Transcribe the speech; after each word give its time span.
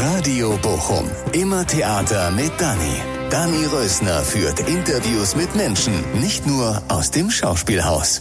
Radio 0.00 0.58
Bochum. 0.60 1.08
Immer 1.32 1.64
Theater 1.66 2.30
mit 2.32 2.52
Dani. 2.60 2.96
Dani 3.30 3.64
Rösner 3.66 4.22
führt 4.22 4.60
Interviews 4.68 5.36
mit 5.36 5.54
Menschen, 5.54 5.94
nicht 6.20 6.46
nur 6.46 6.82
aus 6.88 7.10
dem 7.12 7.30
Schauspielhaus. 7.30 8.20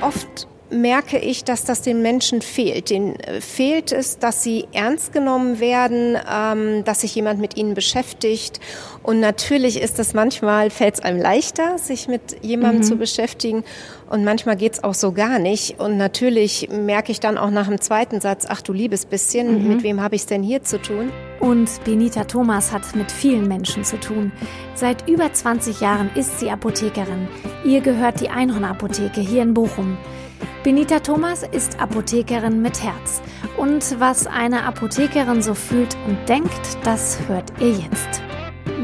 Oft 0.00 0.48
merke 0.74 1.18
ich, 1.18 1.44
dass 1.44 1.64
das 1.64 1.82
den 1.82 2.02
Menschen 2.02 2.42
fehlt. 2.42 2.90
Den 2.90 3.16
äh, 3.20 3.40
fehlt 3.40 3.92
es, 3.92 4.18
dass 4.18 4.42
sie 4.42 4.66
ernst 4.72 5.12
genommen 5.12 5.60
werden, 5.60 6.16
ähm, 6.30 6.84
dass 6.84 7.00
sich 7.00 7.14
jemand 7.14 7.40
mit 7.40 7.56
ihnen 7.56 7.74
beschäftigt. 7.74 8.60
Und 9.02 9.20
natürlich 9.20 9.80
ist 9.80 9.98
es 9.98 10.14
manchmal, 10.14 10.70
fällt 10.70 10.94
es 10.94 11.00
einem 11.00 11.20
leichter, 11.20 11.78
sich 11.78 12.08
mit 12.08 12.36
jemandem 12.42 12.82
mhm. 12.82 12.84
zu 12.84 12.96
beschäftigen. 12.96 13.64
Und 14.10 14.24
manchmal 14.24 14.56
geht 14.56 14.74
es 14.74 14.84
auch 14.84 14.94
so 14.94 15.12
gar 15.12 15.38
nicht. 15.38 15.80
Und 15.80 15.96
natürlich 15.96 16.68
merke 16.70 17.10
ich 17.10 17.20
dann 17.20 17.38
auch 17.38 17.50
nach 17.50 17.68
dem 17.68 17.80
zweiten 17.80 18.20
Satz, 18.20 18.46
ach 18.48 18.60
du 18.60 18.72
liebes 18.72 19.06
bisschen, 19.06 19.62
mhm. 19.62 19.68
mit 19.68 19.82
wem 19.82 20.00
habe 20.00 20.14
ich 20.14 20.22
es 20.22 20.26
denn 20.26 20.42
hier 20.42 20.62
zu 20.62 20.80
tun? 20.80 21.10
Und 21.40 21.68
Benita 21.84 22.24
Thomas 22.24 22.72
hat 22.72 22.82
mit 22.94 23.10
vielen 23.10 23.48
Menschen 23.48 23.84
zu 23.84 23.98
tun. 23.98 24.32
Seit 24.74 25.08
über 25.08 25.32
20 25.32 25.80
Jahren 25.80 26.10
ist 26.14 26.38
sie 26.40 26.50
Apothekerin. 26.50 27.28
Ihr 27.64 27.80
gehört 27.80 28.20
die 28.20 28.28
Einhornapotheke 28.28 29.20
hier 29.20 29.42
in 29.42 29.54
Bochum. 29.54 29.98
Benita 30.62 31.00
Thomas 31.00 31.42
ist 31.42 31.80
Apothekerin 31.80 32.62
mit 32.62 32.82
Herz. 32.82 33.22
Und 33.56 34.00
was 34.00 34.26
eine 34.26 34.64
Apothekerin 34.64 35.42
so 35.42 35.54
fühlt 35.54 35.96
und 36.06 36.28
denkt, 36.28 36.78
das 36.84 37.18
hört 37.28 37.52
ihr 37.60 37.72
jetzt 37.72 38.22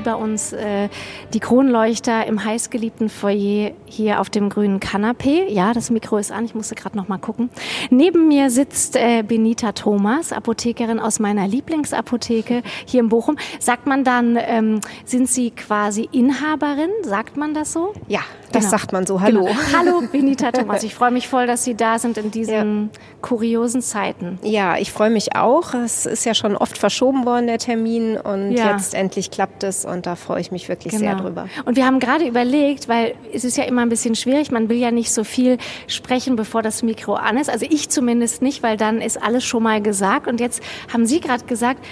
über 0.01 0.17
uns 0.17 0.53
äh, 0.53 0.89
die 1.35 1.41
Kronleuchter 1.41 2.27
im 2.27 2.43
heißgeliebten 2.43 3.11
Foyer 3.11 3.73
hier 3.85 4.21
auf 4.21 4.31
dem 4.31 4.49
grünen 4.49 4.81
Kanapee. 4.81 5.47
Ja, 5.49 5.75
das 5.75 5.91
Mikro 5.91 6.17
ist 6.17 6.33
an, 6.33 6.45
ich 6.47 6.55
musste 6.55 6.75
gerade 6.75 6.97
noch 6.97 7.09
mal 7.09 7.19
gucken. 7.19 7.51
Neben 7.91 8.29
mir 8.29 8.51
sitzt 8.51 8.97
äh, 8.97 9.23
Benita 9.23 9.73
Thomas, 9.73 10.33
Apothekerin 10.33 11.01
aus 11.01 11.21
meiner 11.21 11.47
Lieblingsapotheke 11.47 12.63
hier 12.87 13.01
in 13.01 13.09
Bochum. 13.11 13.37
Sagt 13.59 13.87
man 13.87 14.03
dann, 14.03 14.39
ähm, 14.41 14.81
sind 15.05 15.29
Sie 15.29 15.51
quasi 15.51 16.09
Inhaberin? 16.11 16.91
Sagt 17.03 17.37
man 17.37 17.53
das 17.53 17.73
so? 17.73 17.93
Ja, 18.09 18.23
das 18.53 18.65
genau. 18.65 18.71
sagt 18.71 18.93
man 18.93 19.07
so. 19.07 19.21
Hallo. 19.21 19.45
Genau. 19.45 19.57
Hallo 19.77 20.03
Benita 20.11 20.51
Thomas. 20.53 20.83
Ich 20.83 20.95
freue 20.95 21.11
mich 21.11 21.29
voll, 21.29 21.47
dass 21.47 21.65
Sie 21.65 21.75
da 21.75 21.99
sind 21.99 22.19
in 22.19 22.31
diesen 22.31 22.91
ja. 22.93 23.01
kuriosen 23.21 23.83
Zeiten. 23.83 24.39
Ja, 24.43 24.77
ich 24.77 24.93
freue 24.93 25.11
mich 25.11 25.37
auch. 25.37 25.75
Es 25.75 26.07
ist 26.07 26.25
ja 26.25 26.35
schon 26.35 26.57
oft 26.57 26.77
verschoben 26.77 27.27
worden, 27.27 27.47
der 27.47 27.59
Termin. 27.59 28.17
Und 28.17 28.53
ja. 28.53 28.73
jetzt 28.73 28.95
endlich 28.95 29.31
klappt 29.31 29.63
es 29.63 29.85
und 29.85 30.07
da 30.07 30.17
freue 30.17 30.41
ich 30.41 30.51
mich 30.51 30.69
wirklich 30.69 30.93
genau. 30.93 31.05
sehr 31.05 31.15
drüber. 31.17 31.49
Und 31.65 31.77
wir 31.77 31.87
haben 31.87 32.01
gerade 32.01 32.27
überlegt, 32.27 32.89
weil 32.89 33.15
es 33.33 33.45
ist 33.45 33.57
ja 33.57 33.65
immer 33.65 33.83
ein 33.83 33.89
bisschen 33.89 34.15
schwierig, 34.15 34.51
man 34.51 34.69
will 34.69 34.79
ja 34.79 34.91
nicht 34.91 35.13
so 35.13 35.25
viel 35.25 35.59
sprechen, 35.87 36.37
bevor 36.37 36.63
das 36.63 36.83
Mikro 36.83 37.15
an 37.15 37.37
ist. 37.37 37.51
Also 37.51 37.67
ich 37.69 37.89
zumindest 37.89 38.43
nicht, 38.43 38.63
weil 38.63 38.77
dann 38.77 39.01
ist 39.01 39.23
alles 39.23 39.45
schon 39.45 39.63
mal 39.63 39.81
gesagt. 39.81 40.27
Und 40.27 40.41
jetzt 40.41 40.63
haben 40.93 41.07
Sie 41.07 41.21
gerade 41.21 41.45
gesagt, 41.45 41.85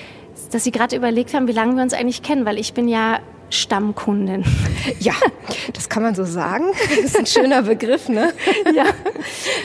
dass 0.51 0.65
Sie 0.65 0.71
gerade 0.71 0.97
überlegt 0.97 1.35
haben, 1.35 1.47
wie 1.47 1.53
lange 1.53 1.77
wir 1.77 1.83
uns 1.83 1.93
eigentlich 1.93 2.23
kennen, 2.23 2.45
weil 2.45 2.59
ich 2.59 2.73
bin 2.73 2.89
ja 2.89 3.21
Stammkundin. 3.51 4.45
Ja, 5.01 5.13
das 5.75 5.89
kann 5.89 6.03
man 6.03 6.15
so 6.15 6.25
sagen. 6.25 6.65
Das 6.89 6.99
ist 6.99 7.19
ein 7.19 7.27
schöner 7.27 7.63
Begriff, 7.63 8.09
ne? 8.09 8.33
Ja. 8.75 8.85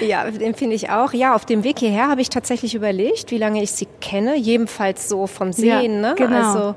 Ja, 0.05 0.29
den 0.29 0.53
finde 0.53 0.75
ich 0.75 0.89
auch. 0.89 1.13
Ja, 1.13 1.33
auf 1.33 1.45
dem 1.45 1.63
Weg 1.63 1.79
hierher 1.79 2.09
habe 2.09 2.21
ich 2.21 2.29
tatsächlich 2.29 2.75
überlegt, 2.75 3.31
wie 3.31 3.37
lange 3.37 3.63
ich 3.63 3.71
sie 3.71 3.87
kenne. 4.01 4.35
Jedenfalls 4.35 5.07
so 5.07 5.27
vom 5.27 5.53
Sehen, 5.53 6.01
ja, 6.03 6.09
ne? 6.09 6.15
Genau. 6.17 6.35
Also 6.35 6.75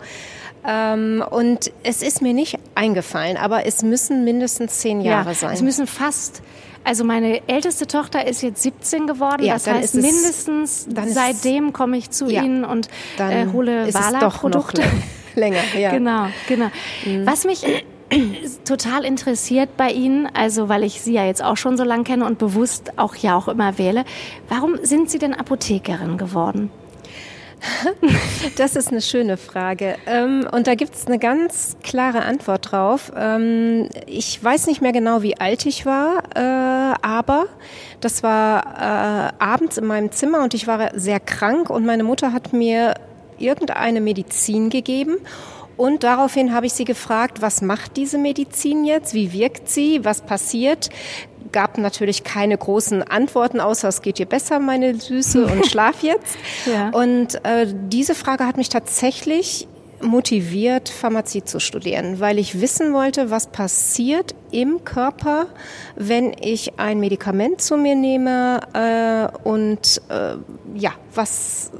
ähm, 0.67 1.25
und 1.29 1.73
es 1.83 2.03
ist 2.03 2.23
mir 2.23 2.35
nicht 2.35 2.59
eingefallen, 2.75 3.37
aber 3.37 3.67
es 3.67 3.83
müssen 3.83 4.25
mindestens 4.25 4.81
zehn 4.81 5.01
Jahre 5.01 5.31
ja, 5.31 5.35
sein. 5.35 5.55
Es 5.55 5.63
müssen 5.63 5.87
fast 5.87 6.43
also 6.87 7.03
meine 7.03 7.43
älteste 7.49 7.89
Tochter 7.89 8.29
ist 8.29 8.43
jetzt 8.43 8.63
17 8.63 9.09
geworden. 9.09 9.43
Ja, 9.43 9.55
das 9.55 9.67
heißt, 9.67 9.97
mindestens 9.97 10.87
seitdem 11.09 11.73
komme 11.73 11.97
ich 11.97 12.11
zu 12.11 12.29
ja, 12.29 12.45
Ihnen 12.45 12.65
und 12.65 12.89
äh, 13.19 13.47
hole 13.53 13.93
Wala-Produkte. 13.93 14.83
Länger, 15.41 15.63
ja. 15.79 15.91
Genau, 15.91 16.27
genau. 16.49 16.71
Mhm. 17.05 17.27
Was 17.27 17.45
mich 17.45 17.65
total 18.65 19.05
interessiert 19.05 19.77
bei 19.77 19.91
Ihnen, 19.91 20.29
also 20.35 20.69
weil 20.69 20.83
ich 20.83 21.01
Sie 21.01 21.13
ja 21.13 21.25
jetzt 21.27 21.43
auch 21.43 21.57
schon 21.57 21.77
so 21.77 21.85
lange 21.85 22.05
kenne 22.05 22.25
und 22.25 22.39
bewusst 22.39 22.99
auch 22.99 23.15
ja 23.15 23.37
auch 23.37 23.49
immer 23.49 23.79
wähle, 23.79 24.05
warum 24.49 24.79
sind 24.83 25.11
Sie 25.11 25.19
denn 25.19 25.35
Apothekerin 25.35 26.19
geworden? 26.19 26.71
Das 28.57 28.77
ist 28.77 28.91
eine 28.91 29.01
schöne 29.01 29.37
Frage. 29.37 29.97
Ähm, 30.07 30.47
und 30.51 30.67
da 30.67 30.75
gibt 30.75 30.95
es 30.95 31.07
eine 31.07 31.19
ganz 31.19 31.77
klare 31.83 32.23
Antwort 32.23 32.71
drauf. 32.71 33.13
Ähm, 33.17 33.89
ich 34.07 34.43
weiß 34.43 34.67
nicht 34.67 34.83
mehr 34.83 34.93
genau, 34.93 35.23
wie 35.23 35.39
alt 35.39 35.67
ich 35.67 35.87
war, 35.87 36.23
äh, 36.35 36.97
aber 37.03 37.47
das 38.01 38.23
war 38.23 39.33
äh, 39.41 39.43
abends 39.43 39.79
in 39.79 39.87
meinem 39.87 40.13
Zimmer 40.13 40.43
und 40.43 40.55
ich 40.55 40.67
war 40.67 40.91
sehr 40.99 41.21
krank 41.21 41.71
und 41.71 41.85
meine 41.85 42.05
Mutter 42.05 42.33
hat 42.33 42.53
mir 42.53 42.95
irgendeine 43.39 44.01
Medizin 44.01 44.71
gegeben 44.71 45.19
und 45.77 46.05
daraufhin 46.05 46.55
habe 46.55 46.67
ich 46.67 46.73
sie 46.73 46.85
gefragt, 46.85 47.43
was 47.43 47.61
macht 47.61 47.97
diese 47.97 48.19
Medizin 48.19 48.85
jetzt? 48.85 49.15
Wie 49.15 49.33
wirkt 49.33 49.69
sie? 49.69 50.05
Was 50.05 50.23
passiert? 50.23 50.89
Gab 51.53 51.79
natürlich 51.79 52.25
keine 52.25 52.57
großen 52.57 53.03
Antworten, 53.03 53.61
außer 53.61 53.89
es 53.89 54.03
geht 54.03 54.19
dir 54.19 54.27
besser, 54.27 54.59
meine 54.59 54.95
Süße, 54.95 55.47
und 55.47 55.67
schlaf 55.71 56.03
jetzt. 56.03 56.37
ja. 56.65 56.91
Und 56.91 57.45
äh, 57.45 57.67
diese 57.89 58.15
Frage 58.15 58.47
hat 58.47 58.57
mich 58.57 58.69
tatsächlich 58.69 59.69
motiviert, 60.03 60.89
Pharmazie 60.89 61.45
zu 61.45 61.59
studieren, 61.59 62.21
weil 62.21 62.39
ich 62.39 62.61
wissen 62.61 62.93
wollte, 62.93 63.31
was 63.31 63.47
passiert 63.47 64.35
im 64.51 64.85
Körper, 64.85 65.47
wenn 65.95 66.35
ich 66.39 66.79
ein 66.79 67.01
Medikament 67.01 67.63
zu 67.63 67.77
mir 67.77 67.95
nehme 67.95 68.61
äh, 68.75 69.49
und 69.49 70.03
äh, 70.11 70.37
ja, 70.75 70.93
was 71.15 71.71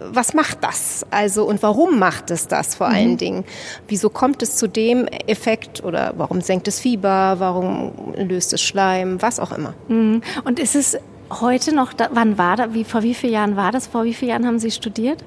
was 0.00 0.34
macht 0.34 0.62
das? 0.62 1.06
Also 1.10 1.44
und 1.44 1.62
warum 1.62 1.98
macht 1.98 2.30
es 2.30 2.48
das 2.48 2.74
vor 2.74 2.88
allen 2.88 3.12
mhm. 3.12 3.18
Dingen? 3.18 3.44
Wieso 3.88 4.10
kommt 4.10 4.42
es 4.42 4.56
zu 4.56 4.68
dem 4.68 5.06
Effekt 5.06 5.82
oder 5.84 6.14
warum 6.16 6.40
senkt 6.40 6.68
es 6.68 6.80
Fieber? 6.80 7.36
Warum 7.38 7.92
löst 8.16 8.52
es 8.52 8.62
Schleim? 8.62 9.20
Was 9.22 9.40
auch 9.40 9.52
immer. 9.52 9.74
Mhm. 9.88 10.22
Und 10.44 10.58
ist 10.58 10.76
es 10.76 10.98
heute 11.30 11.74
noch? 11.74 11.92
Da, 11.92 12.08
wann 12.12 12.38
war 12.38 12.56
das? 12.56 12.74
Wie 12.74 12.84
vor 12.84 13.02
wie 13.02 13.14
vielen 13.14 13.32
Jahren 13.32 13.56
war 13.56 13.72
das? 13.72 13.86
Vor 13.86 14.04
wie 14.04 14.14
vielen 14.14 14.30
Jahren 14.30 14.46
haben 14.46 14.58
Sie 14.58 14.70
studiert? 14.70 15.24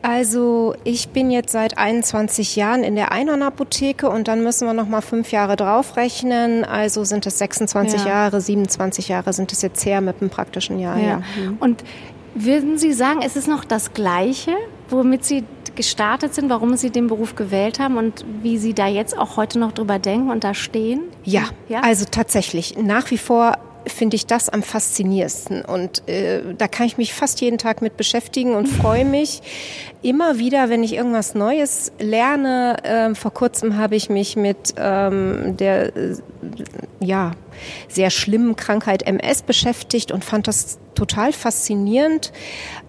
Also 0.00 0.74
ich 0.84 1.08
bin 1.08 1.30
jetzt 1.30 1.50
seit 1.50 1.76
21 1.76 2.54
Jahren 2.54 2.84
in 2.84 2.94
der 2.94 3.10
Einhornapotheke 3.10 4.08
und 4.08 4.28
dann 4.28 4.44
müssen 4.44 4.66
wir 4.66 4.72
noch 4.72 4.88
mal 4.88 5.00
fünf 5.00 5.32
Jahre 5.32 5.56
draufrechnen. 5.56 6.64
Also 6.64 7.04
sind 7.04 7.26
es 7.26 7.38
26 7.38 8.02
ja. 8.02 8.08
Jahre, 8.08 8.40
27 8.40 9.08
Jahre 9.08 9.32
sind 9.32 9.52
es 9.52 9.60
jetzt 9.60 9.84
her 9.84 10.00
mit 10.00 10.20
dem 10.20 10.30
praktischen 10.30 10.78
Jahr. 10.78 10.98
Ja. 10.98 11.08
ja. 11.08 11.16
Mhm. 11.16 11.56
Und 11.58 11.84
würden 12.44 12.78
Sie 12.78 12.92
sagen, 12.92 13.20
es 13.24 13.36
ist 13.36 13.48
noch 13.48 13.64
das 13.64 13.92
Gleiche, 13.92 14.52
womit 14.88 15.24
Sie 15.24 15.44
gestartet 15.74 16.34
sind, 16.34 16.50
warum 16.50 16.76
Sie 16.76 16.90
den 16.90 17.06
Beruf 17.06 17.36
gewählt 17.36 17.78
haben 17.78 17.96
und 17.96 18.24
wie 18.42 18.58
Sie 18.58 18.74
da 18.74 18.88
jetzt 18.88 19.16
auch 19.16 19.36
heute 19.36 19.58
noch 19.58 19.72
drüber 19.72 19.98
denken 19.98 20.30
und 20.30 20.42
da 20.42 20.54
stehen? 20.54 21.02
Ja, 21.24 21.44
ja? 21.68 21.80
also 21.80 22.04
tatsächlich. 22.10 22.76
Nach 22.76 23.10
wie 23.10 23.18
vor 23.18 23.58
finde 23.86 24.16
ich 24.16 24.26
das 24.26 24.48
am 24.48 24.62
faszinierendsten. 24.62 25.64
Und 25.64 26.06
äh, 26.08 26.42
da 26.56 26.68
kann 26.68 26.86
ich 26.86 26.98
mich 26.98 27.14
fast 27.14 27.40
jeden 27.40 27.58
Tag 27.58 27.82
mit 27.82 27.96
beschäftigen 27.96 28.54
und 28.54 28.66
freue 28.66 29.04
mich 29.06 29.42
immer 30.02 30.38
wieder, 30.38 30.68
wenn 30.68 30.82
ich 30.82 30.94
irgendwas 30.94 31.34
Neues 31.34 31.92
lerne. 31.98 32.76
Ähm, 32.84 33.16
vor 33.16 33.32
kurzem 33.32 33.76
habe 33.76 33.96
ich 33.96 34.10
mich 34.10 34.36
mit 34.36 34.74
ähm, 34.76 35.56
der 35.56 35.96
äh, 35.96 36.16
ja, 37.00 37.32
sehr 37.88 38.10
schlimmen 38.10 38.56
Krankheit 38.56 39.02
MS 39.02 39.42
beschäftigt 39.42 40.12
und 40.12 40.24
fand 40.24 40.48
das 40.48 40.78
total 40.94 41.32
faszinierend, 41.32 42.32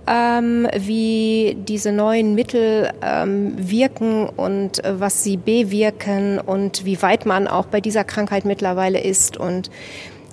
ähm, 0.08 0.68
wie 0.76 1.56
diese 1.60 1.92
neuen 1.92 2.34
Mittel 2.34 2.92
ähm, 3.02 3.54
wirken 3.58 4.28
und 4.28 4.84
äh, 4.84 5.00
was 5.00 5.24
sie 5.24 5.38
bewirken 5.38 6.40
und 6.40 6.86
wie 6.86 7.02
weit 7.02 7.26
man 7.26 7.48
auch 7.48 7.68
bei 7.68 7.82
dieser 7.82 8.04
Krankheit 8.04 8.46
mittlerweile 8.46 9.00
ist 9.00 9.38
und 9.38 9.70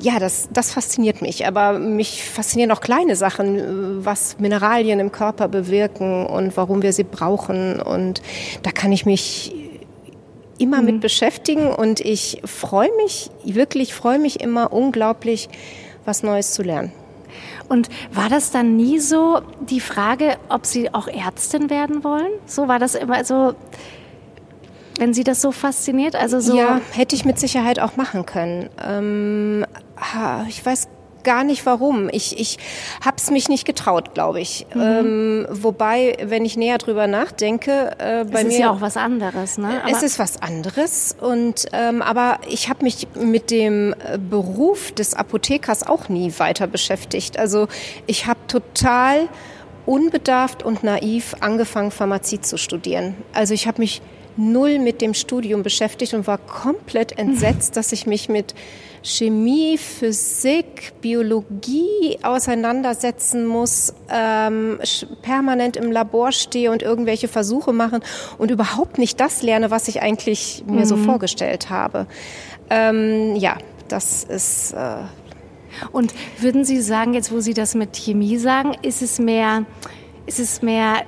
ja, 0.00 0.18
das, 0.18 0.48
das 0.52 0.72
fasziniert 0.72 1.22
mich. 1.22 1.46
Aber 1.46 1.78
mich 1.78 2.24
faszinieren 2.24 2.70
auch 2.70 2.80
kleine 2.80 3.16
Sachen, 3.16 4.04
was 4.04 4.38
Mineralien 4.38 5.00
im 5.00 5.12
Körper 5.12 5.48
bewirken 5.48 6.26
und 6.26 6.56
warum 6.56 6.82
wir 6.82 6.92
sie 6.92 7.04
brauchen. 7.04 7.80
Und 7.80 8.22
da 8.62 8.70
kann 8.70 8.92
ich 8.92 9.06
mich 9.06 9.54
immer 10.58 10.80
mhm. 10.80 10.86
mit 10.86 11.00
beschäftigen 11.00 11.68
und 11.72 12.00
ich 12.00 12.40
freue 12.44 12.90
mich, 12.96 13.30
wirklich 13.44 13.94
freue 13.94 14.18
mich 14.18 14.40
immer 14.40 14.72
unglaublich, 14.72 15.48
was 16.04 16.22
Neues 16.22 16.52
zu 16.52 16.62
lernen. 16.62 16.92
Und 17.68 17.88
war 18.12 18.28
das 18.28 18.50
dann 18.50 18.76
nie 18.76 19.00
so 19.00 19.40
die 19.68 19.80
Frage, 19.80 20.36
ob 20.48 20.66
Sie 20.66 20.94
auch 20.94 21.08
Ärztin 21.08 21.68
werden 21.68 22.04
wollen? 22.04 22.30
So 22.46 22.68
war 22.68 22.78
das 22.78 22.94
immer 22.94 23.24
so, 23.24 23.54
wenn 24.98 25.14
Sie 25.14 25.24
das 25.24 25.40
so 25.40 25.52
fasziniert? 25.52 26.16
Also 26.16 26.40
so 26.40 26.56
ja, 26.56 26.80
hätte 26.92 27.14
ich 27.14 27.24
mit 27.24 27.38
Sicherheit 27.38 27.78
auch 27.80 27.96
machen 27.96 28.26
können. 28.26 28.68
Ähm, 28.82 29.66
ich 30.48 30.64
weiß 30.64 30.88
gar 31.26 31.42
nicht 31.42 31.66
warum. 31.66 32.08
Ich, 32.12 32.38
ich 32.38 32.56
habe 33.04 33.16
es 33.18 33.30
mich 33.32 33.48
nicht 33.48 33.66
getraut, 33.66 34.14
glaube 34.14 34.40
ich. 34.40 34.64
Mhm. 34.72 34.80
Ähm, 34.80 35.46
wobei, 35.50 36.16
wenn 36.22 36.44
ich 36.44 36.56
näher 36.56 36.78
drüber 36.78 37.08
nachdenke, 37.08 37.96
äh, 37.98 38.24
bei 38.24 38.24
es 38.24 38.30
mir... 38.30 38.38
Es 38.38 38.54
ist 38.54 38.58
ja 38.60 38.70
auch 38.70 38.80
was 38.80 38.96
anderes, 38.96 39.58
ne? 39.58 39.82
Aber 39.82 39.90
es 39.90 40.04
ist 40.04 40.20
was 40.20 40.40
anderes. 40.40 41.16
Und, 41.20 41.66
ähm, 41.72 42.00
aber 42.00 42.38
ich 42.48 42.68
habe 42.68 42.84
mich 42.84 43.08
mit 43.18 43.50
dem 43.50 43.92
äh, 43.92 44.18
Beruf 44.18 44.92
des 44.92 45.14
Apothekers 45.14 45.84
auch 45.84 46.08
nie 46.08 46.32
weiter 46.38 46.68
beschäftigt. 46.68 47.40
Also 47.40 47.66
ich 48.06 48.26
habe 48.28 48.38
total 48.46 49.28
unbedarft 49.84 50.62
und 50.62 50.84
naiv 50.84 51.34
angefangen, 51.40 51.90
Pharmazie 51.90 52.40
zu 52.40 52.56
studieren. 52.56 53.16
Also 53.32 53.52
ich 53.52 53.66
habe 53.66 53.80
mich 53.80 54.00
null 54.36 54.78
mit 54.78 55.00
dem 55.00 55.14
Studium 55.14 55.62
beschäftigt 55.62 56.14
und 56.14 56.26
war 56.26 56.38
komplett 56.38 57.18
entsetzt, 57.18 57.76
dass 57.76 57.92
ich 57.92 58.06
mich 58.06 58.28
mit 58.28 58.54
Chemie, 59.02 59.78
Physik, 59.78 60.92
Biologie 61.00 62.18
auseinandersetzen 62.22 63.46
muss, 63.46 63.94
ähm, 64.10 64.80
permanent 65.22 65.76
im 65.76 65.92
Labor 65.92 66.32
stehe 66.32 66.72
und 66.72 66.82
irgendwelche 66.82 67.28
Versuche 67.28 67.72
machen 67.72 68.00
und 68.38 68.50
überhaupt 68.50 68.98
nicht 68.98 69.20
das 69.20 69.42
lerne, 69.42 69.70
was 69.70 69.86
ich 69.86 70.02
eigentlich 70.02 70.64
mir 70.66 70.80
mhm. 70.80 70.86
so 70.86 70.96
vorgestellt 70.96 71.70
habe. 71.70 72.06
Ähm, 72.68 73.36
ja, 73.36 73.58
das 73.88 74.24
ist. 74.24 74.72
Äh 74.72 74.96
und 75.92 76.14
würden 76.40 76.64
Sie 76.64 76.80
sagen, 76.80 77.14
jetzt 77.14 77.30
wo 77.30 77.40
Sie 77.40 77.54
das 77.54 77.74
mit 77.74 77.96
Chemie 77.96 78.38
sagen, 78.38 78.74
ist 78.82 79.02
es 79.02 79.18
mehr, 79.18 79.66
ist 80.24 80.40
es 80.40 80.62
mehr 80.62 81.02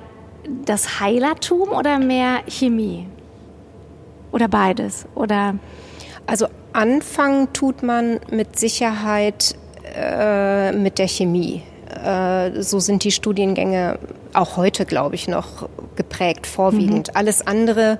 das 0.63 0.99
Heilertum 0.99 1.69
oder 1.69 1.99
mehr 1.99 2.43
Chemie? 2.47 3.07
Oder 4.31 4.47
beides? 4.47 5.05
Oder? 5.15 5.55
Also 6.25 6.47
anfangen 6.73 7.51
tut 7.53 7.83
man 7.83 8.19
mit 8.29 8.59
Sicherheit 8.59 9.55
äh, 9.95 10.71
mit 10.71 10.99
der 10.99 11.07
Chemie. 11.07 11.63
Äh, 12.03 12.61
so 12.61 12.79
sind 12.79 13.03
die 13.03 13.11
Studiengänge 13.11 13.97
auch 14.33 14.57
heute, 14.57 14.85
glaube 14.85 15.15
ich, 15.15 15.27
noch 15.27 15.67
geprägt, 15.95 16.45
vorwiegend. 16.45 17.07
Mhm. 17.07 17.13
Alles 17.15 17.45
andere 17.45 17.99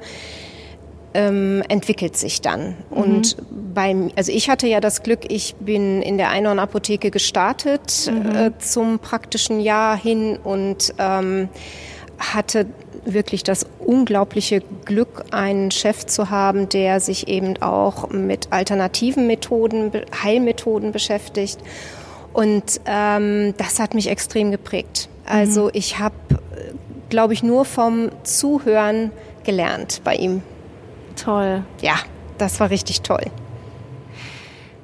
ähm, 1.14 1.64
entwickelt 1.68 2.16
sich 2.18 2.42
dann. 2.42 2.76
Mhm. 2.90 2.98
Und 2.98 3.38
beim, 3.74 4.12
also 4.16 4.32
ich 4.32 4.50
hatte 4.50 4.68
ja 4.68 4.80
das 4.80 5.04
Glück, 5.04 5.22
ich 5.32 5.56
bin 5.56 6.02
in 6.02 6.18
der 6.18 6.30
Einhorn-Apotheke 6.30 7.12
gestartet 7.12 8.12
mhm. 8.12 8.36
äh, 8.36 8.52
zum 8.60 9.00
praktischen 9.00 9.60
Jahr 9.60 9.98
hin 9.98 10.38
und 10.38 10.94
ähm, 11.00 11.50
hatte 12.20 12.68
wirklich 13.06 13.44
das 13.44 13.66
unglaubliche 13.80 14.62
Glück, 14.86 15.26
einen 15.32 15.72
Chef 15.72 16.06
zu 16.06 16.30
haben, 16.30 16.70
der 16.70 17.00
sich 17.00 17.28
eben 17.28 17.62
auch 17.62 18.10
mit 18.10 18.52
alternativen 18.52 19.28
Methoden, 19.28 19.92
Heilmethoden 20.24 20.92
beschäftigt. 20.92 21.60
Und 22.34 22.82
ähm, 22.86 23.54
das 23.58 23.80
hat 23.80 23.94
mich 23.96 24.10
extrem 24.10 24.52
geprägt. 24.52 25.10
Also 25.26 25.66
mhm. 25.66 25.72
ich 25.74 26.00
habe, 26.00 26.16
glaube 27.10 27.34
ich, 27.34 27.44
nur 27.44 27.66
vom 27.66 28.10
Zuhören 28.24 29.12
gelernt 29.44 30.02
bei 30.04 30.16
ihm. 30.16 30.42
Toll. 31.16 31.64
Ja, 31.82 31.96
das 32.38 32.60
war 32.60 32.70
richtig 32.70 33.02
toll. 33.02 33.24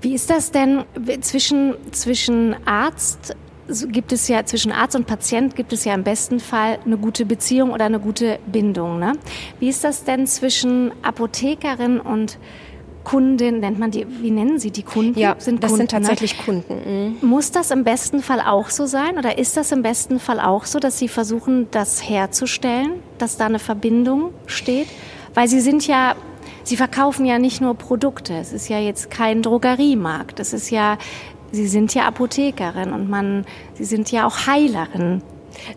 Wie 0.01 0.13
ist 0.13 0.29
das 0.29 0.51
denn 0.51 0.83
zwischen, 1.21 1.75
zwischen 1.91 2.55
Arzt 2.67 3.35
gibt 3.67 4.11
es 4.11 4.27
ja 4.27 4.45
zwischen 4.45 4.71
Arzt 4.71 4.95
und 4.95 5.07
Patient 5.07 5.55
gibt 5.55 5.73
es 5.73 5.85
ja 5.85 5.93
im 5.93 6.03
besten 6.03 6.39
Fall 6.39 6.79
eine 6.85 6.97
gute 6.97 7.25
Beziehung 7.25 7.71
oder 7.71 7.85
eine 7.85 7.99
gute 7.99 8.39
Bindung. 8.45 8.99
Ne? 8.99 9.13
Wie 9.59 9.69
ist 9.69 9.83
das 9.83 10.03
denn 10.03 10.27
zwischen 10.27 10.91
Apothekerin 11.01 11.99
und 11.99 12.37
Kundin, 13.03 13.59
nennt 13.59 13.77
man 13.77 13.91
die, 13.91 14.07
wie 14.21 14.31
nennen 14.31 14.57
Sie 14.57 14.71
die 14.71 14.81
Kunden? 14.81 15.19
Ja, 15.19 15.35
sind 15.37 15.63
das 15.63 15.71
Kunden, 15.71 15.87
sind 15.87 15.93
ne? 15.93 16.07
tatsächlich 16.07 16.37
ne? 16.39 16.43
Kunden. 16.43 17.15
Mhm. 17.21 17.29
Muss 17.29 17.51
das 17.51 17.69
im 17.69 17.83
besten 17.83 18.21
Fall 18.21 18.41
auch 18.41 18.69
so 18.69 18.87
sein 18.87 19.19
oder 19.19 19.37
ist 19.37 19.55
das 19.57 19.71
im 19.71 19.83
besten 19.83 20.19
Fall 20.19 20.39
auch 20.39 20.65
so, 20.65 20.79
dass 20.79 20.97
Sie 20.97 21.07
versuchen, 21.07 21.67
das 21.69 22.09
herzustellen, 22.09 22.93
dass 23.19 23.37
da 23.37 23.45
eine 23.45 23.59
Verbindung 23.59 24.33
steht? 24.47 24.87
Weil 25.35 25.47
Sie 25.47 25.61
sind 25.61 25.85
ja 25.85 26.15
Sie 26.63 26.77
verkaufen 26.77 27.27
ja 27.27 27.37
nicht 27.37 27.61
nur 27.61 27.75
Produkte. 27.75 28.33
Es 28.33 28.51
ist 28.51 28.69
ja 28.69 28.79
jetzt 28.79 29.11
kein 29.11 29.43
Drogeriemarkt. 29.43 30.39
Es 30.39 30.51
ist 30.51 30.71
ja 30.71 30.97
Sie 31.55 31.67
sind 31.67 31.93
ja 31.95 32.03
Apothekerin 32.03 32.91
und 32.91 33.09
man, 33.09 33.45
Sie 33.75 33.85
sind 33.85 34.11
ja 34.11 34.27
auch 34.27 34.45
Heilerin. 34.45 35.21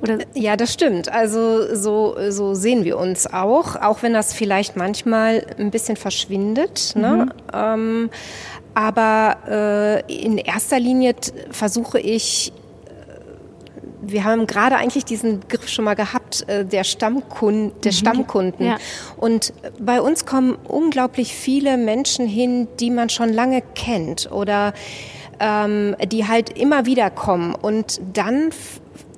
Oder? 0.02 0.18
Ja, 0.34 0.56
das 0.56 0.72
stimmt. 0.72 1.08
Also 1.08 1.74
so, 1.74 2.16
so 2.30 2.54
sehen 2.54 2.84
wir 2.84 2.98
uns 2.98 3.32
auch, 3.32 3.76
auch 3.76 4.02
wenn 4.02 4.12
das 4.12 4.32
vielleicht 4.32 4.76
manchmal 4.76 5.46
ein 5.58 5.70
bisschen 5.70 5.96
verschwindet. 5.96 6.94
Ne? 6.96 7.10
Mhm. 7.10 7.18
Ne? 7.18 7.32
Ähm, 7.52 8.10
aber 8.74 10.04
äh, 10.06 10.24
in 10.24 10.38
erster 10.38 10.80
Linie 10.80 11.14
versuche 11.50 12.00
ich 12.00 12.52
äh, 12.86 12.92
wir 14.02 14.24
haben 14.24 14.46
gerade 14.46 14.76
eigentlich 14.76 15.04
diesen 15.04 15.40
Begriff 15.40 15.68
schon 15.68 15.84
mal 15.84 15.94
gehabt, 15.94 16.48
äh, 16.48 16.64
der, 16.64 16.84
Stammkund, 16.84 17.84
der 17.84 17.92
mhm. 17.92 17.96
Stammkunden. 17.96 18.66
Ja. 18.66 18.78
Und 19.16 19.52
bei 19.78 20.00
uns 20.00 20.26
kommen 20.26 20.56
unglaublich 20.66 21.34
viele 21.34 21.76
Menschen 21.76 22.26
hin, 22.26 22.68
die 22.80 22.90
man 22.90 23.10
schon 23.10 23.32
lange 23.32 23.62
kennt 23.74 24.30
oder 24.32 24.72
ähm, 25.40 25.96
die 26.06 26.26
halt 26.26 26.58
immer 26.58 26.86
wieder 26.86 27.10
kommen 27.10 27.54
und 27.54 28.00
dann, 28.12 28.50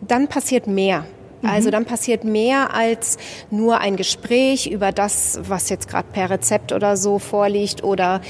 dann 0.00 0.28
passiert 0.28 0.66
mehr. 0.66 1.04
Also 1.42 1.68
mhm. 1.68 1.72
dann 1.72 1.84
passiert 1.86 2.24
mehr 2.24 2.74
als 2.74 3.16
nur 3.50 3.78
ein 3.78 3.96
Gespräch 3.96 4.66
über 4.66 4.92
das, 4.92 5.40
was 5.42 5.68
jetzt 5.70 5.88
gerade 5.88 6.08
per 6.12 6.30
Rezept 6.30 6.72
oder 6.72 6.96
so 6.96 7.18
vorliegt 7.18 7.82
oder 7.82 8.20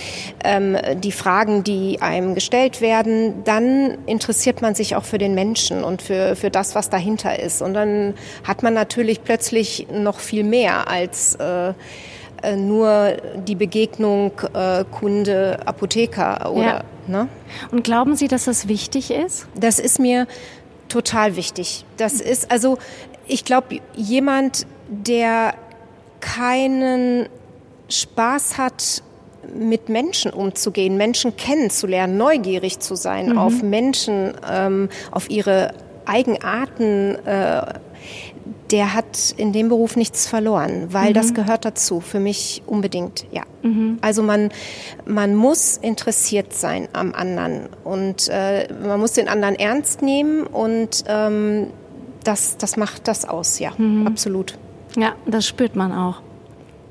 ähm, 0.44 0.76
die 0.96 1.12
Fragen, 1.12 1.64
die 1.64 2.00
einem 2.00 2.34
gestellt 2.34 2.80
werden. 2.80 3.42
Dann 3.44 3.98
interessiert 4.06 4.62
man 4.62 4.74
sich 4.74 4.96
auch 4.96 5.04
für 5.04 5.18
den 5.18 5.34
Menschen 5.34 5.82
und 5.82 6.02
für, 6.02 6.36
für 6.36 6.50
das, 6.50 6.74
was 6.74 6.90
dahinter 6.90 7.38
ist. 7.38 7.62
Und 7.62 7.74
dann 7.74 8.14
hat 8.44 8.62
man 8.62 8.74
natürlich 8.74 9.24
plötzlich 9.24 9.88
noch 9.92 10.20
viel 10.20 10.44
mehr 10.44 10.88
als 10.88 11.34
äh 11.36 11.74
nur 12.56 13.16
die 13.46 13.54
Begegnung 13.54 14.32
äh, 14.54 14.84
Kunde, 14.90 15.60
Apotheker 15.66 16.50
oder 16.52 16.62
ja. 16.62 16.84
Ne? 17.06 17.28
Und 17.72 17.82
glauben 17.82 18.14
Sie, 18.14 18.28
dass 18.28 18.44
das 18.44 18.68
wichtig 18.68 19.10
ist? 19.10 19.48
Das 19.54 19.78
ist 19.78 19.98
mir 19.98 20.26
total 20.88 21.36
wichtig. 21.36 21.84
Das 21.96 22.20
ist 22.20 22.50
also, 22.50 22.78
ich 23.26 23.44
glaube, 23.44 23.80
jemand, 23.96 24.66
der 24.88 25.54
keinen 26.20 27.28
Spaß 27.88 28.58
hat, 28.58 29.02
mit 29.54 29.88
Menschen 29.88 30.32
umzugehen, 30.32 30.96
Menschen 30.96 31.36
kennenzulernen, 31.36 32.16
neugierig 32.16 32.78
zu 32.78 32.94
sein 32.94 33.30
mhm. 33.30 33.38
auf 33.38 33.62
Menschen, 33.62 34.34
ähm, 34.48 34.88
auf 35.10 35.30
ihre 35.30 35.72
Eigenarten, 36.04 37.16
äh, 37.26 37.62
der 38.70 38.94
hat 38.94 39.34
in 39.36 39.52
dem 39.52 39.68
Beruf 39.68 39.96
nichts 39.96 40.26
verloren, 40.26 40.88
weil 40.90 41.10
mhm. 41.10 41.14
das 41.14 41.34
gehört 41.34 41.64
dazu, 41.64 42.00
für 42.00 42.20
mich 42.20 42.62
unbedingt, 42.66 43.26
ja. 43.30 43.42
Mhm. 43.62 43.98
Also 44.00 44.22
man, 44.22 44.50
man 45.06 45.34
muss 45.34 45.76
interessiert 45.76 46.52
sein 46.52 46.88
am 46.92 47.14
anderen 47.14 47.68
und 47.84 48.28
äh, 48.28 48.72
man 48.72 49.00
muss 49.00 49.12
den 49.12 49.28
anderen 49.28 49.54
ernst 49.56 50.02
nehmen 50.02 50.46
und 50.46 51.04
ähm, 51.06 51.68
das, 52.24 52.56
das 52.56 52.76
macht 52.76 53.08
das 53.08 53.28
aus, 53.28 53.58
ja, 53.58 53.72
mhm. 53.76 54.06
absolut. 54.06 54.58
Ja, 54.96 55.14
das 55.26 55.46
spürt 55.46 55.76
man 55.76 55.92
auch. 55.92 56.22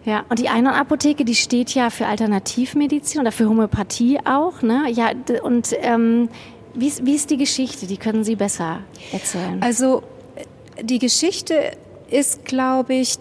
Ja, 0.05 0.23
und 0.29 0.39
die 0.39 0.49
Einhorn-Apotheke, 0.49 1.25
die 1.25 1.35
steht 1.35 1.75
ja 1.75 1.89
für 1.89 2.07
Alternativmedizin 2.07 3.21
oder 3.21 3.31
für 3.31 3.47
Homöopathie 3.47 4.19
auch, 4.25 4.61
ne? 4.61 4.85
Ja, 4.89 5.11
und 5.43 5.75
ähm, 5.81 6.29
wie, 6.73 6.91
wie 7.03 7.15
ist 7.15 7.29
die 7.29 7.37
Geschichte? 7.37 7.85
Die 7.85 7.97
können 7.97 8.23
Sie 8.23 8.35
besser 8.35 8.79
erzählen. 9.11 9.61
Also 9.61 10.03
die 10.83 10.99
Geschichte 10.99 11.71
ist, 12.09 12.45
glaube 12.45 12.93
ich, 12.95 13.15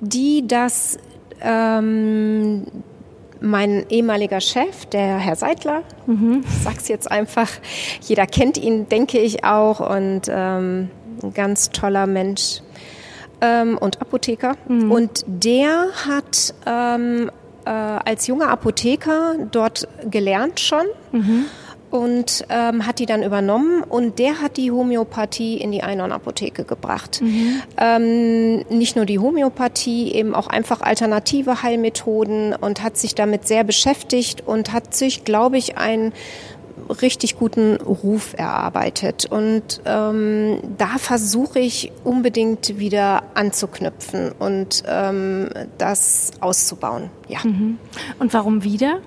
die, 0.00 0.46
dass 0.46 0.98
ähm, 1.40 2.66
mein 3.40 3.86
ehemaliger 3.88 4.40
Chef, 4.40 4.86
der 4.86 5.18
Herr 5.18 5.36
Seidler, 5.36 5.82
mhm. 6.06 6.44
ich 6.44 6.62
sag's 6.62 6.88
jetzt 6.88 7.10
einfach, 7.10 7.48
jeder 8.02 8.26
kennt 8.26 8.56
ihn, 8.56 8.88
denke 8.88 9.18
ich 9.18 9.44
auch, 9.44 9.80
und 9.80 10.22
ähm, 10.28 10.90
ein 11.22 11.34
ganz 11.34 11.70
toller 11.70 12.06
Mensch 12.06 12.62
ähm, 13.40 13.76
und 13.78 14.00
Apotheker. 14.00 14.56
Mhm. 14.68 14.90
Und 14.90 15.24
der 15.26 15.86
hat 16.06 16.54
ähm, 16.66 17.30
äh, 17.64 17.70
als 17.70 18.26
junger 18.26 18.48
Apotheker 18.48 19.34
dort 19.50 19.88
gelernt 20.08 20.60
schon. 20.60 20.86
Mhm 21.12 21.46
und 21.92 22.46
ähm, 22.48 22.86
hat 22.86 22.98
die 22.98 23.06
dann 23.06 23.22
übernommen 23.22 23.82
und 23.82 24.18
der 24.18 24.40
hat 24.40 24.56
die 24.56 24.70
Homöopathie 24.70 25.58
in 25.58 25.72
die 25.72 25.82
Einhorn-Apotheke 25.82 26.64
gebracht. 26.64 27.20
Mhm. 27.20 27.62
Ähm, 27.76 28.64
nicht 28.70 28.96
nur 28.96 29.04
die 29.04 29.18
Homöopathie, 29.18 30.12
eben 30.12 30.34
auch 30.34 30.46
einfach 30.46 30.80
alternative 30.80 31.62
Heilmethoden 31.62 32.54
und 32.54 32.82
hat 32.82 32.96
sich 32.96 33.14
damit 33.14 33.46
sehr 33.46 33.62
beschäftigt 33.62 34.42
und 34.46 34.72
hat 34.72 34.94
sich, 34.94 35.24
glaube 35.24 35.58
ich, 35.58 35.76
einen 35.76 36.14
richtig 37.02 37.38
guten 37.38 37.76
Ruf 37.76 38.34
erarbeitet. 38.36 39.26
Und 39.26 39.82
ähm, 39.84 40.60
da 40.78 40.96
versuche 40.98 41.58
ich 41.58 41.92
unbedingt 42.04 42.78
wieder 42.78 43.22
anzuknüpfen 43.34 44.32
und 44.38 44.82
ähm, 44.88 45.50
das 45.76 46.32
auszubauen. 46.40 47.10
Ja. 47.28 47.40
Mhm. 47.44 47.78
Und 48.18 48.32
warum 48.32 48.64
wieder? 48.64 49.00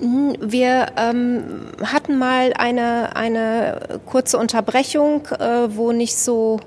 Wir 0.00 0.86
ähm, 0.96 1.44
hatten 1.84 2.18
mal 2.18 2.52
eine, 2.54 3.14
eine 3.16 4.00
kurze 4.06 4.38
Unterbrechung, 4.38 5.26
äh, 5.38 5.68
wo 5.76 5.92
nicht 5.92 6.16
so 6.16 6.60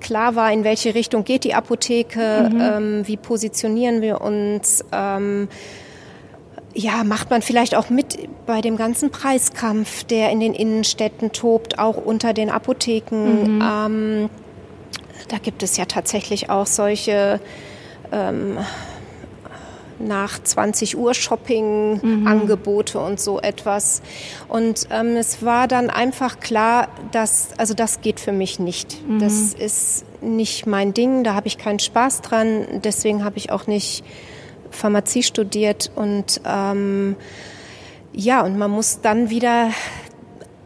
klar 0.00 0.36
war, 0.36 0.52
in 0.52 0.64
welche 0.64 0.94
Richtung 0.94 1.24
geht 1.24 1.44
die 1.44 1.54
Apotheke, 1.54 2.50
mhm. 2.52 2.60
ähm, 2.60 3.08
wie 3.08 3.16
positionieren 3.16 4.00
wir 4.00 4.20
uns. 4.20 4.84
Ähm, 4.92 5.48
ja, 6.74 7.02
macht 7.02 7.30
man 7.30 7.42
vielleicht 7.42 7.74
auch 7.74 7.90
mit 7.90 8.16
bei 8.46 8.60
dem 8.60 8.76
ganzen 8.76 9.10
Preiskampf, 9.10 10.04
der 10.04 10.30
in 10.30 10.38
den 10.38 10.54
Innenstädten 10.54 11.32
tobt, 11.32 11.78
auch 11.78 11.96
unter 11.96 12.32
den 12.32 12.50
Apotheken. 12.50 13.56
Mhm. 13.56 13.62
Ähm, 13.62 14.30
da 15.28 15.38
gibt 15.38 15.62
es 15.62 15.76
ja 15.76 15.86
tatsächlich 15.86 16.50
auch 16.50 16.66
solche 16.66 17.40
ähm, 18.12 18.58
nach 19.98 20.42
20 20.42 20.96
Uhr 20.96 21.14
Shopping-Angebote 21.14 22.98
mhm. 22.98 23.04
und 23.04 23.20
so 23.20 23.40
etwas. 23.40 24.02
Und 24.48 24.88
ähm, 24.90 25.16
es 25.16 25.44
war 25.44 25.68
dann 25.68 25.90
einfach 25.90 26.40
klar, 26.40 26.88
dass, 27.12 27.50
also 27.58 27.74
das 27.74 28.00
geht 28.00 28.20
für 28.20 28.32
mich 28.32 28.58
nicht. 28.58 29.06
Mhm. 29.06 29.18
Das 29.18 29.54
ist 29.54 30.04
nicht 30.20 30.66
mein 30.66 30.94
Ding, 30.94 31.24
da 31.24 31.34
habe 31.34 31.46
ich 31.46 31.58
keinen 31.58 31.78
Spaß 31.78 32.22
dran. 32.22 32.80
Deswegen 32.84 33.24
habe 33.24 33.38
ich 33.38 33.50
auch 33.50 33.66
nicht 33.66 34.04
Pharmazie 34.70 35.22
studiert 35.22 35.90
und 35.94 36.40
ähm, 36.44 37.16
ja, 38.12 38.42
und 38.42 38.58
man 38.58 38.70
muss 38.70 39.00
dann 39.00 39.30
wieder 39.30 39.70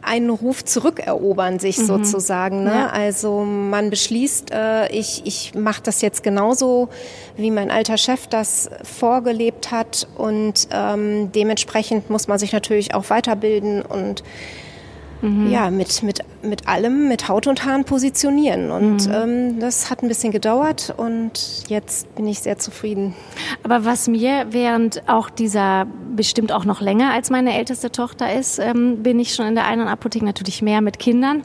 einen 0.03 0.29
Ruf 0.29 0.63
zurückerobern, 0.65 1.59
sich 1.59 1.77
mhm. 1.77 1.85
sozusagen. 1.85 2.63
Ne? 2.63 2.71
Ja. 2.71 2.89
Also 2.89 3.41
man 3.43 3.89
beschließt, 3.89 4.51
äh, 4.51 4.91
ich, 4.91 5.23
ich 5.25 5.55
mache 5.55 5.81
das 5.83 6.01
jetzt 6.01 6.23
genauso, 6.23 6.89
wie 7.37 7.51
mein 7.51 7.71
alter 7.71 7.97
Chef 7.97 8.27
das 8.27 8.69
vorgelebt 8.83 9.71
hat. 9.71 10.07
Und 10.15 10.67
ähm, 10.71 11.31
dementsprechend 11.31 12.09
muss 12.09 12.27
man 12.27 12.39
sich 12.39 12.53
natürlich 12.53 12.93
auch 12.93 13.09
weiterbilden 13.09 13.81
und 13.81 14.23
mhm. 15.23 15.49
ja, 15.49 15.71
mit, 15.71 16.03
mit, 16.03 16.19
mit 16.43 16.67
allem, 16.67 17.07
mit 17.07 17.27
Haut 17.27 17.47
und 17.47 17.65
Haaren 17.65 17.85
positionieren. 17.85 18.69
Und 18.69 19.07
mhm. 19.07 19.13
ähm, 19.13 19.59
das 19.59 19.89
hat 19.89 20.03
ein 20.03 20.07
bisschen 20.07 20.31
gedauert 20.31 20.93
und 20.95 21.63
jetzt 21.67 22.13
bin 22.15 22.27
ich 22.27 22.39
sehr 22.39 22.59
zufrieden. 22.59 23.15
Aber 23.63 23.85
was 23.85 24.07
mir 24.07 24.47
während 24.51 25.07
auch 25.07 25.29
dieser, 25.29 25.87
bestimmt 26.15 26.51
auch 26.51 26.65
noch 26.65 26.81
länger 26.81 27.11
als 27.11 27.29
meine 27.29 27.57
älteste 27.57 27.91
Tochter 27.91 28.33
ist, 28.33 28.59
ähm, 28.59 29.01
bin 29.01 29.19
ich 29.19 29.33
schon 29.33 29.47
in 29.47 29.55
der 29.55 29.65
einen 29.65 29.87
Apotheke 29.87 30.25
natürlich 30.25 30.61
mehr 30.61 30.81
mit 30.81 30.99
Kindern. 30.99 31.43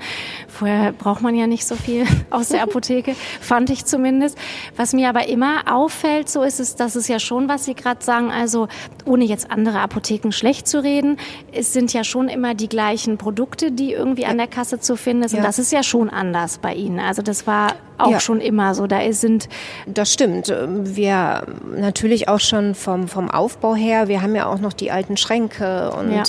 Vorher 0.48 0.92
braucht 0.92 1.22
man 1.22 1.34
ja 1.34 1.46
nicht 1.46 1.66
so 1.66 1.76
viel 1.76 2.04
aus 2.30 2.48
der 2.48 2.62
Apotheke, 2.62 3.14
fand 3.40 3.70
ich 3.70 3.84
zumindest. 3.84 4.36
Was 4.76 4.92
mir 4.92 5.08
aber 5.08 5.28
immer 5.28 5.72
auffällt, 5.72 6.28
so 6.28 6.42
ist 6.42 6.60
es, 6.60 6.74
dass 6.76 6.96
es 6.96 7.08
ja 7.08 7.18
schon, 7.20 7.48
was 7.48 7.64
Sie 7.64 7.74
gerade 7.74 8.04
sagen, 8.04 8.30
also 8.30 8.68
ohne 9.04 9.24
jetzt 9.24 9.50
andere 9.50 9.80
Apotheken 9.80 10.32
schlecht 10.32 10.66
zu 10.66 10.82
reden, 10.82 11.18
es 11.52 11.72
sind 11.72 11.92
ja 11.92 12.04
schon 12.04 12.28
immer 12.28 12.54
die 12.54 12.68
gleichen 12.68 13.18
Produkte, 13.18 13.67
die 13.70 13.92
irgendwie 13.92 14.26
an 14.26 14.38
der 14.38 14.46
Kasse 14.46 14.80
zu 14.80 14.96
finden 14.96 15.28
sind. 15.28 15.38
Ja. 15.40 15.44
Das 15.44 15.58
ist 15.58 15.72
ja 15.72 15.82
schon 15.82 16.10
anders 16.10 16.58
bei 16.58 16.74
Ihnen. 16.74 17.00
Also 17.00 17.22
das 17.22 17.46
war 17.46 17.74
auch 17.98 18.12
ja. 18.12 18.20
schon 18.20 18.40
immer 18.40 18.74
so. 18.74 18.86
Da 18.86 19.00
sind 19.12 19.48
das 19.86 20.12
stimmt. 20.12 20.48
Wir 20.48 21.42
natürlich 21.76 22.28
auch 22.28 22.40
schon 22.40 22.74
vom 22.74 23.08
vom 23.08 23.30
Aufbau 23.30 23.74
her. 23.74 24.08
Wir 24.08 24.22
haben 24.22 24.34
ja 24.34 24.46
auch 24.46 24.60
noch 24.60 24.72
die 24.72 24.90
alten 24.90 25.16
Schränke 25.16 25.90
und 25.90 26.12
ja. 26.12 26.22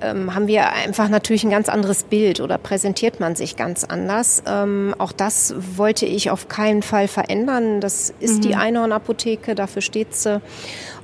ähm, 0.00 0.34
haben 0.34 0.48
wir 0.48 0.72
einfach 0.72 1.08
natürlich 1.08 1.44
ein 1.44 1.50
ganz 1.50 1.68
anderes 1.68 2.02
Bild 2.04 2.40
oder 2.40 2.58
präsentiert 2.58 3.20
man 3.20 3.36
sich 3.36 3.56
ganz 3.56 3.84
anders. 3.84 4.42
Ähm, 4.46 4.94
auch 4.98 5.12
das 5.12 5.54
wollte 5.76 6.06
ich 6.06 6.30
auf 6.30 6.48
keinen 6.48 6.82
Fall 6.82 7.08
verändern. 7.08 7.80
Das 7.80 8.12
ist 8.20 8.38
mhm. 8.38 8.40
die 8.42 8.54
Einhornapotheke. 8.54 9.54
Dafür 9.54 9.82
steht 9.82 10.14
sie. 10.14 10.40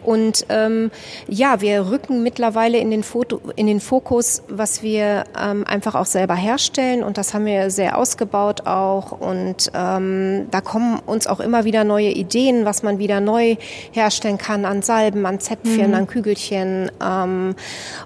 Und 0.09 0.47
ähm, 0.49 0.91
ja, 1.27 1.61
wir 1.61 1.91
rücken 1.91 2.23
mittlerweile 2.23 2.79
in 2.79 2.91
den, 2.91 3.03
Foto, 3.03 3.43
in 3.57 3.67
den 3.67 3.79
Fokus, 3.79 4.43
was 4.49 4.83
wir 4.83 5.25
ähm, 5.39 5.65
einfach 5.67 5.95
auch 5.95 6.07
selber 6.07 6.35
herstellen. 6.35 7.03
Und 7.03 7.19
das 7.19 7.35
haben 7.35 7.45
wir 7.45 7.69
sehr 7.69 7.99
ausgebaut 7.99 8.67
auch. 8.67 9.13
Und 9.13 9.71
ähm, 9.75 10.47
da 10.51 10.63
kommen 10.63 10.99
uns 11.05 11.27
auch 11.27 11.41
immer 11.41 11.67
wieder 11.67 11.85
neue 11.85 12.09
Ideen, 12.09 12.65
was 12.65 12.83
man 12.83 12.99
wieder 12.99 13.21
neu 13.21 13.57
herstellen 13.93 14.39
kann 14.39 14.65
an 14.65 14.81
Salben, 14.81 15.27
an 15.27 15.41
Zäpfchen, 15.41 15.89
mhm. 15.89 15.95
an 15.95 16.07
Kügelchen. 16.07 16.91
Ähm, 17.05 17.55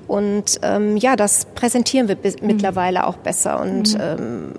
und 0.08 0.58
ähm, 0.62 0.96
ja, 0.96 1.14
das 1.14 1.44
präsentieren 1.54 2.08
wir 2.08 2.16
mhm. 2.16 2.34
mittlerweile 2.48 3.06
auch 3.06 3.18
besser. 3.18 3.60
Und 3.60 3.94
mhm. 3.94 4.00
ähm, 4.00 4.52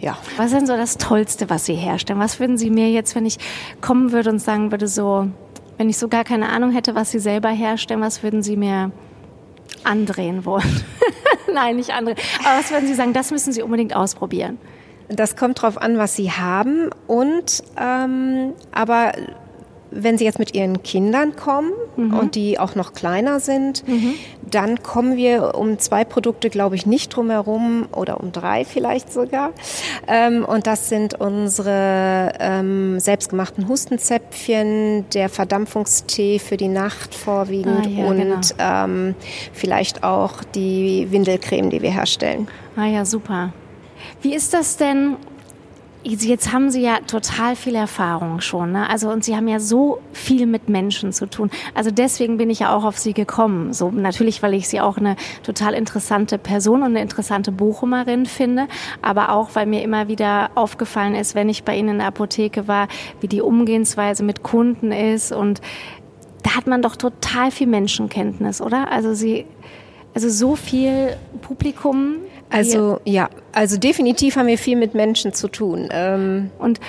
ja. 0.00 0.18
Was 0.36 0.46
ist 0.46 0.54
denn 0.56 0.66
so 0.66 0.76
das 0.76 0.98
Tollste, 0.98 1.48
was 1.48 1.64
Sie 1.64 1.74
herstellen? 1.74 2.18
Was 2.18 2.40
würden 2.40 2.58
Sie 2.58 2.70
mir 2.70 2.90
jetzt, 2.90 3.14
wenn 3.14 3.24
ich 3.24 3.38
kommen 3.80 4.10
würde 4.10 4.30
und 4.30 4.40
sagen 4.40 4.72
würde, 4.72 4.88
so, 4.88 5.28
wenn 5.82 5.90
ich 5.90 5.98
so 5.98 6.06
gar 6.06 6.22
keine 6.22 6.48
Ahnung 6.50 6.70
hätte, 6.70 6.94
was 6.94 7.10
Sie 7.10 7.18
selber 7.18 7.48
herstellen, 7.48 8.00
was 8.00 8.22
würden 8.22 8.40
Sie 8.40 8.56
mir 8.56 8.92
andrehen 9.82 10.44
wollen? 10.44 10.84
Nein, 11.52 11.74
nicht 11.74 11.90
andrehen. 11.90 12.16
Aber 12.44 12.60
was 12.60 12.70
würden 12.70 12.86
Sie 12.86 12.94
sagen, 12.94 13.12
das 13.12 13.32
müssen 13.32 13.52
Sie 13.52 13.62
unbedingt 13.62 13.96
ausprobieren? 13.96 14.58
Das 15.08 15.34
kommt 15.34 15.60
drauf 15.60 15.82
an, 15.82 15.98
was 15.98 16.14
Sie 16.14 16.30
haben. 16.30 16.90
Und 17.08 17.64
ähm, 17.76 18.52
aber 18.70 19.10
wenn 19.90 20.18
Sie 20.18 20.24
jetzt 20.24 20.38
mit 20.38 20.54
Ihren 20.54 20.84
Kindern 20.84 21.34
kommen 21.34 21.72
mhm. 21.96 22.14
und 22.16 22.36
die 22.36 22.60
auch 22.60 22.76
noch 22.76 22.92
kleiner 22.92 23.40
sind, 23.40 23.82
mhm. 23.88 24.14
Dann 24.54 24.82
kommen 24.82 25.16
wir 25.16 25.54
um 25.54 25.78
zwei 25.78 26.04
Produkte, 26.04 26.50
glaube 26.50 26.76
ich, 26.76 26.86
nicht 26.86 27.14
drum 27.14 27.30
herum 27.30 27.88
oder 27.92 28.20
um 28.20 28.32
drei 28.32 28.64
vielleicht 28.64 29.12
sogar. 29.12 29.52
Ähm, 30.06 30.44
und 30.44 30.66
das 30.66 30.88
sind 30.88 31.14
unsere 31.20 32.32
ähm, 32.38 33.00
selbstgemachten 33.00 33.68
Hustenzäpfchen, 33.68 35.08
der 35.10 35.28
Verdampfungstee 35.28 36.38
für 36.38 36.56
die 36.56 36.68
Nacht 36.68 37.14
vorwiegend 37.14 37.86
ah, 37.86 37.88
ja, 37.88 38.04
und 38.06 38.18
genau. 38.18 38.40
ähm, 38.58 39.14
vielleicht 39.52 40.04
auch 40.04 40.44
die 40.44 41.08
Windelcreme, 41.10 41.70
die 41.70 41.82
wir 41.82 41.90
herstellen. 41.90 42.48
Ah 42.76 42.86
ja, 42.86 43.04
super. 43.04 43.52
Wie 44.20 44.34
ist 44.34 44.52
das 44.54 44.76
denn? 44.76 45.16
Jetzt 46.04 46.52
haben 46.52 46.70
Sie 46.70 46.82
ja 46.82 46.98
total 47.06 47.54
viel 47.54 47.76
Erfahrung 47.76 48.40
schon, 48.40 48.72
ne? 48.72 48.90
Also 48.90 49.08
und 49.08 49.22
Sie 49.22 49.36
haben 49.36 49.46
ja 49.46 49.60
so 49.60 50.00
viel 50.12 50.46
mit 50.46 50.68
Menschen 50.68 51.12
zu 51.12 51.26
tun. 51.26 51.48
Also 51.74 51.92
deswegen 51.92 52.38
bin 52.38 52.50
ich 52.50 52.58
ja 52.60 52.74
auch 52.74 52.84
auf 52.84 52.98
Sie 52.98 53.12
gekommen. 53.12 53.72
So 53.72 53.90
natürlich, 53.90 54.42
weil 54.42 54.54
ich 54.54 54.66
Sie 54.66 54.80
auch 54.80 54.96
eine 54.96 55.14
total 55.44 55.74
interessante 55.74 56.38
Person 56.38 56.82
und 56.82 56.88
eine 56.88 57.02
interessante 57.02 57.52
Bochumerin 57.52 58.26
finde, 58.26 58.66
aber 59.00 59.30
auch 59.30 59.50
weil 59.54 59.66
mir 59.66 59.82
immer 59.82 60.08
wieder 60.08 60.50
aufgefallen 60.56 61.14
ist, 61.14 61.36
wenn 61.36 61.48
ich 61.48 61.62
bei 61.62 61.76
Ihnen 61.76 61.90
in 61.90 61.98
der 61.98 62.08
Apotheke 62.08 62.66
war, 62.66 62.88
wie 63.20 63.28
die 63.28 63.40
Umgehensweise 63.40 64.24
mit 64.24 64.42
Kunden 64.42 64.90
ist 64.90 65.30
und 65.30 65.60
da 66.42 66.56
hat 66.56 66.66
man 66.66 66.82
doch 66.82 66.96
total 66.96 67.52
viel 67.52 67.68
Menschenkenntnis, 67.68 68.60
oder? 68.60 68.90
Also 68.90 69.14
Sie 69.14 69.46
also 70.14 70.28
so 70.28 70.56
viel 70.56 71.16
Publikum 71.40 72.16
also 72.52 73.00
ja, 73.04 73.28
also 73.52 73.78
definitiv 73.78 74.36
haben 74.36 74.46
wir 74.46 74.58
viel 74.58 74.76
mit 74.76 74.94
Menschen 74.94 75.32
zu 75.32 75.48
tun. 75.48 75.88
Ähm 75.90 76.50
und 76.58 76.80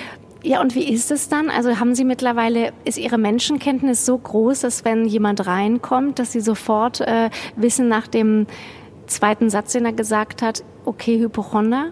ja, 0.42 0.60
und 0.60 0.74
wie 0.74 0.92
ist 0.92 1.10
es 1.10 1.30
dann? 1.30 1.48
Also 1.48 1.80
haben 1.80 1.94
Sie 1.94 2.04
mittlerweile, 2.04 2.74
ist 2.84 2.98
Ihre 2.98 3.16
Menschenkenntnis 3.16 4.04
so 4.04 4.18
groß, 4.18 4.60
dass 4.60 4.84
wenn 4.84 5.06
jemand 5.06 5.46
reinkommt, 5.46 6.18
dass 6.18 6.32
Sie 6.32 6.40
sofort 6.40 7.00
äh, 7.00 7.30
wissen 7.56 7.88
nach 7.88 8.06
dem 8.06 8.46
zweiten 9.06 9.48
Satz, 9.48 9.72
den 9.72 9.86
er 9.86 9.94
gesagt 9.94 10.42
hat, 10.42 10.62
okay, 10.84 11.18
Hypochonder? 11.18 11.90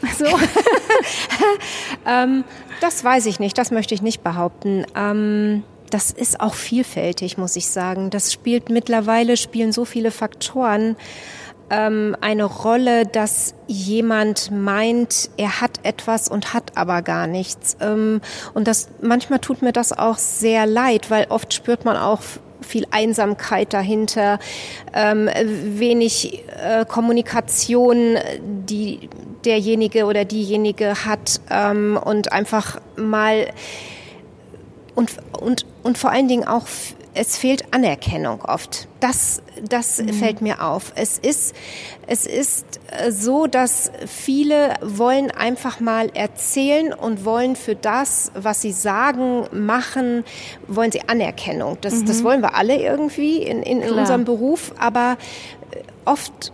So. 0.16 0.26
ähm, 2.06 2.44
das 2.80 3.02
weiß 3.02 3.26
ich 3.26 3.40
nicht, 3.40 3.58
das 3.58 3.72
möchte 3.72 3.94
ich 3.94 4.00
nicht 4.00 4.22
behaupten. 4.22 4.86
Ähm, 4.94 5.64
das 5.90 6.12
ist 6.12 6.40
auch 6.40 6.54
vielfältig, 6.54 7.36
muss 7.36 7.56
ich 7.56 7.66
sagen. 7.66 8.10
Das 8.10 8.32
spielt 8.32 8.70
mittlerweile, 8.70 9.36
spielen 9.36 9.72
so 9.72 9.84
viele 9.84 10.12
Faktoren 10.12 10.96
ähm, 11.70 12.16
eine 12.20 12.44
Rolle, 12.44 13.06
dass 13.06 13.54
jemand 13.66 14.50
meint, 14.50 15.30
er 15.36 15.60
hat 15.60 15.80
etwas 15.82 16.28
und 16.28 16.54
hat 16.54 16.76
aber 16.76 17.02
gar 17.02 17.26
nichts. 17.26 17.76
Ähm, 17.80 18.20
und 18.54 18.68
das 18.68 18.88
manchmal 19.00 19.38
tut 19.38 19.62
mir 19.62 19.72
das 19.72 19.92
auch 19.92 20.18
sehr 20.18 20.66
leid, 20.66 21.10
weil 21.10 21.26
oft 21.28 21.52
spürt 21.52 21.84
man 21.84 21.96
auch 21.96 22.20
viel 22.60 22.86
Einsamkeit 22.90 23.72
dahinter, 23.72 24.38
ähm, 24.92 25.28
wenig 25.34 26.44
äh, 26.62 26.84
Kommunikation, 26.84 28.18
die 28.40 29.08
derjenige 29.44 30.04
oder 30.06 30.24
diejenige 30.24 31.04
hat 31.04 31.40
ähm, 31.50 31.98
und 32.02 32.32
einfach 32.32 32.80
mal 32.96 33.46
und, 34.94 35.12
und, 35.38 35.64
und 35.84 35.96
vor 35.96 36.10
allen 36.10 36.26
Dingen 36.26 36.46
auch 36.46 36.66
es 37.18 37.36
fehlt 37.36 37.74
Anerkennung 37.74 38.42
oft. 38.42 38.86
Das, 39.00 39.42
das 39.68 40.00
mhm. 40.00 40.12
fällt 40.12 40.40
mir 40.40 40.62
auf. 40.62 40.92
Es 40.94 41.18
ist, 41.18 41.52
es 42.06 42.26
ist 42.26 42.64
äh, 42.92 43.10
so, 43.10 43.48
dass 43.48 43.90
viele 44.06 44.74
wollen 44.82 45.32
einfach 45.32 45.80
mal 45.80 46.10
erzählen 46.14 46.92
und 46.92 47.24
wollen 47.24 47.56
für 47.56 47.74
das, 47.74 48.30
was 48.34 48.62
sie 48.62 48.70
sagen, 48.70 49.46
machen, 49.50 50.24
wollen 50.68 50.92
sie 50.92 51.08
Anerkennung. 51.08 51.76
Das, 51.80 51.94
mhm. 51.94 52.06
das 52.06 52.22
wollen 52.22 52.40
wir 52.40 52.54
alle 52.54 52.76
irgendwie 52.80 53.38
in, 53.38 53.64
in, 53.64 53.82
in 53.82 53.94
unserem 53.94 54.24
Beruf, 54.24 54.72
aber 54.78 55.16
äh, 55.72 55.82
oft 56.04 56.52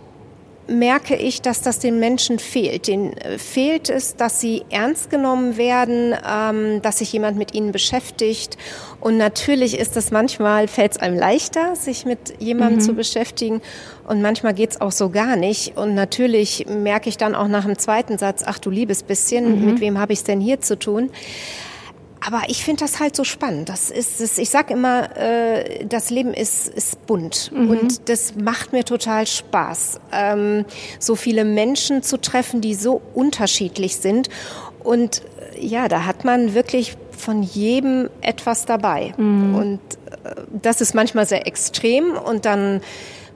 merke 0.67 1.15
ich, 1.15 1.41
dass 1.41 1.61
das 1.61 1.79
den 1.79 1.99
Menschen 1.99 2.39
fehlt. 2.39 2.87
Den 2.87 3.15
äh, 3.17 3.37
fehlt 3.37 3.89
es, 3.89 4.15
dass 4.15 4.39
sie 4.39 4.63
ernst 4.69 5.09
genommen 5.09 5.57
werden, 5.57 6.15
ähm, 6.27 6.81
dass 6.81 6.99
sich 6.99 7.11
jemand 7.13 7.37
mit 7.37 7.53
ihnen 7.53 7.71
beschäftigt. 7.71 8.57
Und 8.99 9.17
natürlich 9.17 9.77
ist 9.77 9.95
es 9.97 10.11
manchmal, 10.11 10.67
fällt 10.67 10.93
es 10.93 10.97
einem 10.97 11.17
leichter, 11.17 11.75
sich 11.75 12.05
mit 12.05 12.33
jemandem 12.39 12.79
mhm. 12.79 12.83
zu 12.83 12.93
beschäftigen. 12.93 13.61
Und 14.07 14.21
manchmal 14.21 14.53
geht's 14.53 14.81
auch 14.81 14.91
so 14.91 15.09
gar 15.09 15.35
nicht. 15.35 15.77
Und 15.77 15.95
natürlich 15.95 16.65
merke 16.67 17.09
ich 17.09 17.17
dann 17.17 17.35
auch 17.35 17.47
nach 17.47 17.65
dem 17.65 17.77
zweiten 17.77 18.17
Satz, 18.17 18.43
ach 18.45 18.59
du 18.59 18.69
liebes 18.69 19.03
bisschen, 19.03 19.59
mhm. 19.59 19.65
mit 19.65 19.79
wem 19.79 19.99
habe 19.99 20.13
ich 20.13 20.19
es 20.19 20.25
denn 20.25 20.39
hier 20.39 20.61
zu 20.61 20.77
tun? 20.77 21.11
Aber 22.27 22.43
ich 22.47 22.63
finde 22.63 22.83
das 22.83 22.99
halt 22.99 23.15
so 23.15 23.23
spannend. 23.23 23.69
Das 23.69 23.91
ist, 23.91 24.19
das, 24.19 24.37
ich 24.37 24.49
sag 24.49 24.71
immer, 24.71 25.15
äh, 25.15 25.85
das 25.85 26.09
Leben 26.09 26.33
ist, 26.33 26.67
ist 26.67 27.05
bunt 27.05 27.51
mhm. 27.53 27.69
und 27.69 28.09
das 28.09 28.35
macht 28.35 28.73
mir 28.73 28.83
total 28.83 29.27
Spaß, 29.27 29.99
ähm, 30.11 30.65
so 30.99 31.15
viele 31.15 31.45
Menschen 31.45 32.01
zu 32.01 32.17
treffen, 32.17 32.61
die 32.61 32.73
so 32.73 33.01
unterschiedlich 33.13 33.97
sind. 33.97 34.29
Und 34.83 35.21
ja, 35.59 35.87
da 35.87 36.05
hat 36.05 36.25
man 36.25 36.53
wirklich 36.53 36.97
von 37.11 37.43
jedem 37.43 38.09
etwas 38.21 38.65
dabei. 38.65 39.13
Mhm. 39.17 39.55
Und 39.55 39.79
äh, 40.23 40.35
das 40.61 40.81
ist 40.81 40.95
manchmal 40.95 41.25
sehr 41.25 41.47
extrem 41.47 42.11
und 42.13 42.45
dann 42.45 42.81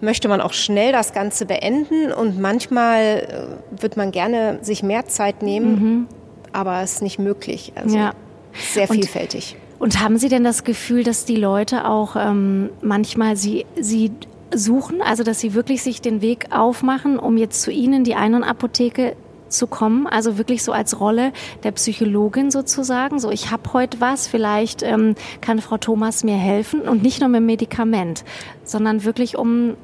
möchte 0.01 0.29
man 0.29 0.41
auch 0.41 0.53
schnell 0.53 0.91
das 0.91 1.13
Ganze 1.13 1.45
beenden 1.45 2.11
und 2.11 2.39
manchmal 2.39 3.59
äh, 3.71 3.81
wird 3.81 3.97
man 3.97 4.11
gerne 4.11 4.59
sich 4.61 4.81
mehr 4.81 5.07
Zeit 5.07 5.43
nehmen, 5.43 5.71
mhm. 5.71 6.07
aber 6.53 6.81
es 6.81 6.93
ist 6.93 7.01
nicht 7.01 7.19
möglich. 7.19 7.73
Also 7.75 7.97
ja. 7.97 8.13
Sehr 8.59 8.87
vielfältig. 8.87 9.55
Und, 9.79 9.95
und, 9.95 10.03
haben 10.03 10.17
Sie 10.17 10.29
denn 10.29 10.43
das 10.43 10.63
Gefühl, 10.63 11.03
dass 11.03 11.25
die 11.25 11.35
Leute 11.35 11.85
auch 11.85 12.15
ähm, 12.15 12.69
manchmal 12.81 13.35
sie, 13.37 13.65
sie 13.79 14.11
suchen, 14.53 15.01
also 15.01 15.23
dass 15.23 15.39
sie 15.39 15.53
wirklich 15.53 15.83
sich 15.83 16.01
den 16.01 16.21
Weg 16.21 16.47
aufmachen, 16.51 17.19
um 17.19 17.37
jetzt 17.37 17.61
zu 17.61 17.71
Ihnen 17.71 18.03
die 18.03 18.15
Ein- 18.15 18.35
und 18.35 18.43
Apotheke 18.43 19.15
zu 19.49 19.67
kommen, 19.67 20.07
also 20.07 20.37
wirklich 20.37 20.63
so 20.63 20.71
als 20.71 20.99
Rolle 20.99 21.31
der 21.63 21.71
Psychologin 21.71 22.51
sozusagen. 22.51 23.19
So, 23.19 23.31
ich 23.31 23.51
habe 23.51 23.73
heute 23.73 23.99
was, 23.99 24.27
vielleicht 24.27 24.83
ähm, 24.83 25.15
kann 25.41 25.59
Frau 25.59 25.77
Thomas 25.77 26.23
mir 26.23 26.37
helfen 26.37 26.81
und 26.81 27.03
nicht 27.03 27.19
nur 27.19 27.29
mit 27.29 27.41
Medikament, 27.41 28.23
sondern 28.63 29.03
wirklich 29.03 29.37
um 29.37 29.75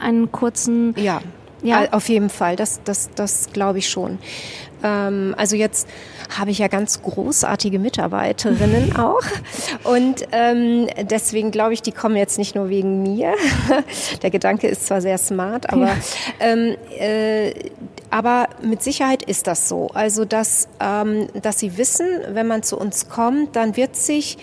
einen 0.00 0.32
kurzen. 0.32 0.94
Ja, 0.96 1.20
ja. 1.62 1.92
auf 1.92 2.08
jeden 2.08 2.30
Fall. 2.30 2.56
Das, 2.56 2.80
das, 2.84 3.10
das 3.14 3.52
glaube 3.52 3.78
ich 3.78 3.88
schon. 3.88 4.18
Ähm, 4.82 5.34
also 5.36 5.56
jetzt 5.56 5.86
habe 6.38 6.50
ich 6.50 6.58
ja 6.58 6.68
ganz 6.68 7.02
großartige 7.02 7.78
Mitarbeiterinnen 7.78 8.96
auch. 8.98 9.22
Und 9.84 10.26
ähm, 10.32 10.88
deswegen 11.10 11.50
glaube 11.50 11.74
ich, 11.74 11.82
die 11.82 11.92
kommen 11.92 12.16
jetzt 12.16 12.38
nicht 12.38 12.54
nur 12.54 12.68
wegen 12.68 13.02
mir. 13.02 13.34
Der 14.22 14.30
Gedanke 14.30 14.68
ist 14.68 14.86
zwar 14.86 15.00
sehr 15.00 15.18
smart, 15.18 15.70
aber, 15.70 15.86
ja. 15.86 15.96
ähm, 16.40 16.76
äh, 16.98 17.52
aber 18.10 18.48
mit 18.62 18.82
Sicherheit 18.82 19.22
ist 19.22 19.46
das 19.46 19.68
so. 19.68 19.88
Also, 19.88 20.24
dass, 20.24 20.68
ähm, 20.80 21.28
dass 21.40 21.58
sie 21.58 21.76
wissen, 21.76 22.06
wenn 22.28 22.46
man 22.46 22.62
zu 22.62 22.78
uns 22.78 23.08
kommt, 23.08 23.56
dann 23.56 23.76
wird 23.76 23.96
sich 23.96 24.38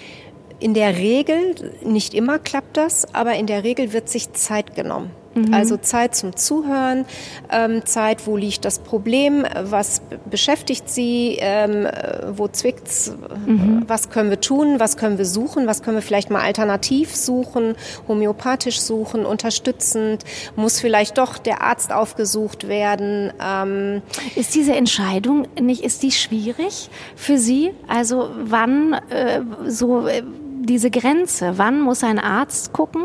in 0.60 0.74
der 0.74 0.98
Regel, 0.98 1.74
nicht 1.84 2.14
immer 2.14 2.40
klappt 2.40 2.78
das, 2.78 3.14
aber 3.14 3.36
in 3.36 3.46
der 3.46 3.64
Regel 3.64 3.94
wird 3.94 4.10
sich 4.10 4.34
Zeit 4.34 4.76
genommen. 4.76 5.12
Mhm. 5.38 5.54
Also 5.54 5.78
Zeit 5.78 6.16
zum 6.16 6.36
Zuhören, 6.36 7.06
ähm, 7.52 7.86
Zeit, 7.86 8.26
wo 8.28 8.38
liegt 8.38 8.66
das 8.66 8.80
Problem, 8.80 9.46
was 9.64 10.02
beschäftigt 10.30 10.90
Sie, 10.90 11.38
ähm, 11.40 11.88
wo 12.32 12.48
zwickt's, 12.48 13.14
mhm. 13.46 13.84
was 13.88 14.10
können 14.10 14.30
wir 14.30 14.42
tun, 14.42 14.80
was 14.80 14.98
können 14.98 15.18
wir 15.18 15.26
suchen, 15.26 15.68
was 15.68 15.84
können 15.84 15.98
wir 15.98 16.02
vielleicht 16.02 16.30
mal 16.30 16.42
alternativ 16.42 17.16
suchen, 17.16 17.76
homöopathisch 18.08 18.80
suchen, 18.82 19.26
unterstützend, 19.26 20.24
muss 20.56 20.80
vielleicht 20.80 21.18
doch 21.18 21.38
der 21.38 21.62
Arzt 21.62 21.92
aufgesucht 21.92 22.68
werden. 22.68 23.32
Ähm 23.42 24.02
ist 24.36 24.56
diese 24.56 24.76
Entscheidung 24.76 25.48
nicht, 25.60 25.84
ist 25.84 26.04
die 26.04 26.12
schwierig 26.12 26.90
für 27.16 27.38
Sie? 27.38 27.72
Also 27.88 28.30
wann 28.44 28.94
äh, 29.10 29.42
so 29.68 30.08
äh, 30.08 30.24
diese 30.62 30.92
Grenze, 30.92 31.54
wann 31.58 31.82
muss 31.82 32.04
ein 32.04 32.20
Arzt 32.20 32.74
gucken? 32.74 33.04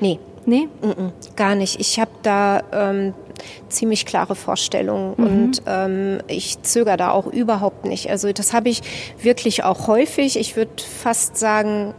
Nee, 0.00 0.18
Nee? 0.48 0.66
Mm 0.80 1.12
gar 1.36 1.54
nicht. 1.54 1.78
Ich 1.78 2.00
habe 2.00 2.10
da 2.22 2.62
ähm, 2.72 3.14
ziemlich 3.68 4.06
klare 4.06 4.34
Vorstellungen 4.34 5.14
mhm. 5.16 5.26
und 5.26 5.62
ähm, 5.66 6.18
ich 6.26 6.62
zögere 6.62 6.96
da 6.96 7.10
auch 7.10 7.26
überhaupt 7.26 7.84
nicht. 7.84 8.10
Also 8.10 8.32
das 8.32 8.52
habe 8.52 8.70
ich 8.70 8.80
wirklich 9.22 9.62
auch 9.62 9.86
häufig. 9.86 10.38
Ich 10.38 10.56
würde 10.56 10.72
fast 10.82 11.36
sagen, 11.36 11.94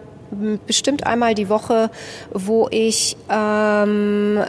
bestimmt 0.66 1.06
einmal 1.06 1.36
die 1.36 1.48
Woche, 1.48 1.90
wo 2.34 2.68
ich 2.72 3.16
ähm, 3.30 4.42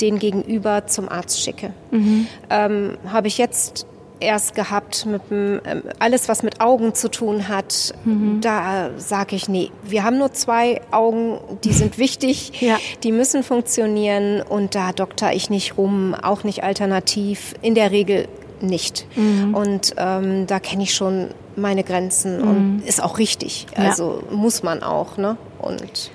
den 0.00 0.18
Gegenüber 0.18 0.86
zum 0.86 1.08
Arzt 1.08 1.42
schicke. 1.42 1.72
Mhm. 1.90 2.26
Ähm, 2.50 2.98
habe 3.10 3.26
ich 3.26 3.38
jetzt 3.38 3.86
erst 4.20 4.54
gehabt 4.54 5.06
mit 5.06 5.30
dem, 5.30 5.60
ähm, 5.64 5.82
alles, 5.98 6.28
was 6.28 6.42
mit 6.42 6.60
Augen 6.60 6.94
zu 6.94 7.10
tun 7.10 7.48
hat. 7.48 7.94
Mhm. 8.04 8.40
Da 8.40 8.90
sage 8.96 9.36
ich, 9.36 9.48
nee, 9.48 9.70
wir 9.84 10.04
haben 10.04 10.18
nur 10.18 10.32
zwei 10.32 10.80
Augen, 10.90 11.38
die 11.64 11.72
sind 11.72 11.98
wichtig, 11.98 12.52
ja. 12.60 12.76
die 13.02 13.12
müssen 13.12 13.42
funktionieren 13.42 14.42
und 14.42 14.74
da 14.74 14.92
dokter 14.92 15.32
ich 15.32 15.50
nicht 15.50 15.78
rum, 15.78 16.14
auch 16.14 16.44
nicht 16.44 16.62
alternativ, 16.64 17.54
in 17.62 17.74
der 17.74 17.90
Regel 17.90 18.28
nicht. 18.60 19.06
Mhm. 19.16 19.54
Und 19.54 19.94
ähm, 19.96 20.46
da 20.46 20.58
kenne 20.58 20.82
ich 20.82 20.94
schon 20.94 21.28
meine 21.56 21.84
Grenzen 21.84 22.40
mhm. 22.40 22.48
und 22.48 22.82
ist 22.86 23.02
auch 23.02 23.18
richtig. 23.18 23.66
Also 23.74 24.22
ja. 24.28 24.36
muss 24.36 24.62
man 24.62 24.82
auch, 24.82 25.16
ne? 25.16 25.36
Und 25.58 26.10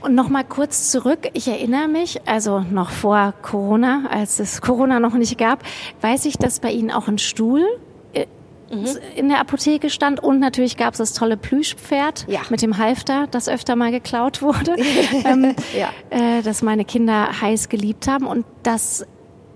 und 0.00 0.14
noch 0.14 0.28
mal 0.28 0.44
kurz 0.44 0.90
zurück. 0.90 1.28
Ich 1.32 1.48
erinnere 1.48 1.88
mich, 1.88 2.26
also 2.26 2.60
noch 2.60 2.90
vor 2.90 3.34
Corona, 3.42 4.04
als 4.10 4.38
es 4.40 4.60
Corona 4.60 5.00
noch 5.00 5.14
nicht 5.14 5.38
gab, 5.38 5.62
weiß 6.00 6.24
ich, 6.26 6.38
dass 6.38 6.60
bei 6.60 6.70
Ihnen 6.70 6.90
auch 6.90 7.08
ein 7.08 7.18
Stuhl 7.18 7.64
äh, 8.12 8.26
mhm. 8.70 8.86
in 9.16 9.28
der 9.28 9.40
Apotheke 9.40 9.90
stand 9.90 10.22
und 10.22 10.38
natürlich 10.38 10.76
gab 10.76 10.94
es 10.94 10.98
das 10.98 11.12
tolle 11.12 11.36
Plüschpferd 11.36 12.26
ja. 12.28 12.40
mit 12.50 12.62
dem 12.62 12.78
Halfter, 12.78 13.26
das 13.30 13.48
öfter 13.48 13.76
mal 13.76 13.90
geklaut 13.90 14.42
wurde, 14.42 14.76
ähm, 15.24 15.54
ja. 15.76 15.90
äh, 16.10 16.42
das 16.42 16.62
meine 16.62 16.84
Kinder 16.84 17.40
heiß 17.40 17.68
geliebt 17.68 18.08
haben 18.08 18.26
und 18.26 18.44
das 18.62 19.06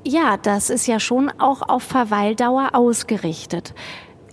ja, 0.07 0.37
das 0.37 0.69
ist 0.69 0.87
ja 0.87 1.01
schon 1.01 1.31
auch 1.39 1.63
auf 1.63 1.83
Verweildauer 1.83 2.75
ausgerichtet. 2.75 3.73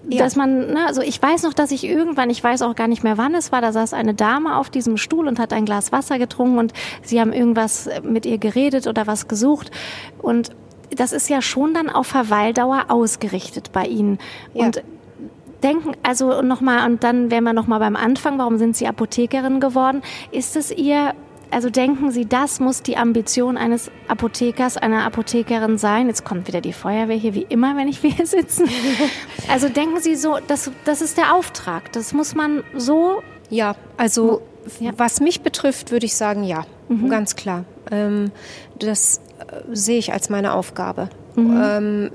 Ja. 0.09 0.23
Dass 0.23 0.35
man, 0.35 0.73
ne, 0.73 0.85
also 0.87 1.01
ich 1.01 1.21
weiß 1.21 1.43
noch, 1.43 1.53
dass 1.53 1.69
ich 1.71 1.83
irgendwann, 1.83 2.29
ich 2.31 2.43
weiß 2.43 2.63
auch 2.63 2.75
gar 2.75 2.87
nicht 2.87 3.03
mehr 3.03 3.19
wann 3.19 3.35
es 3.35 3.51
war, 3.51 3.61
da 3.61 3.71
saß 3.71 3.93
eine 3.93 4.15
Dame 4.15 4.57
auf 4.57 4.71
diesem 4.71 4.97
Stuhl 4.97 5.27
und 5.27 5.37
hat 5.37 5.53
ein 5.53 5.65
Glas 5.65 5.91
Wasser 5.91 6.17
getrunken 6.17 6.57
und 6.57 6.73
sie 7.03 7.21
haben 7.21 7.33
irgendwas 7.33 7.87
mit 8.03 8.25
ihr 8.25 8.39
geredet 8.39 8.87
oder 8.87 9.05
was 9.05 9.27
gesucht 9.27 9.69
und 10.19 10.51
das 10.95 11.13
ist 11.13 11.29
ja 11.29 11.41
schon 11.41 11.73
dann 11.73 11.89
auf 11.89 12.07
Verweildauer 12.07 12.85
ausgerichtet 12.89 13.71
bei 13.71 13.85
Ihnen. 13.85 14.17
Ja. 14.53 14.65
Und 14.65 14.83
denken, 15.63 15.93
also 16.03 16.41
nochmal, 16.41 16.89
und 16.89 17.03
dann 17.03 17.31
wären 17.31 17.43
wir 17.43 17.53
nochmal 17.53 17.79
beim 17.79 17.95
Anfang, 17.95 18.37
warum 18.37 18.57
sind 18.57 18.75
Sie 18.75 18.87
Apothekerin 18.87 19.59
geworden? 19.59 20.01
Ist 20.31 20.55
es 20.55 20.71
Ihr 20.71 21.13
also 21.51 21.69
denken 21.69 22.11
Sie, 22.11 22.25
das 22.25 22.59
muss 22.59 22.81
die 22.81 22.97
Ambition 22.97 23.57
eines 23.57 23.91
Apothekers, 24.07 24.77
einer 24.77 25.03
Apothekerin 25.03 25.77
sein? 25.77 26.07
Jetzt 26.07 26.23
kommt 26.23 26.47
wieder 26.47 26.61
die 26.61 26.73
Feuerwehr 26.73 27.17
hier, 27.17 27.35
wie 27.35 27.45
immer, 27.47 27.75
wenn 27.77 27.87
ich 27.87 27.99
hier 28.01 28.25
sitzen. 28.25 28.69
Also 29.49 29.69
denken 29.69 29.99
Sie 29.99 30.15
so, 30.15 30.37
das, 30.47 30.71
das 30.85 31.01
ist 31.01 31.17
der 31.17 31.35
Auftrag. 31.35 31.91
Das 31.91 32.13
muss 32.13 32.35
man 32.35 32.63
so. 32.75 33.21
Ja, 33.49 33.75
also 33.97 34.41
ja. 34.79 34.91
was 34.97 35.19
mich 35.19 35.41
betrifft, 35.41 35.91
würde 35.91 36.05
ich 36.05 36.15
sagen, 36.15 36.43
ja, 36.43 36.65
mhm. 36.87 37.09
ganz 37.09 37.35
klar. 37.35 37.65
Ähm, 37.91 38.31
das 38.79 39.19
äh, 39.39 39.61
sehe 39.71 39.99
ich 39.99 40.13
als 40.13 40.29
meine 40.29 40.53
Aufgabe. 40.53 41.09
Mhm. 41.35 41.61
Ähm, 41.63 42.11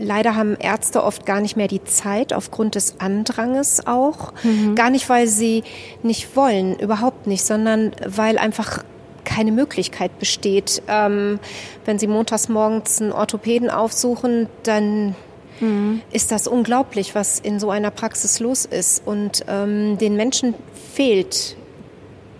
Leider 0.00 0.34
haben 0.34 0.56
Ärzte 0.58 1.04
oft 1.04 1.26
gar 1.26 1.40
nicht 1.40 1.56
mehr 1.56 1.68
die 1.68 1.84
Zeit 1.84 2.32
aufgrund 2.32 2.74
des 2.74 3.00
Andranges 3.00 3.86
auch. 3.86 4.32
Mhm. 4.42 4.74
Gar 4.74 4.90
nicht, 4.90 5.08
weil 5.08 5.26
sie 5.26 5.62
nicht 6.02 6.36
wollen, 6.36 6.78
überhaupt 6.78 7.26
nicht, 7.26 7.44
sondern 7.44 7.92
weil 8.06 8.38
einfach 8.38 8.82
keine 9.24 9.52
Möglichkeit 9.52 10.18
besteht. 10.18 10.82
Ähm, 10.88 11.38
wenn 11.84 11.98
sie 11.98 12.06
montags 12.06 12.48
morgens 12.48 13.00
einen 13.00 13.12
Orthopäden 13.12 13.68
aufsuchen, 13.68 14.48
dann 14.62 15.14
mhm. 15.60 16.00
ist 16.12 16.32
das 16.32 16.46
unglaublich, 16.46 17.14
was 17.14 17.38
in 17.38 17.60
so 17.60 17.70
einer 17.70 17.90
Praxis 17.90 18.40
los 18.40 18.64
ist. 18.64 19.06
Und 19.06 19.44
ähm, 19.48 19.98
den 19.98 20.16
Menschen 20.16 20.54
fehlt, 20.94 21.56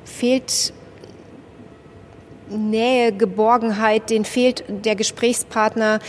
fehlt 0.05 0.73
Nähe, 2.51 3.13
Geborgenheit, 3.13 4.11
denen 4.11 4.25
fehlt 4.25 4.65
der 4.69 4.97
Gesprächspartner, 4.97 6.01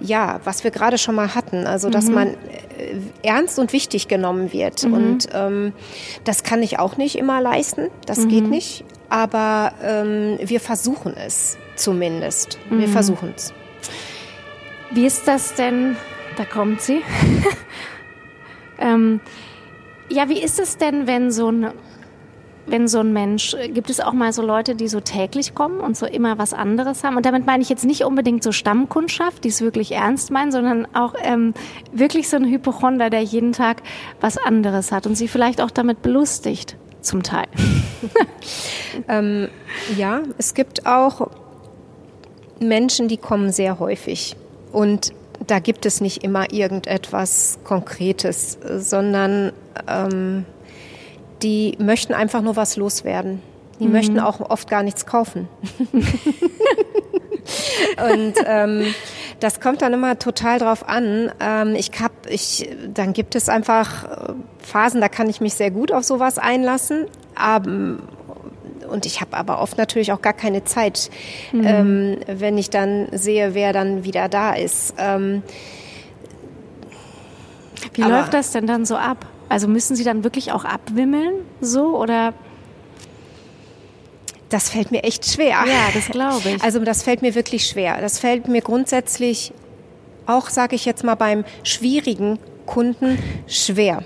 ja, 0.00 0.40
was 0.44 0.64
wir 0.64 0.70
gerade 0.70 0.98
schon 0.98 1.14
mal 1.14 1.34
hatten, 1.34 1.66
also 1.66 1.90
dass 1.90 2.06
mhm. 2.06 2.14
man 2.14 2.28
äh, 2.28 2.36
ernst 3.22 3.58
und 3.58 3.72
wichtig 3.72 4.08
genommen 4.08 4.52
wird. 4.52 4.84
Mhm. 4.84 4.92
Und 4.92 5.28
ähm, 5.32 5.72
das 6.24 6.42
kann 6.42 6.62
ich 6.62 6.78
auch 6.78 6.96
nicht 6.96 7.16
immer 7.16 7.40
leisten, 7.40 7.88
das 8.06 8.20
mhm. 8.20 8.28
geht 8.28 8.48
nicht, 8.48 8.84
aber 9.08 9.72
ähm, 9.82 10.38
wir 10.42 10.60
versuchen 10.60 11.14
es 11.16 11.56
zumindest. 11.76 12.58
Wir 12.70 12.88
mhm. 12.88 12.92
versuchen 12.92 13.34
es. 13.36 13.52
Wie 14.90 15.06
ist 15.06 15.26
das 15.26 15.54
denn? 15.54 15.96
Da 16.36 16.44
kommt 16.44 16.80
sie. 16.80 17.02
ähm, 18.78 19.20
ja, 20.08 20.28
wie 20.28 20.40
ist 20.40 20.58
es 20.60 20.76
denn, 20.76 21.06
wenn 21.06 21.30
so 21.30 21.50
ein 21.50 21.72
wenn 22.66 22.88
so 22.88 23.00
ein 23.00 23.12
Mensch, 23.12 23.56
gibt 23.72 23.90
es 23.90 24.00
auch 24.00 24.12
mal 24.12 24.32
so 24.32 24.42
Leute, 24.42 24.74
die 24.74 24.88
so 24.88 25.00
täglich 25.00 25.54
kommen 25.54 25.80
und 25.80 25.96
so 25.96 26.06
immer 26.06 26.38
was 26.38 26.52
anderes 26.52 27.04
haben? 27.04 27.16
Und 27.16 27.26
damit 27.26 27.46
meine 27.46 27.62
ich 27.62 27.68
jetzt 27.68 27.84
nicht 27.84 28.04
unbedingt 28.04 28.42
so 28.42 28.52
Stammkundschaft, 28.52 29.44
die 29.44 29.48
es 29.48 29.60
wirklich 29.60 29.92
ernst 29.92 30.30
meinen, 30.30 30.52
sondern 30.52 30.88
auch 30.94 31.14
ähm, 31.22 31.54
wirklich 31.92 32.28
so 32.28 32.36
ein 32.36 32.44
Hypochonder, 32.44 33.10
der 33.10 33.22
jeden 33.22 33.52
Tag 33.52 33.82
was 34.20 34.38
anderes 34.38 34.92
hat 34.92 35.06
und 35.06 35.14
sie 35.14 35.28
vielleicht 35.28 35.60
auch 35.60 35.70
damit 35.70 36.02
belustigt, 36.02 36.76
zum 37.00 37.22
Teil. 37.22 37.46
ähm, 39.08 39.48
ja, 39.96 40.22
es 40.38 40.54
gibt 40.54 40.86
auch 40.86 41.30
Menschen, 42.60 43.08
die 43.08 43.16
kommen 43.16 43.52
sehr 43.52 43.78
häufig 43.78 44.36
und 44.72 45.12
da 45.46 45.58
gibt 45.58 45.84
es 45.84 46.00
nicht 46.00 46.24
immer 46.24 46.52
irgendetwas 46.52 47.58
Konkretes, 47.64 48.58
sondern 48.78 49.52
ähm, 49.86 50.46
die 51.42 51.76
möchten 51.78 52.14
einfach 52.14 52.42
nur 52.42 52.56
was 52.56 52.76
loswerden. 52.76 53.42
Die 53.80 53.86
mhm. 53.86 53.92
möchten 53.92 54.20
auch 54.20 54.40
oft 54.40 54.68
gar 54.68 54.82
nichts 54.82 55.06
kaufen. 55.06 55.48
und 58.10 58.34
ähm, 58.46 58.94
das 59.40 59.60
kommt 59.60 59.82
dann 59.82 59.92
immer 59.92 60.18
total 60.18 60.58
drauf 60.58 60.88
an. 60.88 61.30
Ähm, 61.40 61.74
ich 61.74 61.90
habe 62.00 62.14
ich, 62.28 62.68
dann 62.92 63.12
gibt 63.12 63.34
es 63.34 63.48
einfach 63.48 64.04
äh, 64.04 64.32
Phasen, 64.58 65.00
da 65.00 65.08
kann 65.08 65.28
ich 65.28 65.40
mich 65.40 65.54
sehr 65.54 65.70
gut 65.70 65.92
auf 65.92 66.04
sowas 66.04 66.38
einlassen. 66.38 67.06
Aber, 67.34 67.98
und 68.88 69.06
ich 69.06 69.20
habe 69.20 69.36
aber 69.36 69.60
oft 69.60 69.76
natürlich 69.76 70.12
auch 70.12 70.22
gar 70.22 70.32
keine 70.32 70.64
Zeit, 70.64 71.10
mhm. 71.52 71.66
ähm, 71.66 72.16
wenn 72.26 72.56
ich 72.58 72.70
dann 72.70 73.08
sehe, 73.12 73.54
wer 73.54 73.72
dann 73.72 74.04
wieder 74.04 74.28
da 74.28 74.54
ist. 74.54 74.94
Ähm, 74.98 75.42
Wie 77.94 78.02
läuft 78.02 78.34
das 78.34 78.52
denn 78.52 78.66
dann 78.66 78.84
so 78.84 78.96
ab? 78.96 79.26
Also 79.48 79.68
müssen 79.68 79.96
Sie 79.96 80.04
dann 80.04 80.24
wirklich 80.24 80.52
auch 80.52 80.64
abwimmeln, 80.64 81.34
so 81.60 81.98
oder? 81.98 82.34
Das 84.48 84.70
fällt 84.70 84.90
mir 84.90 85.02
echt 85.04 85.26
schwer. 85.26 85.64
Ja, 85.66 85.90
das 85.92 86.08
glaube 86.08 86.50
ich. 86.50 86.62
Also 86.62 86.78
das 86.80 87.02
fällt 87.02 87.22
mir 87.22 87.34
wirklich 87.34 87.66
schwer. 87.66 88.00
Das 88.00 88.18
fällt 88.18 88.48
mir 88.48 88.60
grundsätzlich 88.60 89.52
auch, 90.26 90.48
sage 90.48 90.76
ich 90.76 90.84
jetzt 90.84 91.04
mal, 91.04 91.14
beim 91.14 91.44
schwierigen 91.62 92.38
Kunden 92.66 93.18
schwer. 93.46 94.02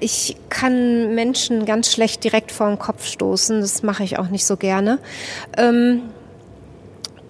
Ich 0.00 0.36
kann 0.48 1.14
Menschen 1.14 1.64
ganz 1.64 1.92
schlecht 1.92 2.24
direkt 2.24 2.50
vor 2.50 2.68
den 2.68 2.78
Kopf 2.78 3.06
stoßen. 3.06 3.60
Das 3.60 3.82
mache 3.82 4.02
ich 4.02 4.18
auch 4.18 4.28
nicht 4.28 4.44
so 4.44 4.56
gerne. 4.56 4.98
Ähm, 5.56 6.02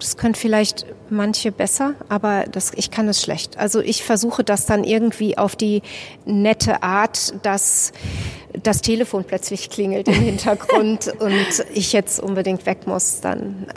das 0.01 0.17
können 0.17 0.33
vielleicht 0.33 0.85
manche 1.09 1.51
besser, 1.51 1.93
aber 2.09 2.45
das, 2.51 2.71
ich 2.75 2.89
kann 2.89 3.07
es 3.07 3.21
schlecht. 3.21 3.57
Also 3.57 3.79
ich 3.81 4.03
versuche 4.03 4.43
das 4.43 4.65
dann 4.65 4.83
irgendwie 4.83 5.37
auf 5.37 5.55
die 5.55 5.83
nette 6.25 6.81
Art, 6.81 7.33
dass 7.43 7.93
das 8.63 8.81
Telefon 8.81 9.23
plötzlich 9.23 9.69
klingelt 9.69 10.07
im 10.07 10.13
Hintergrund 10.21 11.13
und 11.19 11.65
ich 11.73 11.93
jetzt 11.93 12.19
unbedingt 12.19 12.65
weg 12.65 12.87
muss, 12.87 13.21
dann 13.21 13.67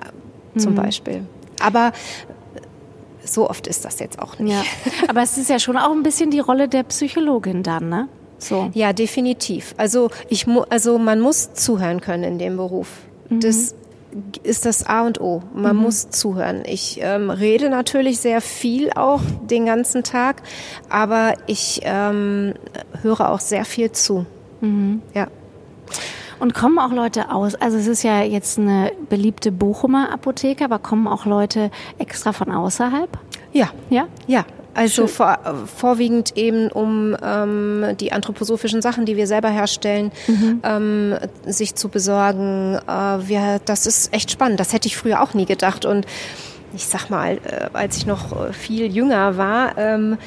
äh, 0.54 0.58
zum 0.58 0.72
mhm. 0.72 0.76
Beispiel. 0.76 1.26
Aber 1.60 1.92
so 3.22 3.48
oft 3.48 3.66
ist 3.66 3.84
das 3.84 4.00
jetzt 4.00 4.18
auch 4.18 4.38
nicht. 4.38 4.52
Ja. 4.52 4.62
Aber 5.08 5.22
es 5.22 5.36
ist 5.36 5.50
ja 5.50 5.58
schon 5.58 5.76
auch 5.76 5.92
ein 5.92 6.02
bisschen 6.02 6.30
die 6.30 6.40
Rolle 6.40 6.68
der 6.68 6.84
Psychologin 6.84 7.62
dann, 7.62 7.88
ne? 7.88 8.08
So. 8.38 8.70
Ja, 8.74 8.92
definitiv. 8.92 9.74
Also 9.76 10.10
ich 10.28 10.46
also 10.68 10.98
man 10.98 11.20
muss 11.20 11.52
zuhören 11.52 12.00
können 12.00 12.24
in 12.24 12.38
dem 12.38 12.56
Beruf. 12.56 12.88
Mhm. 13.28 13.40
Das 13.40 13.74
ist 14.42 14.66
das 14.66 14.86
A 14.86 15.06
und 15.06 15.20
O. 15.20 15.42
Man 15.54 15.76
mhm. 15.76 15.82
muss 15.82 16.10
zuhören. 16.10 16.62
Ich 16.66 16.98
ähm, 17.00 17.30
rede 17.30 17.68
natürlich 17.68 18.20
sehr 18.20 18.40
viel 18.40 18.90
auch 18.92 19.20
den 19.50 19.66
ganzen 19.66 20.02
Tag, 20.04 20.42
aber 20.88 21.34
ich 21.46 21.80
ähm, 21.84 22.54
höre 23.02 23.30
auch 23.30 23.40
sehr 23.40 23.64
viel 23.64 23.92
zu. 23.92 24.26
Mhm. 24.60 25.02
Ja. 25.14 25.28
Und 26.40 26.54
kommen 26.54 26.78
auch 26.78 26.92
Leute 26.92 27.30
aus, 27.30 27.54
also 27.54 27.76
es 27.78 27.86
ist 27.86 28.02
ja 28.02 28.22
jetzt 28.22 28.58
eine 28.58 28.92
beliebte 29.08 29.52
Bochumer 29.52 30.12
Apotheke, 30.12 30.64
aber 30.64 30.78
kommen 30.78 31.06
auch 31.06 31.26
Leute 31.26 31.70
extra 31.98 32.32
von 32.32 32.50
außerhalb? 32.50 33.08
Ja. 33.52 33.70
Ja? 33.88 34.08
Ja. 34.26 34.44
Also 34.74 35.06
vor, 35.06 35.38
vorwiegend 35.76 36.36
eben 36.36 36.68
um 36.70 37.16
ähm, 37.22 37.96
die 38.00 38.12
anthroposophischen 38.12 38.82
Sachen, 38.82 39.06
die 39.06 39.16
wir 39.16 39.26
selber 39.26 39.48
herstellen, 39.48 40.10
mhm. 40.26 40.60
ähm, 40.64 41.14
sich 41.46 41.74
zu 41.76 41.88
besorgen. 41.88 42.78
Äh, 42.86 43.28
wir, 43.28 43.60
das 43.64 43.86
ist 43.86 44.12
echt 44.12 44.30
spannend. 44.30 44.60
Das 44.60 44.72
hätte 44.72 44.88
ich 44.88 44.96
früher 44.96 45.22
auch 45.22 45.32
nie 45.34 45.46
gedacht. 45.46 45.84
Und 45.84 46.06
ich 46.74 46.86
sag 46.86 47.08
mal, 47.08 47.38
äh, 47.44 47.68
als 47.72 47.96
ich 47.96 48.06
noch 48.06 48.48
äh, 48.48 48.52
viel 48.52 48.94
jünger 48.94 49.36
war, 49.36 49.78
ähm, 49.78 50.18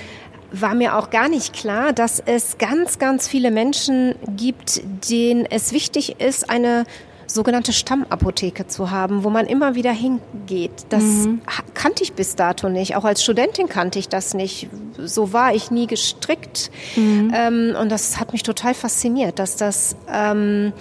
war 0.51 0.75
mir 0.75 0.97
auch 0.97 1.10
gar 1.10 1.27
nicht 1.27 1.53
klar, 1.53 1.91
dass 1.91 2.21
es 2.25 2.57
ganz, 2.57 2.99
ganz 2.99 3.27
viele 3.27 3.51
Menschen 3.51 4.15
gibt, 4.38 4.81
denen 5.10 5.45
es 5.45 5.73
wichtig 5.73 6.21
ist, 6.21 6.49
eine 6.49 6.86
sogenannte 7.28 7.74
Stammapotheke 7.74 8.68
zu 8.68 8.90
haben, 8.90 9.24
wo 9.24 9.30
man 9.30 9.46
immer 9.46 9.76
wieder 9.76 9.92
hingeht. 9.92 10.88
Das 10.90 11.04
mhm. 11.04 11.42
kannte 11.74 12.04
ich 12.04 12.13
bis 12.13 12.36
dato 12.36 12.70
nicht. 12.70 12.96
Auch 12.96 13.04
als 13.04 13.24
Studentin 13.24 13.68
kannte 13.68 14.00
ich 14.00 14.10
das 14.10 14.34
nicht. 14.34 14.70
So 14.98 15.34
war 15.34 15.54
ich 15.54 15.70
nie 15.70 15.88
gestrickt. 15.88 16.72
Mhm. 16.96 17.32
Ähm, 17.36 17.76
und 17.80 17.92
das 17.92 18.20
hat 18.20 18.32
mich 18.32 18.44
total 18.44 18.74
fasziniert, 18.74 19.40
dass 19.40 19.58
das 19.58 19.96
ähm, 20.12 20.74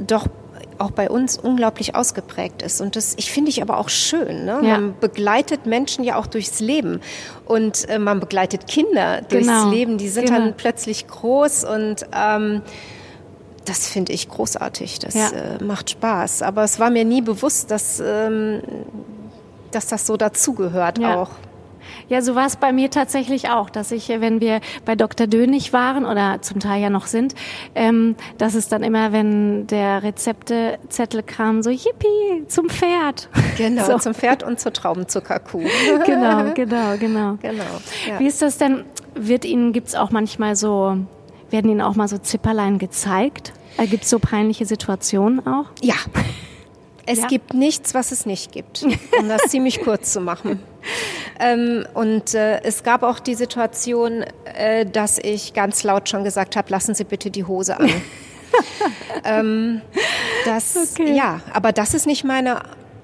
doch 0.00 0.26
auch 0.78 0.90
bei 0.90 1.08
uns 1.08 1.38
unglaublich 1.38 1.94
ausgeprägt 1.94 2.62
ist. 2.62 2.80
Und 2.80 2.96
das 2.96 3.14
ich 3.16 3.30
finde 3.30 3.50
ich 3.50 3.62
aber 3.62 3.78
auch 3.78 3.88
schön. 3.88 4.44
Ne? 4.44 4.60
Ja. 4.62 4.78
Man 4.78 4.94
begleitet 5.00 5.66
Menschen 5.66 6.04
ja 6.04 6.16
auch 6.16 6.26
durchs 6.26 6.60
Leben. 6.60 7.00
Und 7.44 7.88
äh, 7.88 7.98
man 7.98 8.20
begleitet 8.20 8.66
Kinder 8.66 9.22
durchs 9.22 9.46
genau. 9.46 9.70
Leben. 9.70 9.98
Die 9.98 10.08
sind 10.08 10.26
genau. 10.26 10.38
dann 10.40 10.54
plötzlich 10.56 11.06
groß 11.06 11.64
und 11.64 12.06
ähm, 12.14 12.62
das 13.66 13.88
finde 13.88 14.12
ich 14.12 14.28
großartig. 14.28 15.00
Das 15.00 15.14
ja. 15.14 15.28
äh, 15.28 15.62
macht 15.62 15.90
Spaß. 15.90 16.42
Aber 16.42 16.64
es 16.64 16.80
war 16.80 16.90
mir 16.90 17.04
nie 17.04 17.20
bewusst, 17.20 17.70
dass, 17.70 18.00
ähm, 18.00 18.62
dass 19.72 19.88
das 19.88 20.06
so 20.06 20.16
dazugehört 20.16 20.98
ja. 20.98 21.16
auch. 21.16 21.30
Ja, 22.08 22.22
so 22.22 22.34
war 22.34 22.46
es 22.46 22.56
bei 22.56 22.72
mir 22.72 22.90
tatsächlich 22.90 23.48
auch, 23.50 23.68
dass 23.68 23.90
ich, 23.90 24.08
wenn 24.08 24.40
wir 24.40 24.60
bei 24.84 24.94
Dr. 24.94 25.26
Dönig 25.26 25.72
waren 25.72 26.04
oder 26.04 26.40
zum 26.40 26.60
Teil 26.60 26.80
ja 26.80 26.90
noch 26.90 27.06
sind, 27.06 27.34
ähm, 27.74 28.14
dass 28.38 28.54
es 28.54 28.68
dann 28.68 28.82
immer, 28.82 29.12
wenn 29.12 29.66
der 29.66 30.02
Rezeptezettel 30.02 31.22
kam, 31.22 31.62
so 31.62 31.70
Yippie, 31.70 32.46
zum 32.46 32.68
Pferd. 32.68 33.28
Genau, 33.56 33.84
so. 33.86 33.98
zum 33.98 34.14
Pferd 34.14 34.42
und 34.42 34.60
zur 34.60 34.72
Traubenzuckerkuh. 34.72 35.64
genau, 36.06 36.52
genau, 36.54 36.96
genau. 36.98 37.38
genau 37.40 37.64
ja. 38.08 38.18
Wie 38.18 38.26
ist 38.26 38.42
das 38.42 38.58
denn? 38.58 38.84
Wird 39.14 39.44
Ihnen, 39.44 39.72
gibt's 39.72 39.94
auch 39.94 40.10
manchmal 40.10 40.56
so, 40.56 40.98
werden 41.50 41.70
Ihnen 41.70 41.80
auch 41.80 41.94
mal 41.94 42.08
so 42.08 42.18
Zipperlein 42.18 42.78
gezeigt? 42.78 43.52
Äh, 43.76 43.86
gibt 43.86 44.04
es 44.04 44.10
so 44.10 44.18
peinliche 44.18 44.66
Situationen 44.66 45.46
auch? 45.46 45.66
Ja. 45.82 45.96
Es 47.08 47.20
ja. 47.20 47.28
gibt 47.28 47.54
nichts, 47.54 47.94
was 47.94 48.10
es 48.10 48.26
nicht 48.26 48.50
gibt, 48.50 48.82
um 49.20 49.28
das 49.28 49.42
ziemlich 49.42 49.80
kurz 49.80 50.12
zu 50.12 50.20
machen. 50.20 50.60
Ähm, 51.38 51.86
und 51.94 52.34
äh, 52.34 52.60
es 52.64 52.82
gab 52.82 53.04
auch 53.04 53.20
die 53.20 53.36
Situation, 53.36 54.24
äh, 54.56 54.84
dass 54.84 55.18
ich 55.18 55.54
ganz 55.54 55.84
laut 55.84 56.08
schon 56.08 56.24
gesagt 56.24 56.56
habe, 56.56 56.68
lassen 56.68 56.96
Sie 56.96 57.04
bitte 57.04 57.30
die 57.30 57.44
Hose 57.44 57.78
an. 57.78 57.88
ähm, 59.24 59.82
das, 60.46 60.76
okay. 60.76 61.14
ja, 61.14 61.42
aber 61.52 61.70
das 61.70 61.94
ist 61.94 62.06
nicht 62.06 62.24
meine 62.24 62.62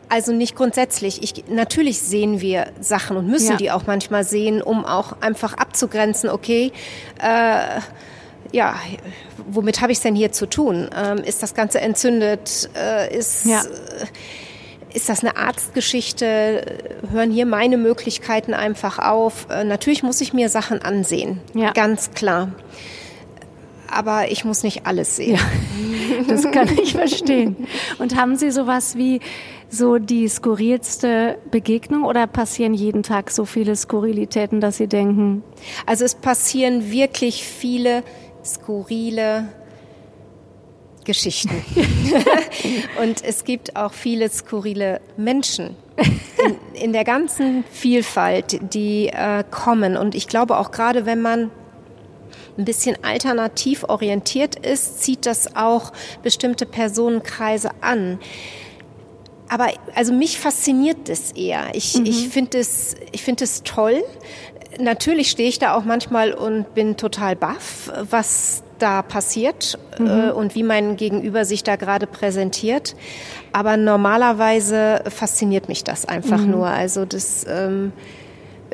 also 0.09 0.33
nicht 0.33 0.57
grundsätzlich. 0.57 1.23
Ich, 1.23 1.49
natürlich 1.49 1.99
sehen 2.03 2.43
wir 2.43 2.67
Sachen 2.81 3.17
und 3.17 3.29
müssen 3.29 3.53
ja. 3.53 3.57
die 3.57 3.71
auch 3.71 3.87
manchmal 3.87 4.25
sehen, 4.25 4.61
um 4.61 4.85
auch 4.85 5.23
einfach 5.23 5.55
abzugrenzen, 5.55 6.29
okay, 6.29 6.71
äh, 7.19 7.81
ja, 8.53 8.77
womit 9.47 9.81
habe 9.81 9.93
ich 9.93 9.99
es 9.99 10.03
denn 10.03 10.15
hier 10.15 10.33
zu 10.33 10.47
tun? 10.47 10.89
Ähm, 10.97 11.19
ist 11.19 11.43
das 11.43 11.55
Ganze 11.55 11.81
entzündet? 11.81 12.71
Äh, 12.77 13.17
ist, 13.17 13.47
ja. 13.47 13.63
äh, 13.63 14.95
ist 14.95 15.09
das 15.09 15.25
eine 15.25 15.37
Arztgeschichte? 15.37 16.79
Hören 17.11 17.31
hier 17.31 17.47
meine 17.47 17.79
Möglichkeiten 17.79 18.55
einfach 18.55 18.99
auf? 18.99 19.47
Äh, 19.51 19.65
natürlich 19.65 20.03
muss 20.03 20.21
ich 20.21 20.33
mir 20.33 20.49
Sachen 20.49 20.83
ansehen, 20.83 21.41
ja. 21.55 21.73
ganz 21.73 22.13
klar. 22.13 22.53
Aber 23.89 24.31
ich 24.31 24.45
muss 24.45 24.63
nicht 24.63 24.87
alles 24.87 25.17
sehen. 25.17 25.39
Ja, 25.39 26.25
das 26.29 26.51
kann 26.51 26.69
ich 26.79 26.93
verstehen. 26.93 27.57
Und 27.99 28.17
haben 28.17 28.37
Sie 28.37 28.51
sowas 28.51 28.97
wie 28.97 29.21
so 29.69 29.99
die 29.99 30.29
skurrilste 30.29 31.39
Begegnung 31.51 32.05
oder 32.05 32.27
passieren 32.27 32.75
jeden 32.75 33.03
Tag 33.03 33.31
so 33.31 33.45
viele 33.45 33.77
Skurrilitäten, 33.77 34.61
dass 34.61 34.77
Sie 34.77 34.87
denken? 34.87 35.43
Also 35.87 36.05
es 36.05 36.15
passieren 36.15 36.91
wirklich 36.91 37.45
viele 37.45 38.03
skurrile 38.45 39.49
Geschichten. 41.05 41.51
und 43.03 43.25
es 43.25 43.45
gibt 43.45 43.77
auch 43.77 43.93
viele 43.93 44.29
skurrile 44.29 45.01
Menschen 45.17 45.77
in, 46.45 46.81
in 46.81 46.93
der 46.93 47.05
ganzen 47.05 47.65
Vielfalt, 47.71 48.61
die 48.75 49.09
äh, 49.09 49.45
kommen. 49.51 49.97
Und 49.97 50.15
ich 50.15 50.29
glaube 50.29 50.59
auch 50.59 50.71
gerade, 50.71 51.07
wenn 51.07 51.21
man 51.21 51.51
ein 52.59 52.65
bisschen 52.65 53.03
alternativ 53.03 53.85
orientiert 53.85 54.57
ist, 54.57 55.03
zieht 55.03 55.27
das 55.27 55.57
auch 55.57 55.93
bestimmte 56.23 56.67
Personenkreise 56.67 57.71
an. 57.81 58.19
Aber 59.49 59.69
also 59.95 60.13
mich 60.13 60.39
fasziniert 60.39 61.09
das 61.09 61.33
eher. 61.33 61.75
Ich, 61.75 61.99
mhm. 61.99 62.07
ich 62.07 62.29
finde 62.29 62.59
es, 62.59 62.95
ich 63.13 63.23
finde 63.23 63.45
es 63.45 63.63
toll, 63.63 64.03
Natürlich 64.79 65.31
stehe 65.31 65.49
ich 65.49 65.59
da 65.59 65.75
auch 65.75 65.85
manchmal 65.85 66.33
und 66.33 66.75
bin 66.75 66.97
total 66.97 67.37
baff, 67.37 67.93
was 68.11 68.63
da 68.79 69.03
passiert 69.03 69.79
mhm. 69.99 70.07
äh, 70.07 70.31
und 70.31 70.55
wie 70.55 70.63
mein 70.63 70.97
Gegenüber 70.97 71.45
sich 71.45 71.63
da 71.63 71.77
gerade 71.77 72.07
präsentiert. 72.07 72.97
Aber 73.53 73.77
normalerweise 73.77 75.05
fasziniert 75.09 75.69
mich 75.69 75.85
das 75.85 76.05
einfach 76.05 76.41
mhm. 76.41 76.51
nur. 76.51 76.67
Also 76.67 77.05
das 77.05 77.47
ähm, 77.49 77.93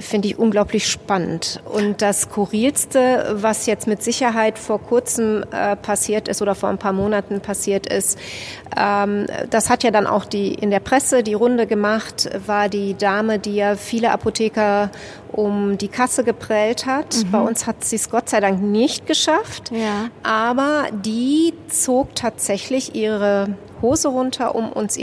finde 0.01 0.29
ich 0.29 0.39
unglaublich 0.39 0.87
spannend. 0.89 1.61
Und 1.65 2.03
das 2.03 2.23
Skurrilste, 2.23 3.35
was 3.35 3.67
jetzt 3.67 3.87
mit 3.87 4.03
Sicherheit 4.03 4.59
vor 4.59 4.81
kurzem 4.81 5.45
äh, 5.51 5.77
passiert 5.77 6.29
ist 6.29 6.43
oder 6.43 6.55
vor 6.55 6.69
ein 6.69 6.79
paar 6.79 6.93
Monaten 6.93 7.41
passiert 7.41 7.87
ist, 7.87 8.19
ähm, 8.77 9.27
das 9.51 9.71
hat 9.71 9.83
ja 9.85 9.91
dann 9.91 10.07
auch 10.07 10.25
die 10.25 10.55
in 10.55 10.71
der 10.71 10.81
Presse 10.81 11.23
die 11.23 11.35
Runde 11.35 11.67
gemacht, 11.67 12.31
war 12.47 12.69
die 12.69 12.95
Dame, 12.95 13.39
die 13.39 13.57
ja 13.57 13.77
viele 13.77 14.11
Apotheker 14.11 14.91
um 15.33 15.79
die 15.79 15.89
Kasse 15.89 16.25
geprellt 16.25 16.87
hat. 16.87 17.17
Mhm. 17.17 17.31
Bei 17.31 17.41
uns 17.41 17.67
hat 17.67 17.85
sie 17.85 17.97
es 17.97 18.11
Gott 18.11 18.29
sei 18.29 18.41
Dank 18.41 18.63
nicht 18.63 19.07
geschafft, 19.07 19.71
ja. 19.71 20.11
aber 20.23 20.87
die 20.93 21.55
zog 21.69 22.15
tatsächlich 22.15 22.95
ihre 22.95 23.55
Hose 23.83 24.09
runter, 24.09 24.55
um 24.55 24.73
uns 24.73 24.99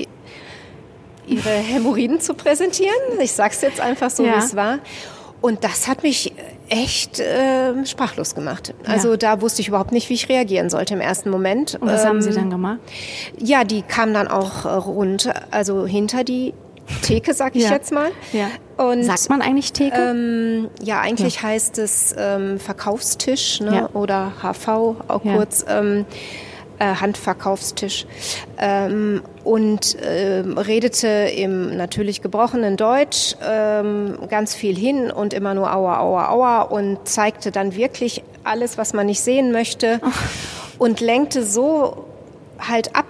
ihre 1.28 1.50
Hämorrhoiden 1.50 2.20
zu 2.20 2.34
präsentieren. 2.34 2.96
Ich 3.20 3.32
sag's 3.32 3.62
jetzt 3.62 3.80
einfach 3.80 4.10
so, 4.10 4.26
ja. 4.26 4.36
wie 4.36 4.40
es 4.40 4.56
war. 4.56 4.80
Und 5.42 5.64
das 5.64 5.88
hat 5.88 6.02
mich 6.02 6.34
echt 6.70 7.20
äh, 7.20 7.86
sprachlos 7.86 8.34
gemacht. 8.34 8.74
Also 8.88 9.12
ja. 9.12 9.18
da 9.18 9.42
wusste 9.42 9.62
ich 9.62 9.68
überhaupt 9.68 9.92
nicht, 9.92 10.10
wie 10.10 10.16
ich 10.16 10.28
reagieren 10.28 10.70
sollte 10.70 10.96
im 10.96 11.02
ersten 11.02 11.30
Moment. 11.30 11.76
Und 11.80 11.88
was 11.88 12.02
ähm, 12.02 12.10
haben 12.10 12.22
Sie 12.22 12.30
ähm, 12.30 12.36
dann 12.36 12.50
gemacht? 12.50 12.80
Ja, 13.38 13.64
die 13.64 13.84
kam 13.84 14.14
dann 14.14 14.28
auch 14.28 14.66
rund, 14.88 15.32
also 15.52 15.86
hinter 15.86 16.24
die 16.24 16.54
Theke, 17.02 17.34
sag 17.34 17.56
ich 17.56 17.64
ja. 17.64 17.72
jetzt 17.72 17.92
mal. 17.92 18.12
Ja. 18.34 18.48
Und, 18.78 19.04
Sagt 19.04 19.30
man 19.30 19.42
eigentlich 19.42 19.74
Theke? 19.74 19.96
Ähm, 19.96 20.70
ja, 20.82 21.00
eigentlich 21.00 21.42
heißt 21.42 21.78
es 21.78 22.14
ähm, 22.18 22.60
Verkaufstisch 22.60 23.62
ne? 23.62 23.90
Oder 23.94 24.34
HV 24.42 24.68
auch 25.08 25.22
kurz. 25.22 25.66
Ähm, 25.68 26.02
äh, 26.02 26.04
Handverkaufstisch 26.84 28.06
ähm, 28.58 29.22
und 29.44 29.96
äh, 29.96 30.44
redete 30.46 31.08
im 31.08 31.76
natürlich 31.78 32.22
gebrochenen 32.22 32.78
Deutsch 32.78 33.36
ähm, 33.48 34.18
ganz 34.30 34.56
viel 34.56 34.76
hin 34.76 35.12
und 35.12 35.34
immer 35.34 35.54
nur 35.54 35.74
Aua, 35.74 36.00
Aua, 36.00 36.30
Aua 36.30 36.62
und 36.64 37.08
zeigte 37.08 37.52
dann 37.52 37.76
wirklich 37.76 38.24
alles, 38.44 38.78
was 38.78 38.94
man 38.94 39.06
nicht 39.06 39.22
sehen 39.22 39.52
möchte 39.52 40.00
Ach. 40.04 40.22
und 40.78 41.00
lenkte 41.00 41.44
so 41.44 42.06
halt 42.60 42.96
ab 42.96 43.06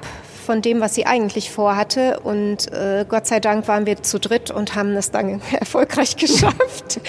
von 0.46 0.62
dem, 0.62 0.80
was 0.80 0.96
sie 0.96 1.06
eigentlich 1.06 1.52
vorhatte. 1.52 2.20
Und 2.22 2.72
äh, 2.72 3.06
Gott 3.08 3.28
sei 3.28 3.40
Dank 3.40 3.68
waren 3.68 3.86
wir 3.86 4.02
zu 4.04 4.20
dritt 4.20 4.52
und 4.52 4.76
haben 4.76 4.96
es 4.96 5.12
dann 5.12 5.42
erfolgreich 5.60 6.16
geschafft, 6.18 7.02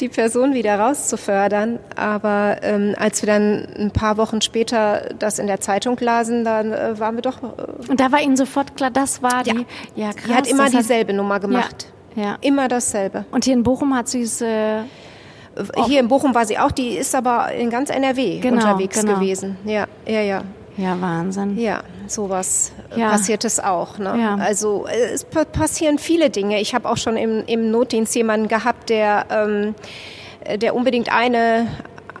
die 0.00 0.08
Person 0.08 0.52
wieder 0.54 0.78
rauszufördern. 0.78 1.78
Aber 1.96 2.58
ähm, 2.62 2.94
als 2.98 3.22
wir 3.22 3.28
dann 3.28 3.66
ein 3.78 3.90
paar 3.92 4.16
Wochen 4.16 4.40
später 4.40 5.08
das 5.18 5.38
in 5.38 5.46
der 5.46 5.60
Zeitung 5.60 5.96
lasen, 6.00 6.44
dann 6.44 6.72
äh, 6.72 6.98
waren 6.98 7.14
wir 7.14 7.22
doch. 7.22 7.42
Äh, 7.42 7.90
und 7.90 8.00
da 8.00 8.12
war 8.12 8.20
Ihnen 8.20 8.36
sofort 8.36 8.76
klar, 8.76 8.90
das 8.90 9.22
war 9.22 9.44
die. 9.44 9.50
Ja, 9.50 9.64
ja 9.94 10.12
krass. 10.12 10.24
Die 10.26 10.34
hat 10.34 10.46
immer 10.48 10.68
dieselbe 10.68 11.12
hat, 11.12 11.16
Nummer 11.16 11.40
gemacht. 11.40 11.86
Ja, 12.16 12.22
ja. 12.22 12.38
Immer 12.40 12.68
dasselbe. 12.68 13.24
Und 13.30 13.44
hier 13.44 13.54
in 13.54 13.62
Bochum 13.62 13.94
hat 13.94 14.08
sie 14.08 14.22
es. 14.22 14.40
Äh 14.40 14.82
hier 15.86 16.00
in 16.00 16.08
Bochum 16.08 16.34
war 16.34 16.46
sie 16.46 16.58
auch, 16.58 16.70
die 16.70 16.90
ist 16.90 17.14
aber 17.14 17.52
in 17.52 17.70
ganz 17.70 17.90
NRW 17.90 18.38
genau, 18.38 18.56
unterwegs 18.56 19.00
genau. 19.00 19.14
gewesen. 19.14 19.56
Ja, 19.64 19.86
ja, 20.06 20.20
ja. 20.20 20.42
Ja, 20.80 21.00
Wahnsinn. 21.00 21.58
Ja, 21.58 21.82
sowas 22.06 22.72
äh, 22.94 23.00
ja. 23.00 23.10
passiert 23.10 23.44
es 23.44 23.60
auch. 23.60 23.98
Ne? 23.98 24.14
Ja. 24.18 24.36
Also 24.36 24.86
äh, 24.86 25.12
es 25.12 25.24
passieren 25.24 25.98
viele 25.98 26.30
Dinge. 26.30 26.60
Ich 26.60 26.74
habe 26.74 26.88
auch 26.88 26.96
schon 26.96 27.16
im, 27.16 27.44
im 27.46 27.70
Notdienst 27.70 28.14
jemanden 28.14 28.48
gehabt, 28.48 28.88
der, 28.88 29.26
ähm, 29.30 29.74
der 30.56 30.74
unbedingt 30.74 31.12
eine 31.12 31.66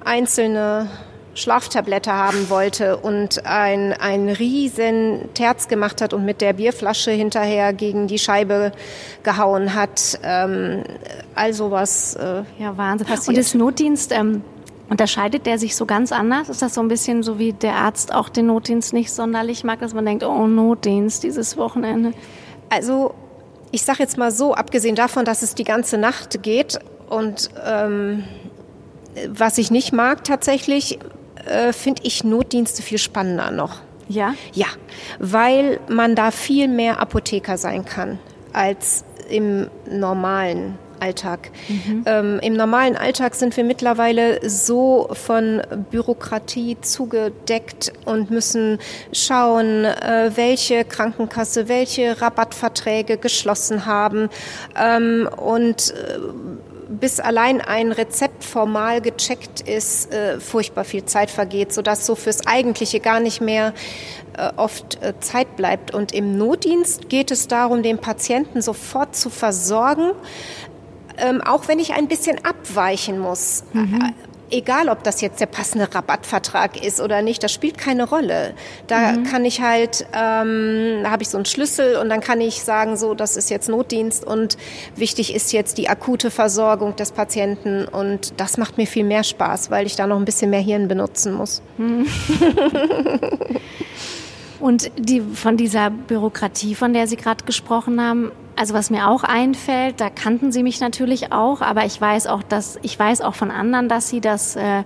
einzelne 0.04 0.88
Schlaftablette 1.34 2.12
haben 2.12 2.50
wollte 2.50 2.96
und 2.96 3.46
ein, 3.46 3.92
ein 3.92 4.28
riesen 4.28 5.28
Terz 5.34 5.68
gemacht 5.68 6.02
hat 6.02 6.12
und 6.12 6.24
mit 6.24 6.40
der 6.40 6.52
Bierflasche 6.52 7.12
hinterher 7.12 7.72
gegen 7.72 8.08
die 8.08 8.18
Scheibe 8.18 8.72
gehauen 9.22 9.74
hat. 9.74 10.18
Ähm, 10.22 10.82
all 11.34 11.54
sowas 11.54 12.16
äh, 12.16 12.42
ja, 12.58 12.76
Wahnsinn. 12.76 13.06
passiert. 13.06 13.28
Und 13.28 13.38
das 13.38 13.54
Notdienst, 13.54 14.12
ähm, 14.12 14.42
Unterscheidet 14.90 15.46
der 15.46 15.58
sich 15.58 15.76
so 15.76 15.86
ganz 15.86 16.10
anders? 16.10 16.48
Ist 16.48 16.62
das 16.62 16.74
so 16.74 16.80
ein 16.80 16.88
bisschen 16.88 17.22
so 17.22 17.38
wie 17.38 17.52
der 17.52 17.76
Arzt 17.76 18.12
auch 18.12 18.28
den 18.28 18.46
Notdienst 18.46 18.92
nicht 18.92 19.12
sonderlich 19.12 19.62
mag, 19.62 19.78
dass 19.78 19.94
man 19.94 20.04
denkt, 20.04 20.24
oh 20.24 20.48
Notdienst 20.48 21.22
dieses 21.22 21.56
Wochenende? 21.56 22.12
Also 22.70 23.14
ich 23.70 23.84
sage 23.84 24.00
jetzt 24.00 24.18
mal 24.18 24.32
so, 24.32 24.52
abgesehen 24.52 24.96
davon, 24.96 25.24
dass 25.24 25.42
es 25.42 25.54
die 25.54 25.62
ganze 25.64 25.96
Nacht 25.96 26.42
geht 26.42 26.80
und 27.08 27.50
ähm, 27.64 28.24
was 29.28 29.58
ich 29.58 29.70
nicht 29.70 29.92
mag 29.92 30.24
tatsächlich, 30.24 30.98
äh, 31.46 31.72
finde 31.72 32.02
ich 32.04 32.24
Notdienste 32.24 32.82
viel 32.82 32.98
spannender 32.98 33.52
noch. 33.52 33.76
Ja? 34.08 34.34
Ja, 34.54 34.66
weil 35.20 35.78
man 35.88 36.16
da 36.16 36.32
viel 36.32 36.66
mehr 36.66 36.98
Apotheker 36.98 37.56
sein 37.58 37.84
kann 37.84 38.18
als 38.52 39.04
im 39.28 39.68
normalen 39.88 40.76
Alltag. 41.00 41.50
Mhm. 41.68 42.02
Ähm, 42.06 42.40
Im 42.42 42.54
normalen 42.54 42.96
Alltag 42.96 43.34
sind 43.34 43.56
wir 43.56 43.64
mittlerweile 43.64 44.48
so 44.48 45.08
von 45.12 45.62
Bürokratie 45.90 46.76
zugedeckt 46.80 47.92
und 48.04 48.30
müssen 48.30 48.78
schauen, 49.12 49.84
äh, 49.84 50.30
welche 50.34 50.84
Krankenkasse 50.84 51.68
welche 51.68 52.20
Rabattverträge 52.20 53.16
geschlossen 53.16 53.86
haben 53.86 54.28
ähm, 54.76 55.28
und 55.36 55.90
äh, 55.90 56.18
bis 56.90 57.20
allein 57.20 57.60
ein 57.60 57.92
Rezept 57.92 58.42
formal 58.42 59.00
gecheckt 59.00 59.60
ist, 59.60 60.12
äh, 60.12 60.40
furchtbar 60.40 60.84
viel 60.84 61.04
Zeit 61.04 61.30
vergeht, 61.30 61.72
sodass 61.72 62.04
so 62.04 62.16
fürs 62.16 62.46
Eigentliche 62.46 62.98
gar 62.98 63.20
nicht 63.20 63.40
mehr 63.40 63.72
äh, 64.36 64.50
oft 64.56 65.00
äh, 65.00 65.14
Zeit 65.20 65.56
bleibt. 65.56 65.94
Und 65.94 66.12
im 66.12 66.36
Notdienst 66.36 67.08
geht 67.08 67.30
es 67.30 67.46
darum, 67.46 67.84
den 67.84 67.98
Patienten 67.98 68.60
sofort 68.60 69.14
zu 69.14 69.30
versorgen, 69.30 70.12
ähm, 71.20 71.40
auch 71.42 71.68
wenn 71.68 71.78
ich 71.78 71.94
ein 71.94 72.08
bisschen 72.08 72.44
abweichen 72.44 73.18
muss. 73.18 73.64
Mhm. 73.72 74.12
Egal, 74.52 74.88
ob 74.88 75.04
das 75.04 75.20
jetzt 75.20 75.40
der 75.40 75.46
passende 75.46 75.94
Rabattvertrag 75.94 76.84
ist 76.84 77.00
oder 77.00 77.22
nicht, 77.22 77.44
das 77.44 77.52
spielt 77.52 77.78
keine 77.78 78.08
Rolle. 78.08 78.54
Da 78.88 79.12
mhm. 79.12 79.22
kann 79.22 79.44
ich 79.44 79.60
halt, 79.60 80.06
ähm, 80.12 81.04
da 81.04 81.10
habe 81.12 81.22
ich 81.22 81.28
so 81.28 81.38
einen 81.38 81.44
Schlüssel 81.44 81.94
und 81.96 82.08
dann 82.08 82.20
kann 82.20 82.40
ich 82.40 82.62
sagen, 82.62 82.96
so, 82.96 83.14
das 83.14 83.36
ist 83.36 83.48
jetzt 83.48 83.68
Notdienst 83.68 84.24
und 84.24 84.58
wichtig 84.96 85.36
ist 85.36 85.52
jetzt 85.52 85.78
die 85.78 85.88
akute 85.88 86.32
Versorgung 86.32 86.96
des 86.96 87.12
Patienten 87.12 87.84
und 87.84 88.40
das 88.40 88.56
macht 88.56 88.76
mir 88.76 88.88
viel 88.88 89.04
mehr 89.04 89.22
Spaß, 89.22 89.70
weil 89.70 89.86
ich 89.86 89.94
da 89.94 90.08
noch 90.08 90.16
ein 90.16 90.24
bisschen 90.24 90.50
mehr 90.50 90.60
Hirn 90.60 90.88
benutzen 90.88 91.32
muss. 91.32 91.62
Mhm. 91.78 92.06
Und 94.60 94.90
die, 94.98 95.22
von 95.22 95.56
dieser 95.56 95.90
Bürokratie, 95.90 96.74
von 96.74 96.92
der 96.92 97.06
Sie 97.06 97.16
gerade 97.16 97.44
gesprochen 97.44 98.00
haben, 98.00 98.30
also 98.56 98.74
was 98.74 98.90
mir 98.90 99.08
auch 99.08 99.24
einfällt, 99.24 100.00
da 100.00 100.10
kannten 100.10 100.52
Sie 100.52 100.62
mich 100.62 100.80
natürlich 100.80 101.32
auch, 101.32 101.62
aber 101.62 101.86
ich 101.86 101.98
weiß 101.98 102.26
auch, 102.26 102.42
dass 102.42 102.78
ich 102.82 102.98
weiß 102.98 103.22
auch 103.22 103.34
von 103.34 103.50
anderen, 103.50 103.88
dass 103.88 104.10
Sie 104.10 104.20
das 104.20 104.56
äh, 104.56 104.84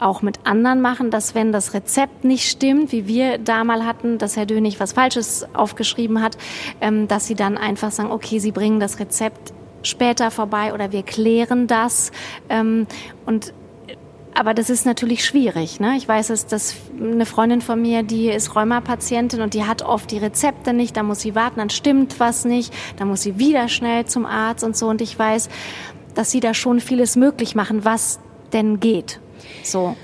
auch 0.00 0.22
mit 0.22 0.40
anderen 0.44 0.80
machen, 0.80 1.10
dass 1.10 1.36
wenn 1.36 1.52
das 1.52 1.74
Rezept 1.74 2.24
nicht 2.24 2.48
stimmt, 2.50 2.90
wie 2.90 3.06
wir 3.06 3.38
da 3.38 3.62
mal 3.62 3.86
hatten, 3.86 4.18
dass 4.18 4.36
Herr 4.36 4.46
Dönig 4.46 4.80
was 4.80 4.92
Falsches 4.92 5.46
aufgeschrieben 5.54 6.20
hat, 6.20 6.36
ähm, 6.80 7.06
dass 7.06 7.26
Sie 7.26 7.36
dann 7.36 7.56
einfach 7.56 7.92
sagen, 7.92 8.10
okay, 8.10 8.40
Sie 8.40 8.50
bringen 8.50 8.80
das 8.80 8.98
Rezept 8.98 9.52
später 9.82 10.30
vorbei 10.30 10.74
oder 10.74 10.92
wir 10.92 11.04
klären 11.04 11.66
das. 11.66 12.10
Ähm, 12.48 12.86
und 13.26 13.52
aber 14.34 14.54
das 14.54 14.68
ist 14.68 14.84
natürlich 14.84 15.24
schwierig. 15.24 15.80
Ne? 15.80 15.96
Ich 15.96 16.08
weiß 16.08 16.30
es, 16.30 16.46
dass 16.46 16.74
eine 17.00 17.24
Freundin 17.24 17.60
von 17.60 17.80
mir, 17.80 18.02
die 18.02 18.28
ist 18.28 18.54
Rheumapatientin 18.56 19.40
und 19.40 19.54
die 19.54 19.64
hat 19.64 19.82
oft 19.82 20.10
die 20.10 20.18
Rezepte 20.18 20.72
nicht. 20.72 20.96
Da 20.96 21.02
muss 21.02 21.20
sie 21.20 21.34
warten, 21.34 21.60
dann 21.60 21.70
stimmt 21.70 22.18
was 22.20 22.44
nicht. 22.44 22.72
Dann 22.96 23.08
muss 23.08 23.22
sie 23.22 23.38
wieder 23.38 23.68
schnell 23.68 24.06
zum 24.06 24.26
Arzt 24.26 24.64
und 24.64 24.76
so. 24.76 24.88
Und 24.88 25.00
ich 25.00 25.18
weiß, 25.18 25.48
dass 26.14 26.30
sie 26.30 26.40
da 26.40 26.52
schon 26.52 26.80
vieles 26.80 27.16
möglich 27.16 27.54
machen, 27.54 27.84
was 27.84 28.18
denn 28.52 28.80
geht. 28.80 29.20
So. 29.62 29.96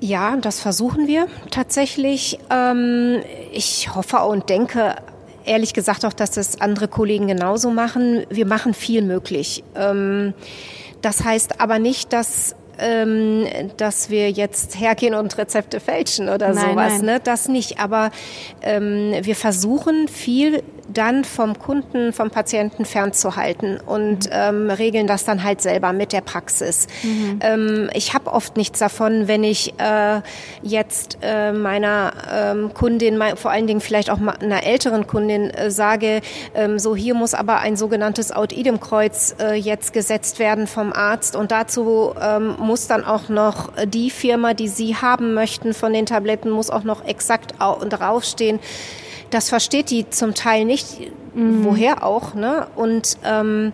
Ja, 0.00 0.36
das 0.36 0.58
versuchen 0.58 1.06
wir 1.06 1.28
tatsächlich. 1.50 2.40
Ähm, 2.50 3.20
ich 3.52 3.94
hoffe 3.94 4.18
und 4.18 4.48
denke 4.48 4.96
ehrlich 5.44 5.74
gesagt 5.74 6.04
auch, 6.04 6.12
dass 6.12 6.32
das 6.32 6.60
andere 6.60 6.88
Kollegen 6.88 7.28
genauso 7.28 7.70
machen. 7.70 8.24
Wir 8.28 8.46
machen 8.46 8.74
viel 8.74 9.02
möglich. 9.02 9.62
Ähm, 9.76 10.34
das 11.02 11.24
heißt 11.24 11.60
aber 11.60 11.78
nicht, 11.78 12.12
dass 12.12 12.56
ähm, 12.78 13.46
dass 13.76 14.10
wir 14.10 14.30
jetzt 14.30 14.78
hergehen 14.78 15.14
und 15.14 15.36
Rezepte 15.38 15.80
fälschen 15.80 16.28
oder 16.28 16.52
nein, 16.52 16.70
sowas. 16.70 16.92
Nein. 16.98 17.04
Ne? 17.04 17.20
Das 17.22 17.48
nicht. 17.48 17.78
Aber 17.78 18.10
ähm, 18.62 19.14
wir 19.22 19.36
versuchen 19.36 20.08
viel 20.08 20.62
dann 20.88 21.24
vom 21.24 21.58
Kunden, 21.58 22.12
vom 22.12 22.30
Patienten 22.30 22.84
fernzuhalten 22.84 23.78
und 23.80 24.26
mhm. 24.26 24.32
ähm, 24.32 24.70
regeln 24.70 25.06
das 25.06 25.24
dann 25.24 25.42
halt 25.42 25.60
selber 25.60 25.92
mit 25.92 26.12
der 26.12 26.20
Praxis. 26.20 26.86
Mhm. 27.02 27.38
Ähm, 27.40 27.90
ich 27.94 28.14
habe 28.14 28.32
oft 28.32 28.56
nichts 28.56 28.78
davon, 28.78 29.28
wenn 29.28 29.44
ich 29.44 29.74
äh, 29.78 30.20
jetzt 30.62 31.18
äh, 31.22 31.52
meiner 31.52 32.12
ähm, 32.32 32.74
Kundin, 32.74 33.20
vor 33.36 33.50
allen 33.50 33.66
Dingen 33.66 33.80
vielleicht 33.80 34.10
auch 34.10 34.18
einer 34.20 34.64
älteren 34.64 35.06
Kundin 35.06 35.50
äh, 35.50 35.70
sage, 35.70 36.20
ähm, 36.54 36.78
so 36.78 36.96
hier 36.96 37.14
muss 37.14 37.34
aber 37.34 37.58
ein 37.58 37.76
sogenanntes 37.76 38.32
Aut-Idem-Kreuz 38.32 39.36
äh, 39.40 39.54
jetzt 39.54 39.92
gesetzt 39.92 40.38
werden 40.38 40.66
vom 40.66 40.92
Arzt 40.92 41.36
und 41.36 41.50
dazu 41.52 42.14
ähm, 42.20 42.56
muss 42.58 42.86
dann 42.86 43.04
auch 43.04 43.28
noch 43.28 43.72
die 43.84 44.10
Firma, 44.10 44.54
die 44.54 44.68
Sie 44.68 44.96
haben 44.96 45.34
möchten 45.34 45.74
von 45.74 45.92
den 45.92 46.06
Tabletten, 46.06 46.50
muss 46.50 46.70
auch 46.70 46.84
noch 46.84 47.04
exakt 47.04 47.54
draufstehen. 47.58 48.60
Das 49.32 49.48
versteht 49.48 49.90
die 49.90 50.08
zum 50.10 50.34
Teil 50.34 50.66
nicht, 50.66 51.00
mhm. 51.34 51.64
woher 51.64 52.04
auch. 52.04 52.34
Ne? 52.34 52.66
Und 52.76 53.16
ähm, 53.24 53.72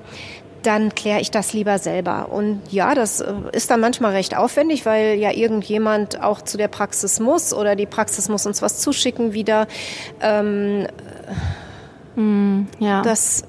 dann 0.63 0.95
kläre 0.95 1.21
ich 1.21 1.33
das 1.33 1.53
lieber 1.53 1.79
selber. 1.79 2.29
Und 2.31 2.61
ja, 2.71 2.95
das 2.95 3.21
äh, 3.21 3.33
ist 3.53 3.71
dann 3.71 3.81
manchmal 3.81 4.13
recht 4.13 4.37
aufwendig, 4.37 4.87
weil 4.87 5.19
ja 5.19 5.33
irgendjemand 5.33 6.23
auch 6.23 6.43
zu 6.43 6.57
der 6.57 6.69
Praxis 6.69 7.19
muss 7.19 7.53
oder 7.53 7.75
die 7.75 7.87
Praxis 7.87 8.29
muss 8.29 8.47
uns 8.47 8.63
was 8.63 8.79
zuschicken 8.79 9.33
wieder. 9.33 9.67
Ähm, 10.21 10.87
mm, 12.15 12.67
ja. 12.79 13.03
Das, 13.03 13.43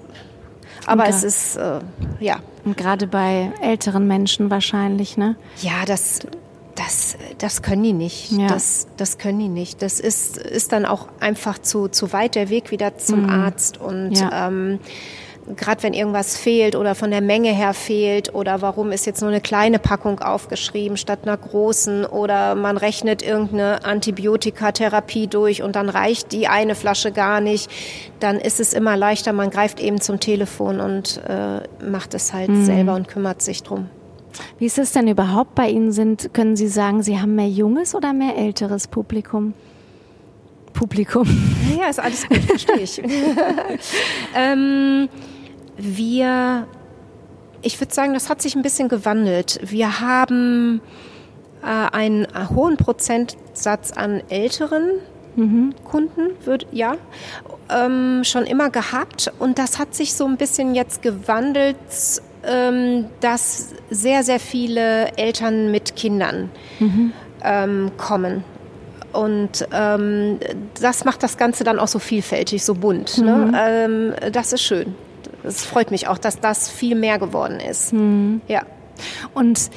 aber 0.88 1.08
es 1.08 1.24
ist, 1.24 1.58
äh, 1.58 1.80
ja. 2.20 2.38
Und 2.66 2.76
gerade 2.76 3.06
bei 3.06 3.52
älteren 3.62 4.08
Menschen 4.08 4.50
wahrscheinlich, 4.50 5.16
ne? 5.16 5.36
Ja, 5.62 5.86
das, 5.86 6.22
das, 6.80 7.18
das 7.38 7.62
können 7.62 7.84
die 7.84 7.94
nicht. 7.94 8.32
Ja. 8.32 8.48
Das, 8.48 8.88
das 8.96 9.18
können 9.18 9.40
die 9.40 9.50
nicht. 9.50 9.82
Das 9.82 10.00
ist, 10.00 10.38
ist 10.38 10.72
dann 10.72 10.86
auch 10.86 11.08
einfach 11.20 11.60
zu, 11.60 11.90
zu 11.90 12.14
weit 12.14 12.36
der 12.36 12.50
Weg 12.50 12.72
wieder 12.72 12.98
zum 12.98 13.24
mhm. 13.24 13.30
Arzt. 13.30 13.78
Und 13.80 14.14
ja. 14.14 14.48
ähm, 14.48 14.80
gerade 15.58 15.84
wenn 15.84 15.94
irgendwas 15.94 16.38
fehlt 16.38 16.78
oder 16.78 16.96
von 16.96 17.12
der 17.12 17.20
Menge 17.20 17.50
her 17.50 17.74
fehlt 17.74 18.34
oder 18.34 18.62
warum 18.62 18.94
ist 18.94 19.06
jetzt 19.06 19.20
nur 19.20 19.30
eine 19.30 19.42
kleine 19.42 19.78
Packung 19.78 20.20
aufgeschrieben 20.20 20.96
statt 20.96 21.20
einer 21.24 21.36
großen 21.36 22.06
oder 22.06 22.56
man 22.56 22.78
rechnet 22.78 23.24
irgendeine 23.24 23.84
Antibiotikatherapie 23.84 25.28
durch 25.28 25.62
und 25.62 25.76
dann 25.76 25.90
reicht 25.90 26.32
die 26.32 26.48
eine 26.48 26.76
Flasche 26.76 27.12
gar 27.12 27.42
nicht, 27.42 27.70
dann 28.22 28.38
ist 28.38 28.62
es 28.62 28.74
immer 28.74 28.96
leichter, 28.96 29.34
man 29.34 29.50
greift 29.50 29.82
eben 29.82 30.00
zum 30.00 30.20
Telefon 30.22 30.80
und 30.80 31.22
äh, 31.28 31.62
macht 31.84 32.14
es 32.14 32.32
halt 32.32 32.50
mhm. 32.50 32.64
selber 32.64 32.96
und 32.96 33.08
kümmert 33.10 33.42
sich 33.42 33.64
drum. 33.64 33.90
Wie 34.58 34.66
ist 34.66 34.78
es 34.78 34.92
denn 34.92 35.08
überhaupt 35.08 35.56
bei 35.56 35.70
Ihnen? 35.70 35.92
Sind, 35.92 36.34
können 36.34 36.56
Sie 36.56 36.68
sagen, 36.68 37.04
Sie 37.04 37.20
haben 37.20 37.36
mehr 37.36 37.50
junges 37.50 37.96
oder 37.96 38.14
mehr 38.14 38.38
älteres 38.38 38.88
Publikum? 38.88 39.54
Publikum. 40.74 41.28
Ja, 41.78 41.90
ist 41.90 42.00
alles 42.00 42.28
gut, 42.28 42.40
verstehe 42.40 42.78
ich. 42.78 43.02
ähm, 44.36 45.10
wir, 45.78 46.68
ich 47.62 47.80
würde 47.80 47.94
sagen, 47.94 48.14
das 48.14 48.30
hat 48.30 48.42
sich 48.42 48.56
ein 48.56 48.62
bisschen 48.62 48.90
gewandelt. 48.90 49.60
Wir 49.64 50.00
haben 50.00 50.82
äh, 51.64 51.66
einen 51.66 52.28
hohen 52.56 52.78
Prozentsatz 52.78 53.92
an 53.92 54.22
älteren 54.30 54.92
mhm. 55.36 55.74
Kunden, 55.84 56.32
wird, 56.46 56.68
ja, 56.72 56.96
ähm, 57.70 58.24
schon 58.24 58.46
immer 58.46 58.70
gehabt. 58.70 59.32
Und 59.40 59.60
das 59.60 59.80
hat 59.80 59.96
sich 59.96 60.14
so 60.14 60.26
ein 60.26 60.38
bisschen 60.38 60.76
jetzt 60.76 61.02
gewandelt, 61.02 61.78
dass 62.42 63.74
sehr, 63.90 64.24
sehr 64.24 64.40
viele 64.40 65.18
Eltern 65.18 65.72
mit 65.72 65.96
Kindern 65.96 66.50
mhm. 66.80 67.12
ähm, 67.44 67.92
kommen. 67.98 68.44
Und 69.12 69.68
ähm, 69.74 70.40
das 70.80 71.04
macht 71.04 71.24
das 71.24 71.38
Ganze 71.38 71.64
dann 71.64 71.80
auch 71.80 71.88
so 71.88 72.00
vielfältig, 72.00 72.64
so 72.64 72.76
bunt. 72.76 73.18
Ne? 73.18 73.34
Mhm. 73.34 73.52
Ne? 73.52 73.60
Ähm, 73.68 74.32
das 74.32 74.54
ist 74.54 74.62
schön. 74.62 74.96
Es 75.44 75.66
freut 75.66 75.92
mich 75.92 76.08
auch, 76.08 76.18
dass 76.18 76.40
das 76.40 76.70
viel 76.70 76.96
mehr 76.96 77.18
geworden 77.18 77.60
ist. 77.60 77.94
Mhm. 77.94 78.42
Ja. 78.48 78.64
Und 79.34 79.70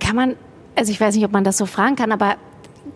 kann 0.00 0.16
man, 0.16 0.36
also 0.74 0.90
ich 0.90 1.00
weiß 1.00 1.14
nicht, 1.14 1.24
ob 1.24 1.32
man 1.32 1.44
das 1.44 1.56
so 1.56 1.66
fragen 1.66 1.96
kann, 1.96 2.12
aber 2.12 2.36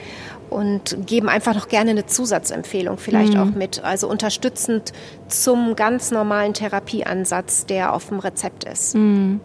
und 0.50 1.06
geben 1.06 1.28
einfach 1.28 1.54
noch 1.54 1.68
gerne 1.68 1.90
eine 1.90 2.06
Zusatzempfehlung 2.06 2.98
vielleicht 2.98 3.34
mhm. 3.34 3.40
auch 3.40 3.54
mit, 3.54 3.82
also 3.84 4.08
unterstützend 4.08 4.92
zum 5.28 5.76
ganz 5.76 6.10
normalen 6.10 6.54
Therapieansatz, 6.54 7.66
der 7.66 7.94
auf 7.94 8.08
dem 8.08 8.18
Rezept 8.18 8.64
ist. 8.64 8.94
Mhm. 8.94 9.40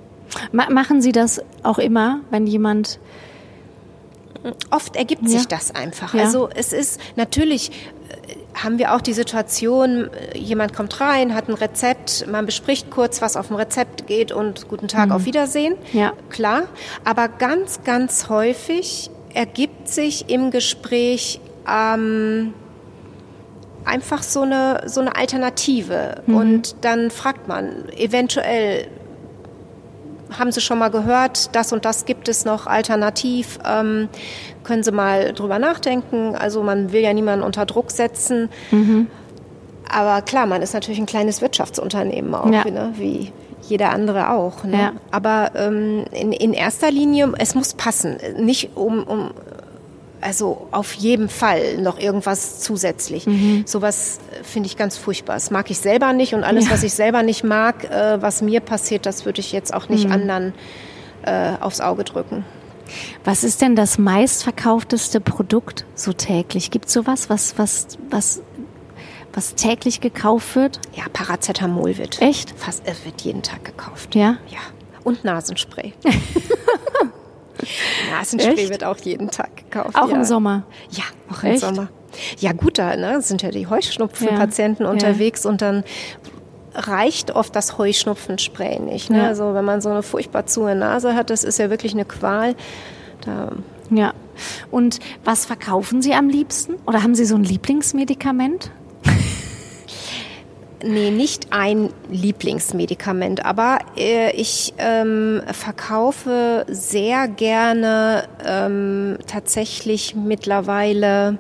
Machen 0.51 1.01
Sie 1.01 1.11
das 1.11 1.41
auch 1.63 1.79
immer, 1.79 2.19
wenn 2.29 2.47
jemand 2.47 2.99
Oft 4.69 4.95
ergibt 4.95 5.23
ja. 5.23 5.29
sich 5.29 5.47
das 5.47 5.73
einfach. 5.73 6.13
Ja. 6.13 6.23
Also 6.23 6.49
es 6.53 6.71
ist 6.71 6.99
natürlich 7.15 7.71
äh, 7.71 8.35
haben 8.53 8.77
wir 8.77 8.93
auch 8.93 9.01
die 9.01 9.13
Situation, 9.13 10.09
äh, 10.11 10.37
jemand 10.37 10.75
kommt 10.75 11.01
rein, 11.01 11.33
hat 11.33 11.49
ein 11.49 11.55
Rezept, 11.55 12.27
man 12.27 12.45
bespricht 12.45 12.91
kurz, 12.91 13.21
was 13.21 13.37
auf 13.37 13.47
dem 13.47 13.55
Rezept 13.55 14.05
geht 14.07 14.31
und 14.31 14.67
guten 14.67 14.87
Tag, 14.87 15.07
mhm. 15.07 15.11
auf 15.13 15.25
Wiedersehen. 15.25 15.75
Ja. 15.93 16.13
Klar. 16.29 16.63
Aber 17.03 17.27
ganz, 17.27 17.83
ganz 17.83 18.29
häufig 18.29 19.09
ergibt 19.33 19.89
sich 19.89 20.29
im 20.29 20.51
Gespräch 20.51 21.39
ähm, 21.67 22.53
einfach 23.83 24.21
so 24.21 24.41
eine, 24.41 24.83
so 24.85 25.01
eine 25.01 25.15
Alternative. 25.15 26.21
Mhm. 26.27 26.35
Und 26.35 26.75
dann 26.81 27.09
fragt 27.09 27.47
man 27.47 27.89
eventuell, 27.97 28.87
haben 30.37 30.51
Sie 30.51 30.61
schon 30.61 30.79
mal 30.79 30.89
gehört, 30.89 31.55
das 31.55 31.71
und 31.71 31.85
das 31.85 32.05
gibt 32.05 32.27
es 32.27 32.45
noch 32.45 32.67
alternativ, 32.67 33.59
ähm, 33.67 34.09
können 34.63 34.83
Sie 34.83 34.91
mal 34.91 35.33
drüber 35.33 35.59
nachdenken. 35.59 36.35
Also 36.35 36.63
man 36.63 36.91
will 36.91 37.01
ja 37.01 37.13
niemanden 37.13 37.45
unter 37.45 37.65
Druck 37.65 37.91
setzen. 37.91 38.49
Mhm. 38.71 39.07
Aber 39.87 40.21
klar, 40.21 40.45
man 40.45 40.61
ist 40.61 40.73
natürlich 40.73 40.99
ein 40.99 41.05
kleines 41.05 41.41
Wirtschaftsunternehmen 41.41 42.33
auch, 42.33 42.51
ja. 42.51 42.65
ne? 42.65 42.93
wie 42.95 43.31
jeder 43.61 43.91
andere 43.91 44.31
auch. 44.31 44.63
Ne? 44.63 44.77
Ja. 44.77 44.93
Aber 45.11 45.51
ähm, 45.55 46.05
in, 46.11 46.31
in 46.31 46.53
erster 46.53 46.91
Linie, 46.91 47.31
es 47.37 47.55
muss 47.55 47.73
passen. 47.73 48.17
Nicht 48.37 48.75
um, 48.75 49.03
um 49.03 49.31
also 50.21 50.67
auf 50.71 50.93
jeden 50.93 51.29
Fall 51.29 51.77
noch 51.77 51.99
irgendwas 51.99 52.59
zusätzlich. 52.59 53.27
Mhm. 53.27 53.63
Sowas 53.65 54.19
äh, 54.31 54.43
finde 54.43 54.67
ich 54.67 54.77
ganz 54.77 54.97
furchtbar. 54.97 55.35
Das 55.35 55.51
mag 55.51 55.69
ich 55.69 55.77
selber 55.77 56.13
nicht 56.13 56.33
und 56.33 56.43
alles, 56.43 56.65
ja. 56.65 56.71
was 56.71 56.83
ich 56.83 56.93
selber 56.93 57.23
nicht 57.23 57.43
mag, 57.43 57.83
äh, 57.85 58.21
was 58.21 58.41
mir 58.41 58.59
passiert, 58.59 59.05
das 59.05 59.25
würde 59.25 59.39
ich 59.39 59.51
jetzt 59.51 59.73
auch 59.73 59.89
nicht 59.89 60.05
mhm. 60.05 60.13
anderen 60.13 60.53
äh, 61.23 61.53
aufs 61.59 61.81
Auge 61.81 62.03
drücken. 62.03 62.45
Was 63.23 63.43
ist 63.43 63.61
denn 63.61 63.75
das 63.75 63.97
meistverkaufteste 63.97 65.19
Produkt 65.19 65.85
so 65.95 66.13
täglich? 66.13 66.71
Gibt 66.71 66.87
es 66.87 66.93
sowas, 66.93 67.29
was, 67.29 67.57
was, 67.57 67.97
was, 68.09 68.41
was 69.33 69.55
täglich 69.55 70.01
gekauft 70.01 70.55
wird? 70.55 70.79
Ja, 70.93 71.05
Paracetamol 71.11 71.97
wird. 71.97 72.21
Echt? 72.21 72.53
Fast, 72.57 72.83
es 72.85 73.03
wird 73.05 73.21
jeden 73.21 73.41
Tag 73.41 73.65
gekauft. 73.65 74.15
Ja? 74.15 74.37
Ja. 74.49 74.59
Und 75.03 75.23
Nasenspray. 75.23 75.93
Nasenspray 78.11 78.53
Echt? 78.53 78.69
wird 78.69 78.83
auch 78.83 78.97
jeden 78.97 79.31
Tag 79.31 79.55
gekauft. 79.57 79.95
Auch 79.95 80.09
ja. 80.09 80.15
im 80.15 80.23
Sommer? 80.23 80.63
Ja, 80.91 81.03
auch 81.31 81.43
im 81.43 81.51
Echt? 81.51 81.61
Sommer. 81.61 81.89
Ja 82.39 82.53
gut, 82.53 82.77
da 82.77 82.95
ne, 82.95 83.21
sind 83.21 83.41
ja 83.41 83.51
die 83.51 83.67
Heuschnupfenpatienten 83.67 84.85
ja. 84.85 84.91
unterwegs 84.91 85.43
ja. 85.43 85.49
und 85.49 85.61
dann 85.61 85.83
reicht 86.73 87.31
oft 87.31 87.55
das 87.55 87.77
Heuschnupfenspray 87.77 88.79
nicht. 88.79 89.09
Ne? 89.09 89.27
Also 89.27 89.53
wenn 89.53 89.65
man 89.65 89.81
so 89.81 89.89
eine 89.89 90.03
furchtbar 90.03 90.45
zuhe 90.45 90.75
Nase 90.75 91.15
hat, 91.15 91.29
das 91.29 91.43
ist 91.43 91.59
ja 91.59 91.69
wirklich 91.69 91.93
eine 91.93 92.05
Qual. 92.05 92.55
Da 93.21 93.51
ja. 93.89 94.13
Und 94.71 94.99
was 95.23 95.45
verkaufen 95.45 96.01
Sie 96.01 96.13
am 96.13 96.27
liebsten? 96.27 96.75
Oder 96.85 97.03
haben 97.03 97.15
Sie 97.15 97.25
so 97.25 97.35
ein 97.35 97.43
Lieblingsmedikament? 97.43 98.71
Nee, 100.83 101.09
nicht 101.09 101.47
ein 101.51 101.89
Lieblingsmedikament, 102.09 103.45
aber 103.45 103.79
äh, 103.97 104.31
ich 104.35 104.73
ähm, 104.77 105.41
verkaufe 105.51 106.65
sehr 106.67 107.27
gerne 107.27 108.25
ähm, 108.45 109.17
tatsächlich 109.25 110.15
mittlerweile 110.15 111.37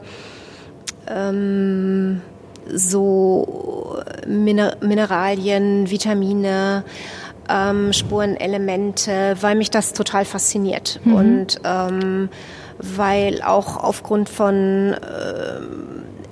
ähm, 1.07 2.21
so 2.73 3.97
Miner 4.25 4.77
Mineralien, 4.81 5.89
Vitamine, 5.89 6.83
ähm, 7.49 7.93
Spurenelemente, 7.93 9.35
weil 9.41 9.55
mich 9.55 9.69
das 9.69 9.93
total 9.93 10.25
fasziniert 10.25 10.99
mhm. 11.03 11.13
und 11.13 11.61
ähm, 11.63 12.29
weil 12.77 13.41
auch 13.41 13.77
aufgrund 13.77 14.29
von 14.29 14.93
äh, 14.93 15.54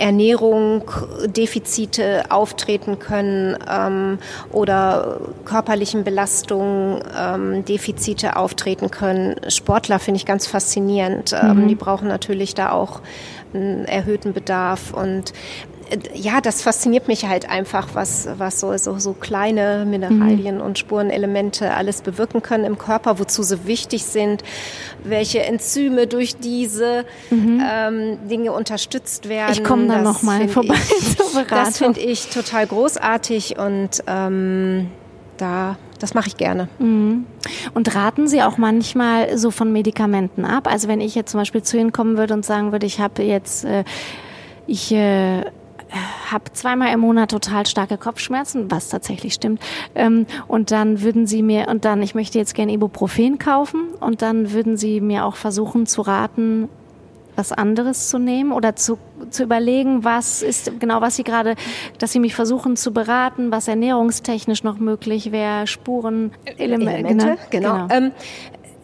Ernährung 0.04 0.84
Defizite 1.28 2.26
auftreten 2.28 3.00
können 3.00 3.58
ähm, 3.72 4.20
oder 4.52 5.22
körperlichen 5.46 6.04
Belastungen 6.04 7.02
ähm, 7.18 7.64
Defizite 7.64 8.36
auftreten 8.36 8.92
können. 8.92 9.38
Sportler 9.48 10.00
finde 10.00 10.18
ich 10.18 10.26
ganz 10.26 10.46
faszinierend. 10.46 11.32
Ähm, 11.32 11.64
mhm. 11.64 11.68
Die 11.70 11.76
brauchen 11.76 12.10
natürlich 12.10 12.54
da 12.54 12.74
auch 12.74 13.00
einen 13.54 13.86
erhöhten 13.86 14.34
Bedarf 14.34 14.94
und 14.94 15.32
ja, 16.14 16.42
das 16.42 16.62
fasziniert 16.62 17.08
mich 17.08 17.26
halt 17.26 17.50
einfach, 17.50 17.90
was, 17.94 18.28
was 18.38 18.60
so, 18.60 18.76
so, 18.78 18.98
so 19.00 19.14
kleine 19.14 19.86
Mineralien 19.86 20.56
mhm. 20.58 20.62
und 20.62 20.80
Spurenelemente 20.80 21.74
alles 21.74 22.02
bewirken 22.02 22.42
können 22.42 22.66
im 22.66 22.78
Körper, 22.78 23.20
wozu 23.20 23.44
sie 23.44 23.66
wichtig 23.66 24.06
sind, 24.06 24.44
welche 25.04 25.42
Enzyme 25.42 26.08
durch 26.08 26.36
diese 26.38 27.06
mhm. 27.30 27.62
ähm, 27.66 28.18
Dinge 28.30 28.52
unterstützt 28.52 29.30
werden. 29.30 29.54
Ich 29.54 29.64
komme 29.64 29.88
da 29.88 30.02
nochmal 30.02 30.48
vorbei 30.48 30.76
ich, 30.76 31.18
zur 31.18 31.26
Beratung. 31.34 31.48
Das 31.50 31.78
finde 31.78 32.00
ich 32.00 32.28
total 32.30 32.68
großartig 32.68 33.58
und 33.58 34.04
ähm, 34.08 34.90
da 35.38 35.78
das 36.04 36.14
mache 36.14 36.28
ich 36.28 36.36
gerne. 36.36 36.68
Mhm. 36.80 37.26
Und 37.74 37.96
raten 37.96 38.28
Sie 38.28 38.42
auch 38.44 38.58
manchmal 38.58 39.38
so 39.38 39.52
von 39.52 39.72
Medikamenten 39.72 40.44
ab? 40.44 40.68
Also 40.70 40.90
wenn 40.90 41.00
ich 41.00 41.16
jetzt 41.16 41.32
zum 41.32 41.40
Beispiel 41.40 41.64
zu 41.64 41.78
Ihnen 41.78 41.94
kommen 41.94 42.18
würde 42.18 42.34
und 42.34 42.44
sagen 42.44 42.74
würde, 42.74 42.86
ich 42.86 43.00
habe 43.00 43.24
jetzt, 43.24 43.64
äh, 43.64 43.86
ich 44.68 44.92
äh, 44.92 45.46
habe 46.32 46.52
zweimal 46.54 46.94
im 46.94 47.02
Monat 47.02 47.32
total 47.32 47.66
starke 47.66 47.98
Kopfschmerzen, 47.98 48.72
was 48.72 48.90
tatsächlich 48.90 49.34
stimmt. 49.34 49.62
Ähm, 49.96 50.26
und 50.48 50.72
dann 50.72 51.02
würden 51.02 51.28
Sie 51.28 51.44
mir, 51.44 51.68
und 51.68 51.86
dann, 51.86 52.02
ich 52.02 52.16
möchte 52.16 52.38
jetzt 52.38 52.56
gerne 52.56 52.74
Ibuprofen 52.74 53.38
kaufen, 53.38 53.90
und 54.00 54.22
dann 54.22 54.52
würden 54.52 54.78
Sie 54.78 55.02
mir 55.02 55.26
auch 55.26 55.36
versuchen 55.36 55.86
zu 55.86 56.02
raten, 56.02 56.70
was 57.36 57.52
anderes 57.52 58.10
zu 58.10 58.20
nehmen 58.20 58.52
oder 58.52 58.76
zu, 58.76 58.98
zu 59.30 59.44
überlegen, 59.44 60.04
was 60.04 60.42
ist 60.42 60.80
genau, 60.80 61.02
was 61.02 61.16
Sie 61.16 61.24
gerade, 61.24 61.56
dass 61.98 62.12
Sie 62.12 62.20
mich 62.20 62.36
versuchen 62.36 62.78
zu 62.78 62.94
beraten, 62.94 63.52
was 63.52 63.68
ernährungstechnisch 63.68 64.64
noch 64.64 64.78
möglich 64.78 65.32
wäre, 65.32 65.66
Spuren, 65.68 66.32
Elemente. 66.58 66.94
Elemente 66.94 67.38
genau. 67.50 67.88
genau. 67.88 67.88
Ähm, 67.90 68.12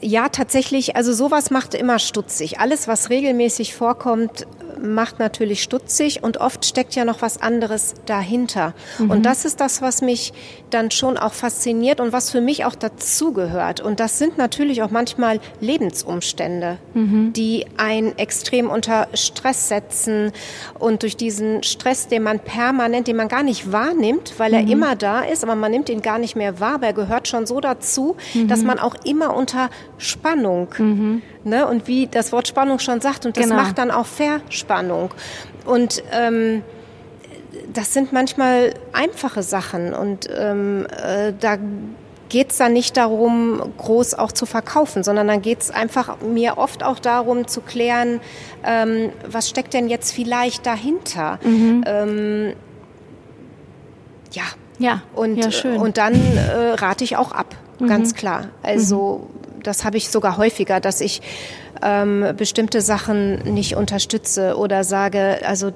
ja, 0.01 0.29
tatsächlich, 0.29 0.95
also 0.95 1.11
sowas 1.13 1.51
macht 1.51 1.73
immer 1.73 1.99
stutzig. 1.99 2.59
Alles, 2.59 2.87
was 2.87 3.09
regelmäßig 3.09 3.75
vorkommt, 3.75 4.47
macht 4.81 5.19
natürlich 5.19 5.63
stutzig 5.63 6.23
und 6.23 6.37
oft 6.37 6.65
steckt 6.65 6.95
ja 6.95 7.05
noch 7.05 7.21
was 7.21 7.41
anderes 7.41 7.95
dahinter. 8.05 8.73
Mhm. 8.97 9.11
Und 9.11 9.25
das 9.25 9.45
ist 9.45 9.59
das, 9.59 9.81
was 9.81 10.01
mich 10.01 10.33
dann 10.69 10.91
schon 10.91 11.17
auch 11.17 11.33
fasziniert 11.33 11.99
und 11.99 12.13
was 12.13 12.31
für 12.31 12.41
mich 12.41 12.65
auch 12.65 12.75
dazugehört. 12.75 13.81
Und 13.81 13.99
das 13.99 14.17
sind 14.17 14.37
natürlich 14.37 14.81
auch 14.81 14.91
manchmal 14.91 15.39
Lebensumstände, 15.59 16.77
mhm. 16.93 17.33
die 17.33 17.65
einen 17.77 18.17
extrem 18.17 18.69
unter 18.69 19.07
Stress 19.13 19.67
setzen 19.67 20.31
und 20.77 21.03
durch 21.03 21.17
diesen 21.17 21.63
Stress, 21.63 22.07
den 22.07 22.23
man 22.23 22.39
permanent, 22.39 23.07
den 23.07 23.15
man 23.15 23.27
gar 23.27 23.43
nicht 23.43 23.71
wahrnimmt, 23.71 24.33
weil 24.37 24.53
er 24.53 24.63
mhm. 24.63 24.71
immer 24.71 24.95
da 24.95 25.21
ist, 25.21 25.43
aber 25.43 25.55
man 25.55 25.71
nimmt 25.71 25.89
ihn 25.89 26.01
gar 26.01 26.19
nicht 26.19 26.35
mehr 26.35 26.59
wahr, 26.59 26.75
aber 26.75 26.87
er 26.87 26.93
gehört 26.93 27.27
schon 27.27 27.45
so 27.45 27.59
dazu, 27.59 28.15
dass 28.47 28.61
mhm. 28.61 28.67
man 28.67 28.79
auch 28.79 28.95
immer 29.03 29.35
unter 29.35 29.69
Spannung 29.97 30.67
mhm. 30.77 31.21
Ne? 31.43 31.65
Und 31.67 31.87
wie 31.87 32.07
das 32.07 32.31
Wort 32.31 32.47
Spannung 32.47 32.79
schon 32.79 33.01
sagt, 33.01 33.25
und 33.25 33.37
das 33.37 33.45
genau. 33.45 33.55
macht 33.55 33.77
dann 33.77 33.91
auch 33.91 34.05
Verspannung. 34.05 35.13
Und 35.65 36.03
ähm, 36.11 36.63
das 37.73 37.93
sind 37.93 38.11
manchmal 38.11 38.73
einfache 38.93 39.43
Sachen 39.43 39.93
und 39.93 40.27
ähm, 40.35 40.87
äh, 41.03 41.33
da 41.39 41.57
geht 42.29 42.51
es 42.51 42.57
dann 42.57 42.73
nicht 42.73 42.95
darum, 42.95 43.61
groß 43.77 44.13
auch 44.13 44.31
zu 44.31 44.45
verkaufen, 44.45 45.03
sondern 45.03 45.27
dann 45.27 45.41
geht 45.41 45.61
es 45.61 45.71
einfach 45.71 46.21
mir 46.21 46.57
oft 46.57 46.83
auch 46.83 46.99
darum 46.99 47.47
zu 47.47 47.61
klären, 47.61 48.21
ähm, 48.63 49.11
was 49.27 49.49
steckt 49.49 49.73
denn 49.73 49.89
jetzt 49.89 50.11
vielleicht 50.11 50.65
dahinter. 50.65 51.39
Mhm. 51.43 51.83
Ähm, 51.87 52.53
ja. 54.31 54.43
Ja, 54.77 55.01
und, 55.13 55.37
ja, 55.37 55.51
schön. 55.51 55.75
und 55.77 55.97
dann 55.97 56.13
äh, 56.13 56.73
rate 56.75 57.03
ich 57.03 57.17
auch 57.17 57.31
ab, 57.33 57.55
mhm. 57.79 57.87
ganz 57.87 58.13
klar. 58.13 58.45
Also 58.63 59.27
mhm 59.33 59.38
das 59.63 59.85
habe 59.85 59.97
ich 59.97 60.09
sogar 60.09 60.37
häufiger, 60.37 60.79
dass 60.79 61.01
ich 61.01 61.21
ähm, 61.81 62.33
bestimmte 62.37 62.81
Sachen 62.81 63.53
nicht 63.53 63.75
unterstütze 63.75 64.57
oder 64.57 64.83
sage, 64.83 65.39
also 65.45 65.71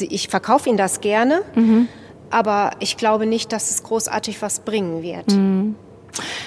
ich 0.00 0.28
verkaufe 0.28 0.68
Ihnen 0.68 0.78
das 0.78 1.00
gerne, 1.00 1.42
mhm. 1.54 1.88
aber 2.30 2.72
ich 2.80 2.96
glaube 2.96 3.26
nicht, 3.26 3.52
dass 3.52 3.70
es 3.70 3.82
großartig 3.82 4.42
was 4.42 4.60
bringen 4.60 5.02
wird. 5.02 5.30
Mhm. 5.30 5.76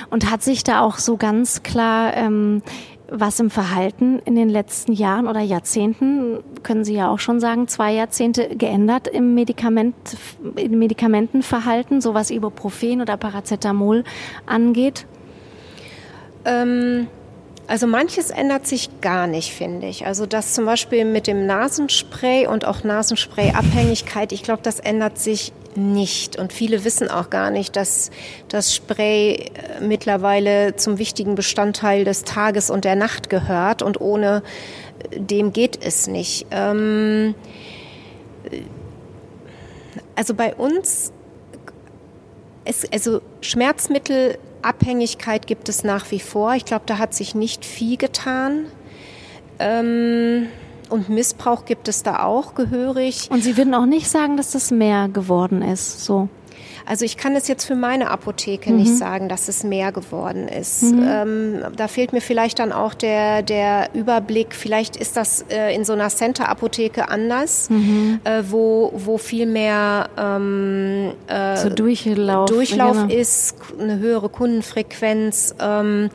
Und 0.10 0.32
hat 0.32 0.44
sich 0.44 0.64
da 0.64 0.82
auch 0.82 0.98
so 0.98 1.18
ganz 1.18 1.64
klar 1.64 2.16
ähm, 2.16 2.62
was 3.10 3.40
im 3.40 3.50
Verhalten 3.50 4.20
in 4.26 4.36
den 4.36 4.50
letzten 4.50 4.94
Jahren 4.94 5.28
oder 5.28 5.40
Jahrzehnten, 5.40 6.40
können 6.64 6.84
Sie 6.84 6.94
ja 6.94 7.10
auch 7.10 7.20
schon 7.20 7.40
sagen, 7.40 7.68
zwei 7.68 7.94
Jahrzehnte 7.94 8.56
geändert 8.56 9.08
im, 9.08 9.34
Medikament, 9.34 9.96
im 10.56 10.80
Medikamentenverhalten, 10.80 12.02
so 12.02 12.14
was 12.14 12.32
Ibuprofen 12.32 13.02
oder 13.02 13.18
Paracetamol 13.18 14.04
angeht? 14.46 15.06
Ähm, 16.46 17.08
also 17.68 17.86
manches 17.86 18.30
ändert 18.30 18.66
sich 18.66 19.02
gar 19.02 19.28
nicht, 19.28 19.52
finde 19.52 19.88
ich. 19.88 20.06
Also 20.06 20.26
das 20.26 20.54
zum 20.54 20.66
Beispiel 20.66 21.04
mit 21.04 21.28
dem 21.28 21.46
Nasenspray 21.46 22.48
und 22.48 22.64
auch 22.64 22.84
Nasenspray-Abhängigkeit, 22.86 24.32
ich 24.32 24.44
glaube, 24.44 24.62
das 24.64 24.80
ändert 24.80 25.20
sich 25.20 25.52
nicht. 25.76 26.38
Und 26.38 26.54
viele 26.54 26.86
wissen 26.86 27.10
auch 27.10 27.30
gar 27.30 27.52
nicht, 27.52 27.76
dass 27.76 28.10
das 28.48 28.74
Spray 28.74 29.34
äh, 29.34 29.82
mittlerweile 29.82 30.78
zum 30.78 30.98
wichtigen 30.98 31.36
Bestandteil 31.36 32.06
des 32.06 32.24
Tages 32.24 32.70
und 32.70 32.86
der 32.86 32.96
Nacht 32.96 33.30
gehört 33.30 33.82
und 33.82 34.00
ohne 34.00 34.44
äh, 35.12 35.20
dem 35.20 35.52
geht 35.52 35.78
es 35.84 36.08
nicht. 36.08 36.48
Ähm, 36.52 37.36
also 40.16 40.34
bei 40.34 40.56
uns, 40.56 41.12
es, 42.64 42.90
also 42.92 43.22
Schmerzmittel 43.42 44.38
Abhängigkeit 44.62 45.48
gibt 45.48 45.70
es 45.70 45.84
nach 45.84 46.12
wie 46.12 46.20
vor. 46.20 46.54
Ich 46.54 46.66
glaube, 46.66 46.84
da 46.86 46.98
hat 46.98 47.14
sich 47.14 47.36
nicht 47.36 47.66
viel 47.66 47.98
getan. 47.98 48.66
Ähm, 49.60 50.48
und 50.90 51.10
Missbrauch 51.10 51.66
gibt 51.66 51.88
es 51.88 52.04
da 52.04 52.24
auch 52.24 52.56
gehörig. 52.56 53.30
Und 53.30 53.44
Sie 53.44 53.58
würden 53.58 53.74
auch 53.74 53.86
nicht 53.86 54.10
sagen, 54.10 54.38
dass 54.38 54.52
das 54.52 54.72
mehr 54.72 55.10
geworden 55.10 55.62
ist, 55.62 56.06
so? 56.06 56.30
Also 56.88 57.04
ich 57.04 57.18
kann 57.18 57.36
es 57.36 57.50
jetzt 57.50 57.66
für 57.66 57.76
meine 57.76 58.10
Apotheke 58.10 58.72
mhm. 58.72 58.78
nicht 58.78 58.98
sagen, 58.98 59.28
dass 59.28 59.50
es 59.50 59.66
mehr 59.66 59.92
geworden 59.92 60.48
ist. 60.48 60.84
Mhm. 60.84 61.08
Ähm, 61.08 61.64
da 61.76 61.90
fehlt 61.90 62.14
mir 62.14 62.22
vielleicht 62.22 62.60
dann 62.60 62.72
auch 62.72 62.94
der, 62.94 63.42
der 63.42 63.90
Überblick. 63.94 64.56
Vielleicht 64.56 64.96
ist 64.96 65.18
das 65.18 65.44
äh, 65.50 65.76
in 65.76 65.84
so 65.84 65.92
einer 65.94 66.08
Center-Apotheke 66.08 67.10
anders, 67.10 67.70
mhm. 67.70 68.22
äh, 68.24 68.42
wo, 68.48 68.94
wo 68.96 69.18
viel 69.18 69.48
mehr 69.48 70.10
ähm, 70.18 71.12
äh, 71.28 71.58
so 71.58 71.70
Durchlauf, 71.70 72.50
Durchlauf 72.50 72.96
genau. 72.96 73.14
ist, 73.14 73.56
eine 73.78 74.00
höhere 74.00 74.30
Kundenfrequenz. 74.30 75.56
Ähm, 75.60 76.10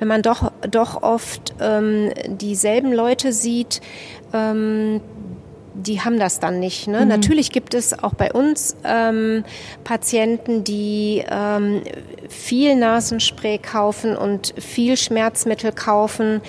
wenn 0.00 0.08
man 0.08 0.22
doch, 0.22 0.50
doch 0.68 1.02
oft 1.02 1.54
ähm, 1.60 2.10
dieselben 2.26 2.92
Leute 2.92 3.32
sieht, 3.32 3.80
ähm, 4.32 5.00
die 5.76 6.00
haben 6.00 6.18
das 6.18 6.40
dann 6.40 6.58
nicht. 6.58 6.88
Ne? 6.88 7.02
Mhm. 7.02 7.08
Natürlich 7.08 7.52
gibt 7.52 7.74
es 7.74 8.02
auch 8.02 8.14
bei 8.14 8.32
uns 8.32 8.76
ähm, 8.84 9.44
Patienten, 9.84 10.64
die 10.64 11.24
ähm, 11.28 11.82
viel 12.28 12.76
Nasenspray 12.76 13.58
kaufen 13.58 14.16
und 14.16 14.54
viel 14.58 14.96
Schmerzmittel 14.96 15.72
kaufen, 15.72 16.40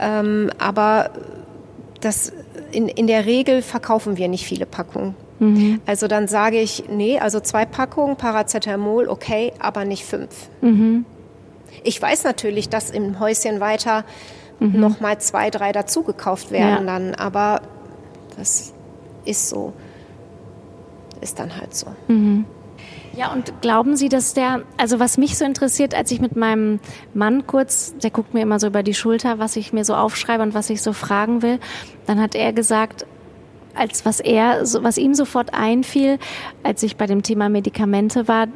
ähm, 0.00 0.50
aber 0.58 1.10
das 2.00 2.32
in, 2.72 2.88
in 2.88 3.06
der 3.06 3.26
Regel 3.26 3.62
verkaufen 3.62 4.16
wir 4.16 4.28
nicht 4.28 4.46
viele 4.46 4.66
Packungen. 4.66 5.14
Mhm. 5.38 5.80
Also 5.86 6.08
dann 6.08 6.28
sage 6.28 6.58
ich, 6.60 6.84
nee, 6.88 7.18
also 7.18 7.40
zwei 7.40 7.64
Packungen 7.66 8.16
Paracetamol, 8.16 9.08
okay, 9.08 9.52
aber 9.58 9.84
nicht 9.84 10.04
fünf. 10.04 10.48
Mhm. 10.60 11.04
Ich 11.84 12.00
weiß 12.00 12.24
natürlich, 12.24 12.68
dass 12.68 12.90
im 12.90 13.20
Häuschen 13.20 13.60
weiter 13.60 14.04
mhm. 14.60 14.80
noch 14.80 15.00
mal 15.00 15.18
zwei, 15.18 15.50
drei 15.50 15.72
dazu 15.72 16.02
gekauft 16.02 16.50
werden 16.50 16.86
ja. 16.86 16.98
dann, 16.98 17.14
aber 17.14 17.62
das 18.36 18.72
ist 19.24 19.48
so. 19.48 19.72
Ist 21.20 21.38
dann 21.38 21.56
halt 21.56 21.74
so. 21.74 21.86
Mhm. 22.08 22.44
Ja, 23.14 23.30
und 23.32 23.60
glauben 23.60 23.94
Sie, 23.94 24.08
dass 24.08 24.32
der, 24.32 24.62
also 24.78 24.98
was 24.98 25.18
mich 25.18 25.36
so 25.36 25.44
interessiert, 25.44 25.94
als 25.94 26.10
ich 26.10 26.20
mit 26.20 26.34
meinem 26.34 26.80
Mann 27.12 27.46
kurz, 27.46 27.94
der 28.02 28.10
guckt 28.10 28.32
mir 28.32 28.40
immer 28.40 28.58
so 28.58 28.68
über 28.68 28.82
die 28.82 28.94
Schulter, 28.94 29.38
was 29.38 29.56
ich 29.56 29.72
mir 29.72 29.84
so 29.84 29.94
aufschreibe 29.94 30.42
und 30.42 30.54
was 30.54 30.70
ich 30.70 30.80
so 30.80 30.94
fragen 30.94 31.42
will, 31.42 31.58
dann 32.06 32.20
hat 32.20 32.34
er 32.34 32.54
gesagt, 32.54 33.06
als 33.74 34.04
was 34.04 34.20
er, 34.20 34.62
was 34.82 34.98
ihm 34.98 35.14
sofort 35.14 35.54
einfiel, 35.54 36.18
als 36.62 36.82
ich 36.82 36.96
bei 36.96 37.06
dem 37.06 37.22
Thema 37.22 37.48
Medikamente 37.48 38.28
war, 38.28 38.46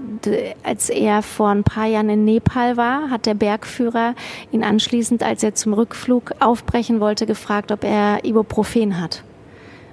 als 0.62 0.91
er 0.91 1.22
vor 1.22 1.49
ein 1.49 1.64
paar 1.64 1.87
Jahren 1.87 2.09
in 2.09 2.24
Nepal 2.24 2.77
war, 2.77 3.11
hat 3.11 3.27
der 3.27 3.35
Bergführer 3.35 4.14
ihn 4.53 4.64
anschließend, 4.64 5.22
als 5.22 5.43
er 5.43 5.55
zum 5.55 5.72
Rückflug 5.74 6.33
aufbrechen 6.41 7.01
wollte, 7.01 7.27
gefragt, 7.27 7.72
ob 7.72 7.85
er 7.85 8.24
Ibuprofen 8.24 9.01
hat 9.01 9.22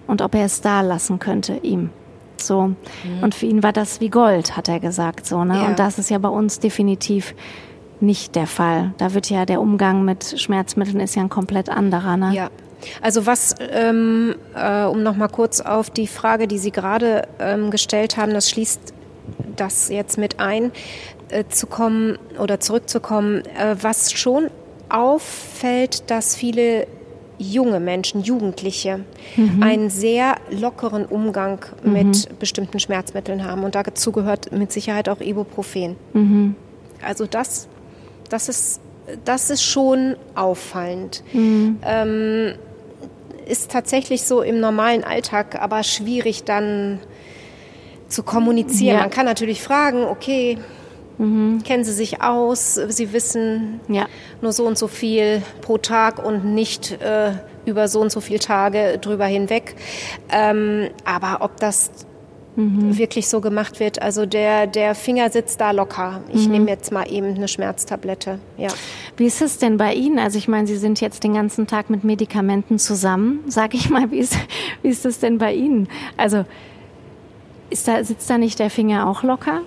und 0.07 0.21
ob 0.21 0.35
er 0.35 0.45
es 0.45 0.61
da 0.61 0.81
lassen 0.81 1.19
könnte, 1.19 1.57
ihm. 1.63 1.89
So. 2.37 2.67
Mhm. 2.67 2.75
Und 3.21 3.35
für 3.35 3.45
ihn 3.45 3.63
war 3.63 3.73
das 3.73 4.01
wie 4.01 4.09
Gold, 4.09 4.57
hat 4.57 4.67
er 4.67 4.79
gesagt, 4.79 5.25
so, 5.25 5.43
ne? 5.43 5.57
Ja. 5.57 5.67
Und 5.67 5.79
das 5.79 5.97
ist 5.97 6.09
ja 6.09 6.17
bei 6.17 6.29
uns 6.29 6.59
definitiv 6.59 7.33
nicht 7.99 8.35
der 8.35 8.47
Fall. 8.47 8.93
Da 8.97 9.13
wird 9.13 9.29
ja 9.29 9.45
der 9.45 9.61
Umgang 9.61 10.03
mit 10.03 10.39
Schmerzmitteln 10.39 10.99
ist 10.99 11.15
ja 11.15 11.21
ein 11.21 11.29
komplett 11.29 11.69
anderer, 11.69 12.17
ne? 12.17 12.33
Ja. 12.33 12.49
Also 13.01 13.25
was, 13.25 13.55
ähm, 13.71 14.35
äh, 14.55 14.83
um 14.83 15.03
noch 15.03 15.15
mal 15.15 15.29
kurz 15.29 15.61
auf 15.61 15.89
die 15.89 16.07
Frage, 16.07 16.49
die 16.49 16.57
Sie 16.57 16.71
gerade 16.71 17.27
ähm, 17.39 17.71
gestellt 17.71 18.17
haben, 18.17 18.33
das 18.33 18.49
schließt 18.49 18.93
das 19.55 19.87
jetzt 19.87 20.17
mit 20.17 20.41
ein, 20.41 20.73
äh, 21.29 21.45
zu 21.47 21.67
kommen 21.67 22.17
oder 22.39 22.59
zurückzukommen, 22.59 23.43
äh, 23.45 23.77
was 23.81 24.11
schon 24.11 24.49
auffällt, 24.89 26.11
dass 26.11 26.35
viele 26.35 26.87
junge 27.37 27.79
Menschen, 27.79 28.21
Jugendliche, 28.21 29.01
mhm. 29.35 29.63
einen 29.63 29.89
sehr 29.89 30.35
lockeren 30.49 31.05
Umgang 31.05 31.65
mhm. 31.83 31.93
mit 31.93 32.39
bestimmten 32.39 32.79
Schmerzmitteln 32.79 33.45
haben. 33.45 33.63
Und 33.63 33.75
dazu 33.75 34.11
gehört 34.11 34.51
mit 34.51 34.71
Sicherheit 34.71 35.09
auch 35.09 35.19
Ibuprofen. 35.19 35.95
Mhm. 36.13 36.55
Also 37.05 37.25
das, 37.25 37.67
das, 38.29 38.49
ist, 38.49 38.81
das 39.25 39.49
ist 39.49 39.63
schon 39.63 40.15
auffallend. 40.35 41.23
Mhm. 41.33 41.77
Ähm, 41.85 42.53
ist 43.45 43.71
tatsächlich 43.71 44.23
so 44.23 44.41
im 44.41 44.59
normalen 44.59 45.03
Alltag, 45.03 45.61
aber 45.61 45.83
schwierig 45.83 46.45
dann 46.45 46.99
zu 48.07 48.23
kommunizieren. 48.23 48.95
Ja. 48.95 49.01
Man 49.01 49.09
kann 49.09 49.25
natürlich 49.25 49.61
fragen, 49.61 50.03
okay, 50.03 50.57
Mhm. 51.17 51.63
Kennen 51.63 51.83
Sie 51.83 51.91
sich 51.91 52.21
aus? 52.21 52.75
Sie 52.75 53.13
wissen 53.13 53.79
ja. 53.87 54.07
nur 54.41 54.51
so 54.51 54.65
und 54.65 54.77
so 54.77 54.87
viel 54.87 55.41
pro 55.61 55.77
Tag 55.77 56.23
und 56.23 56.45
nicht 56.45 56.91
äh, 57.01 57.33
über 57.65 57.87
so 57.87 58.01
und 58.01 58.11
so 58.11 58.21
viele 58.21 58.39
Tage 58.39 58.97
drüber 58.99 59.25
hinweg. 59.25 59.75
Ähm, 60.29 60.89
aber 61.05 61.43
ob 61.43 61.57
das 61.57 61.91
mhm. 62.55 62.97
wirklich 62.97 63.27
so 63.27 63.41
gemacht 63.41 63.79
wird, 63.79 64.01
also 64.01 64.25
der, 64.25 64.67
der 64.67 64.95
Finger 64.95 65.29
sitzt 65.29 65.61
da 65.61 65.71
locker. 65.71 66.21
Ich 66.33 66.45
mhm. 66.45 66.51
nehme 66.51 66.69
jetzt 66.69 66.91
mal 66.91 67.09
eben 67.11 67.35
eine 67.35 67.47
Schmerztablette. 67.47 68.39
Ja. 68.57 68.69
Wie 69.17 69.25
ist 69.25 69.41
es 69.41 69.57
denn 69.57 69.77
bei 69.77 69.93
Ihnen? 69.93 70.19
Also 70.19 70.37
ich 70.37 70.47
meine, 70.47 70.67
Sie 70.67 70.77
sind 70.77 71.01
jetzt 71.01 71.23
den 71.23 71.33
ganzen 71.33 71.67
Tag 71.67 71.89
mit 71.89 72.03
Medikamenten 72.03 72.79
zusammen. 72.79 73.43
Sag 73.47 73.73
ich 73.73 73.89
mal, 73.89 74.11
wie 74.11 74.19
ist, 74.19 74.37
wie 74.81 74.89
ist 74.89 75.05
das 75.05 75.19
denn 75.19 75.37
bei 75.37 75.53
Ihnen? 75.53 75.87
Also 76.17 76.45
ist 77.69 77.87
da, 77.87 78.03
sitzt 78.03 78.29
da 78.29 78.37
nicht 78.37 78.59
der 78.59 78.69
Finger 78.69 79.07
auch 79.07 79.23
locker? 79.23 79.61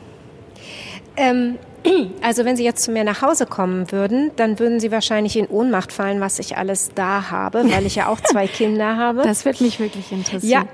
Ähm, 1.17 1.59
also 2.23 2.45
wenn 2.45 2.57
Sie 2.57 2.65
jetzt 2.65 2.83
zu 2.83 2.91
mir 2.91 3.05
nach 3.05 3.23
Hause 3.23 3.47
kommen 3.47 3.91
würden, 3.93 4.31
dann 4.37 4.59
würden 4.59 4.81
Sie 4.81 4.91
wahrscheinlich 4.91 5.37
in 5.37 5.47
Ohnmacht 5.47 5.93
fallen, 5.93 6.21
was 6.21 6.39
ich 6.39 6.57
alles 6.57 6.91
da 6.95 7.31
habe, 7.31 7.71
weil 7.71 7.87
ich 7.87 7.97
ja 7.97 8.09
auch 8.09 8.21
zwei 8.21 8.47
Kinder 8.47 8.97
habe. 8.97 9.23
Das 9.23 9.45
wird 9.45 9.61
mich 9.61 9.81
wirklich 9.81 10.13
interessieren. 10.13 10.51
Ja, 10.51 10.65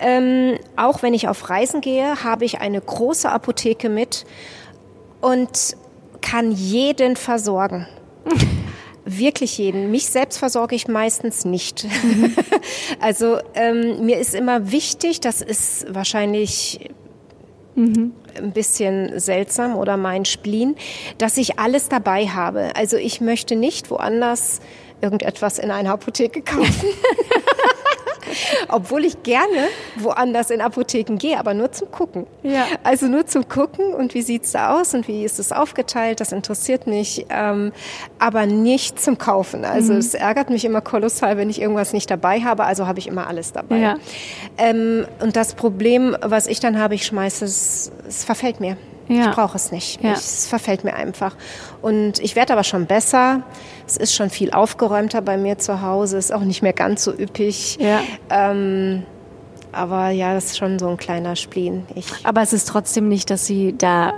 ähm, 0.00 0.58
auch 0.76 1.02
wenn 1.02 1.14
ich 1.14 1.28
auf 1.28 1.50
Reisen 1.50 1.80
gehe, 1.80 2.24
habe 2.24 2.44
ich 2.44 2.60
eine 2.60 2.80
große 2.80 3.30
Apotheke 3.30 3.88
mit 3.88 4.24
und 5.20 5.76
kann 6.20 6.52
jeden 6.52 7.16
versorgen. 7.16 7.86
Wirklich 9.06 9.58
jeden. 9.58 9.90
Mich 9.90 10.06
selbst 10.06 10.38
versorge 10.38 10.74
ich 10.74 10.88
meistens 10.88 11.44
nicht. 11.44 11.86
also 13.00 13.36
ähm, 13.52 14.06
mir 14.06 14.18
ist 14.18 14.34
immer 14.34 14.72
wichtig, 14.72 15.20
das 15.20 15.42
ist 15.42 15.84
wahrscheinlich 15.94 16.88
Mhm. 17.74 18.12
Ein 18.36 18.52
bisschen 18.52 19.18
seltsam 19.18 19.76
oder 19.76 19.96
mein 19.96 20.24
Spleen, 20.24 20.76
dass 21.18 21.36
ich 21.36 21.58
alles 21.58 21.88
dabei 21.88 22.26
habe. 22.28 22.74
Also 22.76 22.96
ich 22.96 23.20
möchte 23.20 23.56
nicht 23.56 23.90
woanders 23.90 24.60
irgendetwas 25.00 25.58
in 25.58 25.70
einer 25.70 25.92
Apotheke 25.92 26.42
kaufen. 26.42 26.88
Obwohl 28.68 29.04
ich 29.04 29.22
gerne 29.22 29.68
woanders 29.96 30.50
in 30.50 30.60
Apotheken 30.60 31.16
gehe, 31.16 31.38
aber 31.38 31.54
nur 31.54 31.72
zum 31.72 31.90
Gucken. 31.90 32.26
Ja. 32.42 32.66
Also 32.82 33.06
nur 33.06 33.26
zum 33.26 33.48
Gucken 33.48 33.94
und 33.94 34.14
wie 34.14 34.22
sieht's 34.22 34.52
da 34.52 34.78
aus 34.78 34.94
und 34.94 35.08
wie 35.08 35.24
ist 35.24 35.38
es 35.38 35.52
aufgeteilt, 35.52 36.20
das 36.20 36.32
interessiert 36.32 36.86
mich, 36.86 37.26
ähm, 37.30 37.72
aber 38.18 38.46
nicht 38.46 39.00
zum 39.00 39.18
Kaufen. 39.18 39.64
Also 39.64 39.92
mhm. 39.92 39.98
es 39.98 40.14
ärgert 40.14 40.50
mich 40.50 40.64
immer 40.64 40.80
kolossal, 40.80 41.36
wenn 41.36 41.50
ich 41.50 41.60
irgendwas 41.60 41.92
nicht 41.92 42.10
dabei 42.10 42.40
habe, 42.40 42.64
also 42.64 42.86
habe 42.86 42.98
ich 42.98 43.06
immer 43.06 43.26
alles 43.26 43.52
dabei. 43.52 43.78
Ja. 43.78 43.96
Ähm, 44.58 45.06
und 45.20 45.36
das 45.36 45.54
Problem, 45.54 46.16
was 46.20 46.46
ich 46.46 46.60
dann 46.60 46.78
habe, 46.78 46.94
ich 46.94 47.06
schmeiße 47.06 47.44
es, 47.44 47.92
es 48.08 48.24
verfällt 48.24 48.60
mir. 48.60 48.76
Ja. 49.08 49.30
Ich 49.30 49.34
brauche 49.34 49.56
es 49.56 49.70
nicht. 49.70 50.02
Ja. 50.02 50.12
Ich, 50.12 50.18
es 50.18 50.46
verfällt 50.46 50.84
mir 50.84 50.94
einfach. 50.94 51.36
Und 51.82 52.18
ich 52.20 52.36
werde 52.36 52.52
aber 52.52 52.64
schon 52.64 52.86
besser. 52.86 53.42
Es 53.86 53.96
ist 53.96 54.14
schon 54.14 54.30
viel 54.30 54.50
aufgeräumter 54.50 55.20
bei 55.20 55.36
mir 55.36 55.58
zu 55.58 55.82
Hause. 55.82 56.16
Ist 56.18 56.32
auch 56.32 56.40
nicht 56.40 56.62
mehr 56.62 56.72
ganz 56.72 57.04
so 57.04 57.12
üppig. 57.12 57.78
Ja. 57.78 58.00
Ähm, 58.30 59.04
aber 59.72 60.10
ja, 60.10 60.34
das 60.34 60.46
ist 60.46 60.58
schon 60.58 60.78
so 60.78 60.88
ein 60.88 60.96
kleiner 60.96 61.36
Spleen. 61.36 61.84
Ich 61.94 62.06
aber 62.22 62.42
es 62.42 62.52
ist 62.52 62.68
trotzdem 62.68 63.08
nicht, 63.08 63.30
dass 63.30 63.46
Sie 63.46 63.74
da, 63.76 64.14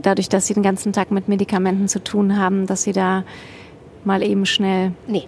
dadurch, 0.00 0.28
dass 0.28 0.46
Sie 0.46 0.54
den 0.54 0.62
ganzen 0.62 0.92
Tag 0.92 1.10
mit 1.10 1.28
Medikamenten 1.28 1.88
zu 1.88 2.02
tun 2.02 2.38
haben, 2.38 2.66
dass 2.66 2.82
Sie 2.82 2.92
da 2.92 3.24
mal 4.04 4.22
eben 4.22 4.46
schnell. 4.46 4.92
Nee, 5.06 5.26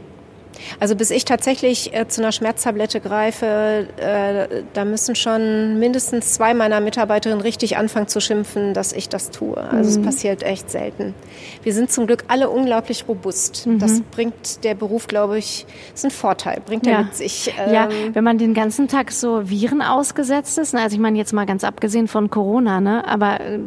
also 0.81 0.97
bis 0.97 1.11
ich 1.11 1.25
tatsächlich 1.25 1.95
äh, 1.95 2.07
zu 2.09 2.21
einer 2.21 2.33
Schmerztablette 2.33 3.01
greife, 3.01 3.87
äh, 3.97 4.63
da 4.73 4.85
müssen 4.85 5.15
schon 5.15 5.79
mindestens 5.79 6.35
zwei 6.35 6.55
meiner 6.55 6.81
Mitarbeiterinnen 6.81 7.41
richtig 7.41 7.77
anfangen 7.77 8.09
zu 8.09 8.21
schimpfen, 8.21 8.75
dass 8.75 8.93
ich 8.93 9.09
das 9.09 9.31
tue. 9.31 9.57
Also 9.57 9.99
mhm. 9.99 10.07
es 10.07 10.15
passiert 10.15 10.43
echt 10.43 10.71
selten. 10.71 11.15
Wir 11.63 11.73
sind 11.73 11.91
zum 11.91 12.07
Glück 12.07 12.25
alle 12.29 12.51
unglaublich 12.51 13.07
robust. 13.09 13.67
Mhm. 13.67 13.79
Das 13.79 14.01
bringt 14.01 14.65
der 14.65 14.75
Beruf, 14.75 15.07
glaube 15.07 15.39
ich, 15.39 15.67
ist 15.95 16.05
ein 16.05 16.11
Vorteil, 16.11 16.61
bringt 16.65 16.87
er 16.87 17.05
mit 17.05 17.15
sich. 17.15 17.53
Ähm, 17.59 17.75
ja, 17.75 17.89
wenn 18.13 18.25
man 18.25 18.39
den 18.39 18.55
ganzen 18.55 18.89
Tag 18.89 19.13
so 19.13 19.49
Viren 19.49 19.83
ausgesetzt 19.83 20.59
ist, 20.59 20.75
ne, 20.75 20.83
also 20.83 20.95
ich 20.95 21.01
meine 21.01 21.19
jetzt 21.19 21.33
mal 21.33 21.47
ganz 21.47 21.65
abgesehen 21.65 22.09
von 22.09 22.31
Corona, 22.31 22.81
ne, 22.81 23.07
aber 23.07 23.41
äh, 23.41 23.59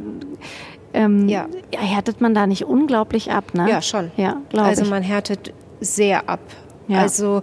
ähm, 0.94 1.28
ja. 1.30 1.48
härtet 1.76 2.22
man 2.22 2.34
da 2.34 2.48
nicht 2.48 2.66
unglaublich 2.66 3.32
ab, 3.32 3.54
ne? 3.54 3.70
Ja, 3.70 3.82
schon. 3.82 4.12
Ja, 4.18 4.42
glaube 4.50 4.68
also 4.68 4.86
man 4.86 5.04
härtet 5.04 5.54
sehr 5.80 6.30
ab. 6.30 6.40
Ja. 6.88 7.00
Also 7.00 7.42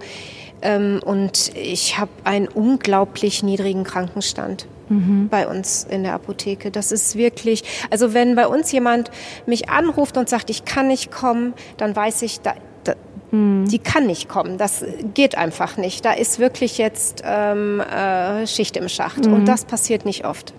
ähm, 0.63 1.01
und 1.05 1.53
ich 1.55 1.99
habe 1.99 2.11
einen 2.25 2.49
unglaublich 2.49 3.43
niedrigen 3.43 3.85
Krankenstand. 3.85 4.67
Mhm. 4.91 5.31
bei 5.31 5.49
uns 5.49 5.87
in 5.89 6.03
der 6.03 6.13
Apotheke. 6.13 6.71
Das 6.71 6.93
ist 6.93 7.17
wirklich, 7.17 7.65
also 7.91 8.13
wenn 8.13 8.35
bei 8.35 8.47
uns 8.47 8.71
jemand 8.71 9.11
mich 9.47 9.71
anruft 9.71 10.19
und 10.19 10.29
sagt, 10.29 10.51
ich 10.51 10.67
kann 10.67 10.89
nicht 10.89 11.11
kommen, 11.11 11.55
dann 11.79 11.97
weiß 11.97 12.21
ich, 12.21 12.41
da, 12.41 12.53
da 12.85 12.95
mhm. 13.31 13.67
die 13.67 13.79
kann 13.79 14.07
nicht 14.07 14.29
kommen. 14.29 14.59
Das 14.59 14.85
geht 15.15 15.39
einfach 15.39 15.79
nicht. 15.79 16.05
Da 16.05 16.13
ist 16.13 16.39
wirklich 16.39 16.77
jetzt 16.77 17.23
ähm, 17.25 17.81
äh, 17.81 18.47
Schicht 18.47 18.77
im 18.77 18.91
Schacht. 18.91 19.25
Mhm. 19.25 19.33
Und 19.33 19.49
das 19.49 19.65
passiert 19.65 20.05
nicht 20.05 20.27
oft. 20.27 20.53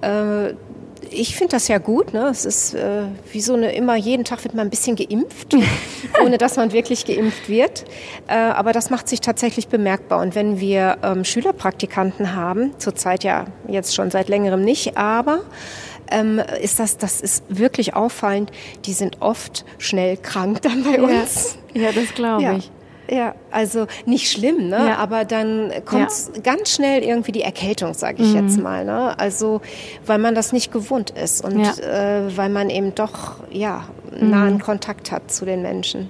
Äh, 0.00 0.54
ich 1.12 1.36
finde 1.36 1.52
das 1.52 1.68
ja 1.68 1.78
gut. 1.78 2.12
Ne? 2.12 2.28
Es 2.28 2.44
ist 2.44 2.74
äh, 2.74 3.02
wie 3.32 3.40
so 3.40 3.54
eine 3.54 3.72
immer, 3.72 3.96
jeden 3.96 4.24
Tag 4.24 4.44
wird 4.44 4.54
man 4.54 4.66
ein 4.66 4.70
bisschen 4.70 4.96
geimpft, 4.96 5.54
ohne 6.24 6.38
dass 6.38 6.56
man 6.56 6.72
wirklich 6.72 7.04
geimpft 7.04 7.48
wird. 7.48 7.84
Äh, 8.26 8.34
aber 8.34 8.72
das 8.72 8.90
macht 8.90 9.08
sich 9.08 9.20
tatsächlich 9.20 9.68
bemerkbar. 9.68 10.20
Und 10.20 10.34
wenn 10.34 10.60
wir 10.60 10.98
ähm, 11.02 11.24
Schülerpraktikanten 11.24 12.34
haben, 12.34 12.72
zurzeit 12.78 13.24
ja 13.24 13.46
jetzt 13.68 13.94
schon 13.94 14.10
seit 14.10 14.28
längerem 14.28 14.62
nicht, 14.62 14.96
aber 14.96 15.40
ähm, 16.10 16.40
ist 16.60 16.78
das, 16.78 16.96
das 16.98 17.20
ist 17.20 17.44
wirklich 17.48 17.94
auffallend. 17.94 18.50
Die 18.84 18.92
sind 18.92 19.20
oft 19.20 19.64
schnell 19.78 20.16
krank 20.16 20.62
dann 20.62 20.84
bei 20.84 21.00
uns. 21.00 21.58
Ja, 21.74 21.82
ja 21.82 21.92
das 21.92 22.14
glaube 22.14 22.56
ich. 22.58 22.66
Ja, 22.66 22.70
also 23.50 23.86
nicht 24.06 24.30
schlimm, 24.30 24.68
ne? 24.68 24.88
Ja. 24.88 24.96
aber 24.96 25.24
dann 25.24 25.72
kommt 25.84 26.10
ja. 26.10 26.40
ganz 26.42 26.70
schnell 26.70 27.02
irgendwie 27.02 27.32
die 27.32 27.42
Erkältung, 27.42 27.94
sage 27.94 28.22
ich 28.22 28.34
mhm. 28.34 28.46
jetzt 28.46 28.58
mal. 28.58 28.84
Ne? 28.84 29.18
Also 29.18 29.60
weil 30.06 30.18
man 30.18 30.34
das 30.34 30.52
nicht 30.52 30.72
gewohnt 30.72 31.10
ist 31.10 31.44
und 31.44 31.60
ja. 31.60 31.72
äh, 32.26 32.36
weil 32.36 32.48
man 32.48 32.70
eben 32.70 32.94
doch 32.94 33.36
ja 33.50 33.84
nahen 34.18 34.54
mhm. 34.54 34.60
Kontakt 34.60 35.12
hat 35.12 35.30
zu 35.32 35.44
den 35.44 35.62
Menschen. 35.62 36.08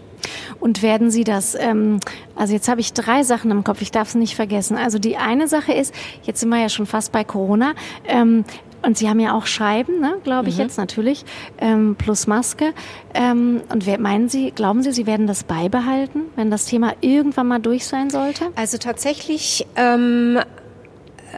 Und 0.58 0.82
werden 0.82 1.10
Sie 1.10 1.24
das, 1.24 1.54
ähm, 1.54 1.98
also 2.34 2.52
jetzt 2.52 2.68
habe 2.68 2.80
ich 2.80 2.92
drei 2.92 3.22
Sachen 3.22 3.50
im 3.50 3.64
Kopf, 3.64 3.80
ich 3.80 3.90
darf 3.90 4.08
es 4.08 4.14
nicht 4.14 4.36
vergessen. 4.36 4.76
Also 4.76 4.98
die 4.98 5.16
eine 5.16 5.48
Sache 5.48 5.72
ist, 5.72 5.94
jetzt 6.22 6.40
sind 6.40 6.50
wir 6.50 6.60
ja 6.60 6.68
schon 6.68 6.86
fast 6.86 7.12
bei 7.12 7.24
Corona, 7.24 7.72
ähm, 8.06 8.44
und 8.82 8.98
Sie 8.98 9.08
haben 9.08 9.20
ja 9.20 9.34
auch 9.34 9.46
Scheiben, 9.46 10.00
ne, 10.00 10.16
glaube 10.24 10.48
ich 10.48 10.56
mhm. 10.56 10.62
jetzt 10.62 10.78
natürlich, 10.78 11.24
ähm, 11.58 11.96
plus 11.96 12.26
Maske. 12.26 12.72
Ähm, 13.14 13.62
und 13.68 13.86
wer, 13.86 13.98
meinen 14.00 14.28
Sie, 14.28 14.50
glauben 14.50 14.82
Sie, 14.82 14.92
Sie 14.92 15.06
werden 15.06 15.26
das 15.26 15.44
beibehalten, 15.44 16.22
wenn 16.36 16.50
das 16.50 16.66
Thema 16.66 16.94
irgendwann 17.00 17.48
mal 17.48 17.60
durch 17.60 17.86
sein 17.86 18.10
sollte? 18.10 18.46
Also 18.56 18.78
tatsächlich 18.78 19.66
ähm, 19.76 20.38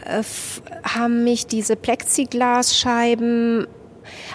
äh, 0.05 0.23
haben 0.83 1.23
mich 1.23 1.47
diese 1.47 1.75
Plexiglasscheiben 1.75 3.67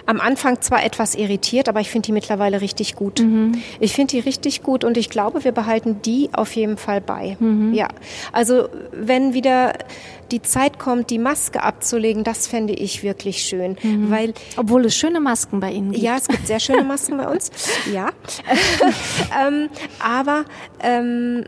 am 0.06 0.20
Anfang 0.20 0.60
zwar 0.60 0.84
etwas 0.84 1.14
irritiert, 1.14 1.68
aber 1.68 1.80
ich 1.80 1.90
finde 1.90 2.06
die 2.06 2.12
mittlerweile 2.12 2.60
richtig 2.60 2.96
gut. 2.96 3.20
Mhm. 3.20 3.62
Ich 3.80 3.92
finde 3.92 4.12
die 4.12 4.20
richtig 4.20 4.62
gut 4.62 4.84
und 4.84 4.96
ich 4.96 5.10
glaube, 5.10 5.44
wir 5.44 5.52
behalten 5.52 6.00
die 6.02 6.30
auf 6.32 6.54
jeden 6.56 6.76
Fall 6.76 7.00
bei. 7.00 7.36
Mhm. 7.40 7.74
Ja, 7.74 7.88
also 8.32 8.68
wenn 8.92 9.34
wieder 9.34 9.74
die 10.30 10.42
Zeit 10.42 10.78
kommt, 10.78 11.10
die 11.10 11.18
Maske 11.18 11.62
abzulegen, 11.62 12.24
das 12.24 12.46
fände 12.46 12.74
ich 12.74 13.02
wirklich 13.02 13.42
schön, 13.42 13.76
mhm. 13.82 14.10
weil 14.10 14.34
obwohl 14.56 14.84
es 14.84 14.94
schöne 14.94 15.20
Masken 15.20 15.60
bei 15.60 15.72
Ihnen 15.72 15.92
gibt. 15.92 16.04
Ja, 16.04 16.16
es 16.16 16.28
gibt 16.28 16.46
sehr 16.46 16.60
schöne 16.60 16.84
Masken 16.84 17.16
bei 17.16 17.28
uns. 17.28 17.50
Ja, 17.92 18.10
ähm, 19.46 19.68
aber 20.00 20.44
ähm, 20.80 21.44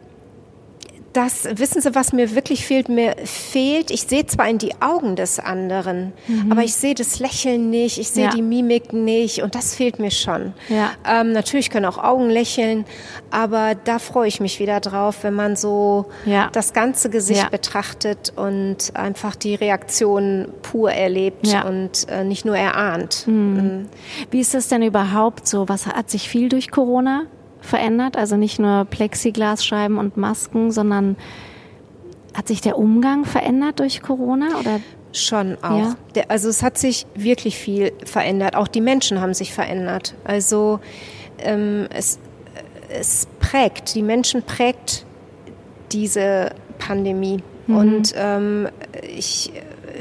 das, 1.12 1.48
wissen 1.58 1.80
Sie, 1.80 1.94
was 1.94 2.12
mir 2.12 2.34
wirklich 2.34 2.64
fehlt? 2.64 2.88
Mir 2.88 3.16
fehlt, 3.24 3.90
ich 3.90 4.02
sehe 4.02 4.26
zwar 4.26 4.48
in 4.48 4.58
die 4.58 4.80
Augen 4.80 5.16
des 5.16 5.38
anderen, 5.38 6.12
mhm. 6.28 6.52
aber 6.52 6.62
ich 6.62 6.74
sehe 6.74 6.94
das 6.94 7.18
Lächeln 7.18 7.70
nicht, 7.70 7.98
ich 7.98 8.10
sehe 8.10 8.26
ja. 8.26 8.30
die 8.30 8.42
Mimik 8.42 8.92
nicht 8.92 9.42
und 9.42 9.54
das 9.54 9.74
fehlt 9.74 9.98
mir 9.98 10.10
schon. 10.10 10.52
Ja. 10.68 10.92
Ähm, 11.06 11.32
natürlich 11.32 11.70
können 11.70 11.86
auch 11.86 11.98
Augen 11.98 12.30
lächeln, 12.30 12.84
aber 13.30 13.74
da 13.74 13.98
freue 13.98 14.28
ich 14.28 14.40
mich 14.40 14.60
wieder 14.60 14.80
drauf, 14.80 15.22
wenn 15.22 15.34
man 15.34 15.56
so 15.56 16.06
ja. 16.26 16.48
das 16.52 16.72
ganze 16.72 17.10
Gesicht 17.10 17.50
betrachtet 17.50 18.32
und 18.36 18.92
einfach 18.94 19.34
die 19.34 19.54
Reaktion 19.54 20.48
pur 20.62 20.92
erlebt 20.92 21.46
und 21.66 22.08
äh, 22.08 22.24
nicht 22.24 22.44
nur 22.44 22.56
erahnt. 22.56 23.26
Mhm. 23.26 23.58
Ähm. 23.58 23.88
Wie 24.30 24.40
ist 24.40 24.54
das 24.54 24.68
denn 24.68 24.82
überhaupt 24.82 25.48
so? 25.48 25.68
Was 25.68 25.86
hat 25.86 26.10
sich 26.10 26.28
viel 26.28 26.48
durch 26.48 26.70
Corona 26.70 27.26
verändert? 27.60 28.16
Also 28.16 28.36
nicht 28.36 28.58
nur 28.58 28.84
Plexiglasscheiben 28.84 29.98
und 29.98 30.16
Masken, 30.16 30.70
sondern 30.70 31.16
hat 32.34 32.48
sich 32.48 32.60
der 32.60 32.78
Umgang 32.78 33.24
verändert 33.24 33.80
durch 33.80 34.02
Corona 34.02 34.58
oder? 34.58 34.80
Schon 35.12 35.56
auch. 35.62 35.78
Ja. 35.78 35.96
Der, 36.14 36.30
also 36.30 36.48
es 36.48 36.62
hat 36.62 36.78
sich 36.78 37.06
wirklich 37.14 37.56
viel 37.56 37.92
verändert. 38.04 38.54
Auch 38.54 38.68
die 38.68 38.80
Menschen 38.80 39.20
haben 39.20 39.34
sich 39.34 39.52
verändert. 39.52 40.14
Also 40.24 40.78
ähm, 41.38 41.88
es, 41.92 42.20
es 42.88 43.26
prägt, 43.40 43.94
die 43.96 44.02
Menschen 44.02 44.42
prägt 44.42 45.04
diese 45.90 46.50
Pandemie. 46.78 47.42
Mhm. 47.66 47.76
Und 47.76 48.14
ähm, 48.16 48.68
ich 49.02 49.52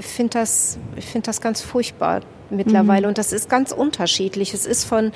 finde 0.01 0.39
das, 0.39 0.78
ich 0.95 1.05
finde 1.05 1.26
das 1.26 1.41
ganz 1.41 1.62
furchtbar, 1.62 2.22
mittlerweile. 2.50 3.04
Mhm. 3.04 3.10
Und 3.10 3.18
das 3.18 3.34
ist 3.34 3.50
ganz 3.50 3.72
unterschiedlich. 3.72 4.54
Es 4.54 4.66
ist 4.66 4.86
von 4.86 5.12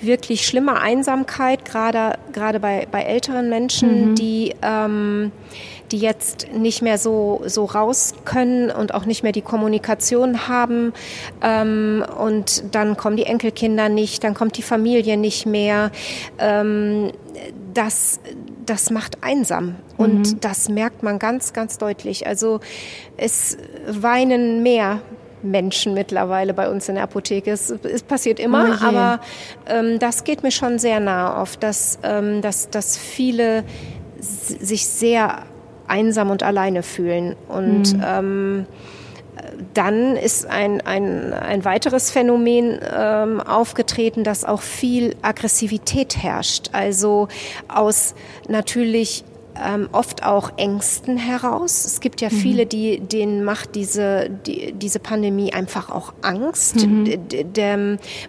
wirklich 0.00 0.46
schlimmer 0.46 0.80
Einsamkeit, 0.80 1.64
gerade, 1.64 2.18
gerade 2.32 2.60
bei, 2.60 2.86
bei 2.90 3.02
älteren 3.02 3.48
Menschen, 3.48 4.10
mhm. 4.10 4.14
die, 4.14 4.54
ähm, 4.62 5.32
die 5.90 5.98
jetzt 5.98 6.48
nicht 6.52 6.82
mehr 6.82 6.98
so, 6.98 7.42
so 7.46 7.64
raus 7.64 8.14
können 8.24 8.70
und 8.70 8.94
auch 8.94 9.06
nicht 9.06 9.22
mehr 9.22 9.32
die 9.32 9.42
Kommunikation 9.42 10.48
haben. 10.48 10.92
Ähm, 11.42 12.04
und 12.18 12.74
dann 12.74 12.96
kommen 12.96 13.16
die 13.16 13.24
Enkelkinder 13.24 13.88
nicht, 13.88 14.24
dann 14.24 14.34
kommt 14.34 14.56
die 14.56 14.62
Familie 14.62 15.16
nicht 15.16 15.46
mehr. 15.46 15.90
Ähm, 16.38 17.12
das, 17.74 18.20
das 18.64 18.90
macht 18.90 19.22
einsam 19.22 19.76
und 19.96 20.32
mhm. 20.32 20.40
das 20.40 20.68
merkt 20.68 21.02
man 21.02 21.18
ganz, 21.18 21.52
ganz 21.52 21.78
deutlich. 21.78 22.26
Also 22.26 22.60
es 23.16 23.58
weinen 23.86 24.62
mehr 24.62 25.00
Menschen 25.46 25.94
mittlerweile 25.94 26.54
bei 26.54 26.68
uns 26.70 26.88
in 26.88 26.96
der 26.96 27.04
Apotheke. 27.04 27.50
Es, 27.50 27.70
es 27.70 28.02
passiert 28.02 28.40
immer, 28.40 28.78
oh 28.80 28.84
aber 28.84 29.20
ähm, 29.66 29.98
das 29.98 30.24
geht 30.24 30.42
mir 30.42 30.50
schon 30.50 30.78
sehr 30.78 31.00
nah 31.00 31.40
auf, 31.40 31.56
dass, 31.56 31.98
ähm, 32.02 32.42
dass, 32.42 32.70
dass 32.70 32.96
viele 32.96 33.64
sich 34.18 34.86
sehr 34.86 35.42
einsam 35.88 36.30
und 36.30 36.42
alleine 36.42 36.82
fühlen. 36.82 37.36
Und 37.48 37.94
mhm. 37.94 38.04
ähm, 38.04 38.66
dann 39.74 40.16
ist 40.16 40.46
ein, 40.46 40.80
ein, 40.80 41.32
ein 41.32 41.64
weiteres 41.64 42.10
Phänomen 42.10 42.80
ähm, 42.96 43.40
aufgetreten, 43.40 44.24
dass 44.24 44.44
auch 44.44 44.62
viel 44.62 45.14
Aggressivität 45.22 46.16
herrscht. 46.22 46.70
Also 46.72 47.28
aus 47.68 48.14
natürlich 48.48 49.24
ähm, 49.64 49.88
oft 49.92 50.24
auch 50.24 50.52
Ängsten 50.56 51.16
heraus. 51.16 51.84
Es 51.84 52.00
gibt 52.00 52.20
ja 52.20 52.28
mhm. 52.30 52.36
viele, 52.36 52.66
die 52.66 53.00
denen 53.00 53.44
macht 53.44 53.74
diese 53.74 54.30
die, 54.46 54.72
diese 54.72 54.98
Pandemie 54.98 55.52
einfach 55.52 55.90
auch 55.90 56.12
Angst. 56.22 56.86
Mhm. 56.86 57.28
Der, 57.28 57.76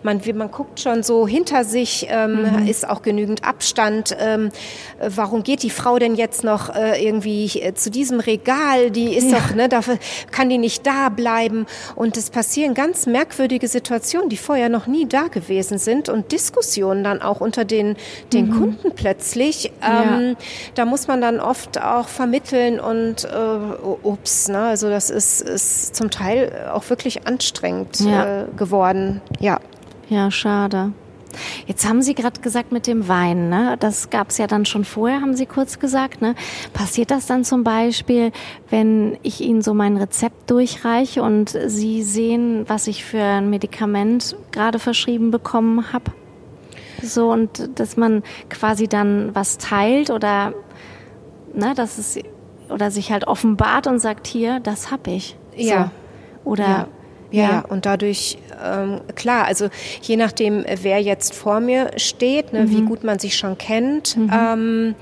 man 0.04 0.22
man 0.36 0.52
guckt 0.52 0.80
schon 0.80 1.04
so 1.04 1.28
hinter 1.28 1.64
sich, 1.64 2.08
ähm, 2.10 2.62
mhm. 2.62 2.68
ist 2.68 2.88
auch 2.88 3.02
genügend 3.02 3.44
Abstand. 3.44 4.16
Ähm, 4.20 4.50
warum 5.00 5.44
geht 5.44 5.64
die 5.64 5.70
Frau 5.70 6.00
denn 6.00 6.16
jetzt 6.16 6.44
noch 6.44 6.74
äh, 6.76 7.04
irgendwie 7.04 7.46
äh, 7.62 7.74
zu 7.74 7.90
diesem 7.90 8.20
Regal? 8.20 8.92
Die 8.92 9.16
ist 9.16 9.32
ja. 9.32 9.40
doch 9.40 9.56
ne, 9.56 9.70
dafür 9.70 9.98
kann 10.32 10.50
die 10.50 10.58
nicht 10.58 10.86
da 10.86 11.10
bleiben. 11.10 11.66
Und 11.96 12.18
es 12.18 12.30
passieren 12.30 12.74
ganz 12.74 13.06
merkwürdige 13.06 13.68
Situationen, 13.68 14.30
die 14.30 14.38
vorher 14.38 14.70
noch 14.70 14.88
nie 14.88 15.06
da 15.06 15.28
gewesen 15.28 15.78
sind 15.78 16.10
und 16.10 16.32
Diskussionen 16.32 17.04
dann 17.04 17.22
auch 17.22 17.42
unter 17.42 17.66
den 17.66 17.96
den 18.34 18.48
mhm. 18.48 18.58
Kunden 18.58 18.92
plötzlich. 18.96 19.72
Ähm, 19.82 20.30
ja. 20.30 20.36
Da 20.76 20.86
muss 20.86 21.08
man 21.08 21.17
man 21.20 21.22
dann 21.22 21.40
oft 21.40 21.82
auch 21.82 22.08
vermitteln 22.08 22.80
und 22.80 23.26
äh, 23.26 23.58
ups, 24.04 24.50
ne? 24.50 24.60
also 24.60 24.90
das 24.90 25.10
ist, 25.10 25.42
ist 25.42 25.96
zum 25.96 26.10
Teil 26.12 26.70
auch 26.72 26.90
wirklich 26.90 27.28
anstrengend 27.28 28.00
ja. 28.00 28.44
äh, 28.44 28.46
geworden. 28.56 29.22
Ja. 29.40 29.60
Ja, 30.10 30.32
schade. 30.32 30.94
Jetzt 31.66 31.88
haben 31.88 32.02
Sie 32.02 32.16
gerade 32.16 32.40
gesagt 32.40 32.72
mit 32.72 32.88
dem 32.88 33.08
Wein, 33.08 33.50
ne? 33.50 33.76
das 33.80 34.10
gab 34.10 34.30
es 34.30 34.38
ja 34.38 34.48
dann 34.48 34.66
schon 34.66 34.86
vorher, 34.86 35.22
haben 35.22 35.36
Sie 35.36 35.46
kurz 35.46 35.80
gesagt. 35.80 36.22
Ne? 36.22 36.36
Passiert 36.74 37.12
das 37.12 37.26
dann 37.26 37.44
zum 37.44 37.64
Beispiel, 37.64 38.32
wenn 38.70 39.18
ich 39.24 39.42
Ihnen 39.42 39.62
so 39.62 39.74
mein 39.74 39.98
Rezept 39.98 40.50
durchreiche 40.50 41.22
und 41.22 41.58
Sie 41.66 42.04
sehen, 42.04 42.64
was 42.68 42.88
ich 42.88 43.04
für 43.04 43.22
ein 43.22 43.50
Medikament 43.50 44.36
gerade 44.52 44.80
verschrieben 44.80 45.30
bekommen 45.30 45.92
habe? 45.92 46.12
So 47.04 47.32
und 47.32 47.80
dass 47.80 47.98
man 47.98 48.24
quasi 48.50 48.88
dann 48.88 49.36
was 49.36 49.58
teilt 49.58 50.10
oder 50.10 50.54
ne, 51.54 51.74
dass 51.76 51.98
es 51.98 52.20
oder 52.70 52.92
sich 52.92 53.12
halt 53.12 53.28
offenbart 53.28 53.88
und 53.88 54.00
sagt, 54.00 54.28
hier, 54.28 54.60
das 54.60 54.92
hab 54.92 55.08
ich. 55.08 55.38
Ja. 55.56 55.92
So. 56.44 56.52
Oder 56.52 56.68
ja. 56.68 56.88
Ja, 57.30 57.44
ja, 57.44 57.60
und 57.68 57.86
dadurch, 57.86 58.38
ähm, 58.64 59.02
klar, 59.16 59.46
also 59.46 59.68
je 60.02 60.16
nachdem, 60.16 60.64
wer 60.82 61.02
jetzt 61.02 61.36
vor 61.36 61.60
mir 61.60 61.92
steht, 61.98 62.54
ne, 62.54 62.62
mhm. 62.62 62.72
wie 62.72 62.82
gut 62.84 63.04
man 63.04 63.20
sich 63.20 63.36
schon 63.36 63.58
kennt, 63.58 64.16
mhm. 64.16 64.32
ähm, 64.34 64.96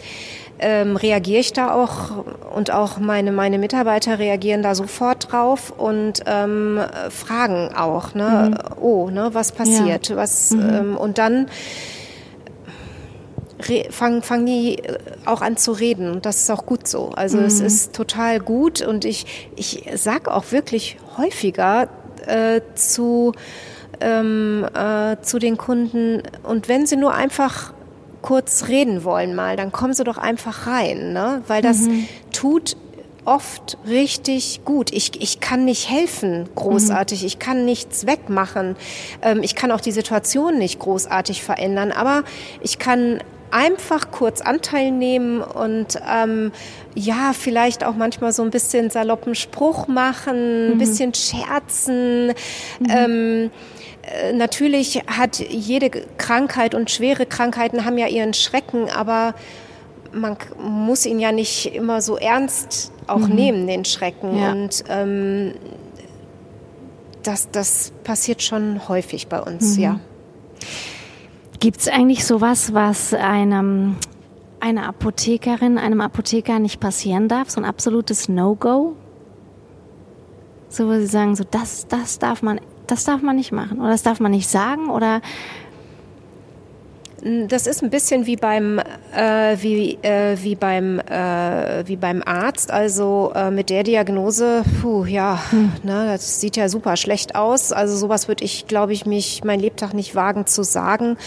ähm, 0.58 0.96
reagiere 0.96 1.42
ich 1.42 1.54
da 1.54 1.72
auch 1.72 2.24
und 2.56 2.72
auch 2.72 2.98
meine, 2.98 3.32
meine 3.32 3.60
Mitarbeiter 3.60 4.18
reagieren 4.18 4.64
da 4.64 4.74
sofort 4.74 5.32
drauf 5.32 5.72
und 5.78 6.22
ähm, 6.26 6.80
fragen 7.10 7.76
auch, 7.76 8.16
ne, 8.16 8.52
mhm. 8.52 8.82
oh, 8.82 9.10
ne, 9.12 9.30
was 9.34 9.52
passiert, 9.52 10.10
ja. 10.10 10.16
was, 10.16 10.52
mhm. 10.52 10.70
ähm, 10.70 10.98
und 10.98 11.18
dann 11.20 11.48
fangen 13.90 14.22
fang 14.22 14.46
die 14.46 14.80
äh, 14.80 14.98
auch 15.26 15.42
an 15.42 15.58
zu 15.58 15.72
reden. 15.72 16.22
Das 16.22 16.38
ist 16.38 16.52
auch 16.52 16.66
gut 16.66 16.88
so. 16.88 17.10
Also 17.10 17.38
mhm. 17.38 17.46
es 17.46 17.60
ist 17.60 17.96
total 17.96 18.40
gut 18.40 18.82
und 18.82 19.06
ich, 19.06 19.50
ich 19.56 19.86
sag 19.96 20.28
auch 20.28 20.52
wirklich 20.52 20.98
häufiger 21.18 21.88
äh, 22.28 22.62
zu, 22.76 23.34
ähm, 24.02 24.66
äh, 24.74 25.18
zu 25.22 25.40
den 25.40 25.58
Kunden 25.58 26.24
und 26.44 26.68
wenn 26.68 26.86
sie 26.86 26.98
nur 26.98 27.14
einfach 27.14 27.74
kurz 28.22 28.68
reden 28.68 29.04
wollen 29.04 29.36
mal, 29.36 29.56
dann 29.56 29.72
kommen 29.72 29.94
sie 29.94 30.04
doch 30.04 30.18
einfach 30.18 30.66
rein, 30.66 31.14
ne? 31.14 31.44
weil 31.48 31.62
das 31.62 31.82
mhm. 31.82 32.08
tut 32.34 32.76
oft 33.24 33.78
richtig 33.88 34.62
gut. 34.66 34.92
Ich, 34.92 35.22
ich 35.22 35.40
kann 35.40 35.66
nicht 35.66 35.90
helfen 35.90 36.50
großartig, 36.56 37.22
mhm. 37.22 37.28
ich 37.28 37.40
kann 37.40 37.66
nichts 37.66 38.08
wegmachen, 38.08 38.76
ähm, 39.22 39.44
ich 39.44 39.56
kann 39.56 39.72
auch 39.72 39.82
die 39.82 39.92
Situation 39.92 40.58
nicht 40.58 40.80
großartig 40.80 41.44
verändern, 41.44 41.92
aber 41.92 42.24
ich 42.62 42.80
kann 42.80 43.20
einfach 43.52 44.12
kurz 44.12 44.42
Anteil 44.42 44.92
nehmen 44.92 45.42
und 45.42 46.00
ähm, 46.10 46.52
ja, 46.96 47.34
vielleicht 47.34 47.84
auch 47.84 47.96
manchmal 47.96 48.32
so 48.32 48.44
ein 48.44 48.52
bisschen 48.52 48.90
saloppen 48.90 49.36
Spruch 49.36 49.88
machen, 49.88 50.70
ein 50.70 50.74
mhm. 50.74 50.78
bisschen 50.78 51.14
scherzen. 51.14 52.28
Mhm. 52.80 52.90
Ähm, 52.90 53.52
äh, 54.02 54.34
natürlich 54.34 55.04
hat 55.08 55.40
jede 55.40 55.90
Krankheit 56.18 56.76
und 56.76 56.92
schwere 56.92 57.26
Krankheiten 57.26 57.86
haben 57.86 57.98
ja 57.98 58.08
ihren 58.08 58.34
Schrecken, 58.34 58.90
aber 58.90 59.36
man 60.12 60.38
muss 60.58 61.06
ihn 61.06 61.20
ja 61.20 61.32
nicht 61.32 61.74
immer 61.76 62.02
so 62.02 62.18
ernst 62.18 62.92
auch 63.08 63.28
mhm. 63.28 63.36
nehmen, 63.36 63.68
den 63.68 63.86
Schrecken. 63.86 64.38
Ja. 64.38 64.52
Und 64.52 64.84
ähm, 64.90 65.54
das, 67.24 67.50
das 67.52 67.92
passiert 68.04 68.42
schon 68.42 68.88
häufig 68.88 69.28
bei 69.28 69.42
uns, 69.42 69.78
mhm. 69.78 69.84
ja. 69.84 70.00
Gibt 71.60 71.80
es 71.80 71.88
eigentlich 71.88 72.26
sowas, 72.26 72.74
was 72.74 73.14
einem 73.14 73.96
einer 74.60 74.88
Apothekerin, 74.88 75.78
einem 75.78 76.02
Apotheker 76.02 76.60
nicht 76.60 76.80
passieren 76.80 77.28
darf? 77.28 77.50
So 77.50 77.62
ein 77.62 77.66
absolutes 77.66 78.28
No-Go? 78.30 78.96
So, 80.70 80.88
wo 80.88 80.94
Sie 80.94 81.06
sagen, 81.06 81.36
so 81.36 81.44
das, 81.50 81.88
das 81.88 82.20
darf 82.20 82.42
man, 82.42 82.60
das 82.88 83.04
darf 83.04 83.22
man 83.22 83.36
nicht 83.36 83.52
machen 83.52 83.80
oder 83.80 83.92
das 83.92 84.04
darf 84.04 84.20
man 84.20 84.32
nicht 84.32 84.50
sagen 84.50 84.90
oder 84.90 85.22
das 87.48 87.66
ist 87.66 87.82
ein 87.82 87.90
bisschen 87.90 88.28
wie 88.28 88.36
beim, 88.36 88.80
äh, 89.16 89.58
wie, 89.60 89.98
äh, 90.04 90.38
wie, 90.44 90.54
beim, 90.54 91.00
äh, 91.00 91.88
wie 91.88 91.96
beim 91.96 92.22
Arzt. 92.24 92.70
Also 92.70 93.32
äh, 93.34 93.50
mit 93.50 93.72
der 93.72 93.82
Diagnose, 93.82 94.62
puh, 94.80 95.06
ja, 95.06 95.40
hm. 95.50 95.72
ne, 95.82 96.06
das 96.12 96.40
sieht 96.40 96.56
ja 96.56 96.70
super 96.70 96.96
schlecht 96.98 97.34
aus. 97.34 97.72
Also 97.72 97.98
sowas 97.98 98.28
würde 98.28 98.44
ich, 98.44 98.68
glaube 98.68 98.94
ich, 98.94 99.08
mich 99.08 99.44
mein 99.44 99.60
Lebtag 99.60 99.96
nicht 99.96 100.14
wagen 100.14 100.46
zu 100.46 100.62
sagen. 100.62 101.18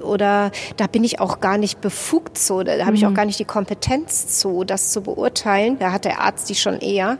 Oder 0.00 0.52
da 0.76 0.86
bin 0.86 1.02
ich 1.02 1.18
auch 1.18 1.40
gar 1.40 1.58
nicht 1.58 1.80
befugt 1.80 2.38
zu. 2.38 2.62
Da 2.62 2.86
habe 2.86 2.94
ich 2.94 3.04
auch 3.04 3.08
hm. 3.08 3.16
gar 3.16 3.24
nicht 3.24 3.40
die 3.40 3.44
Kompetenz 3.44 4.38
zu, 4.38 4.62
das 4.62 4.92
zu 4.92 5.00
beurteilen. 5.00 5.76
Da 5.80 5.90
hat 5.90 6.04
der 6.04 6.20
Arzt 6.20 6.48
die 6.50 6.54
schon 6.54 6.78
eher. 6.78 7.18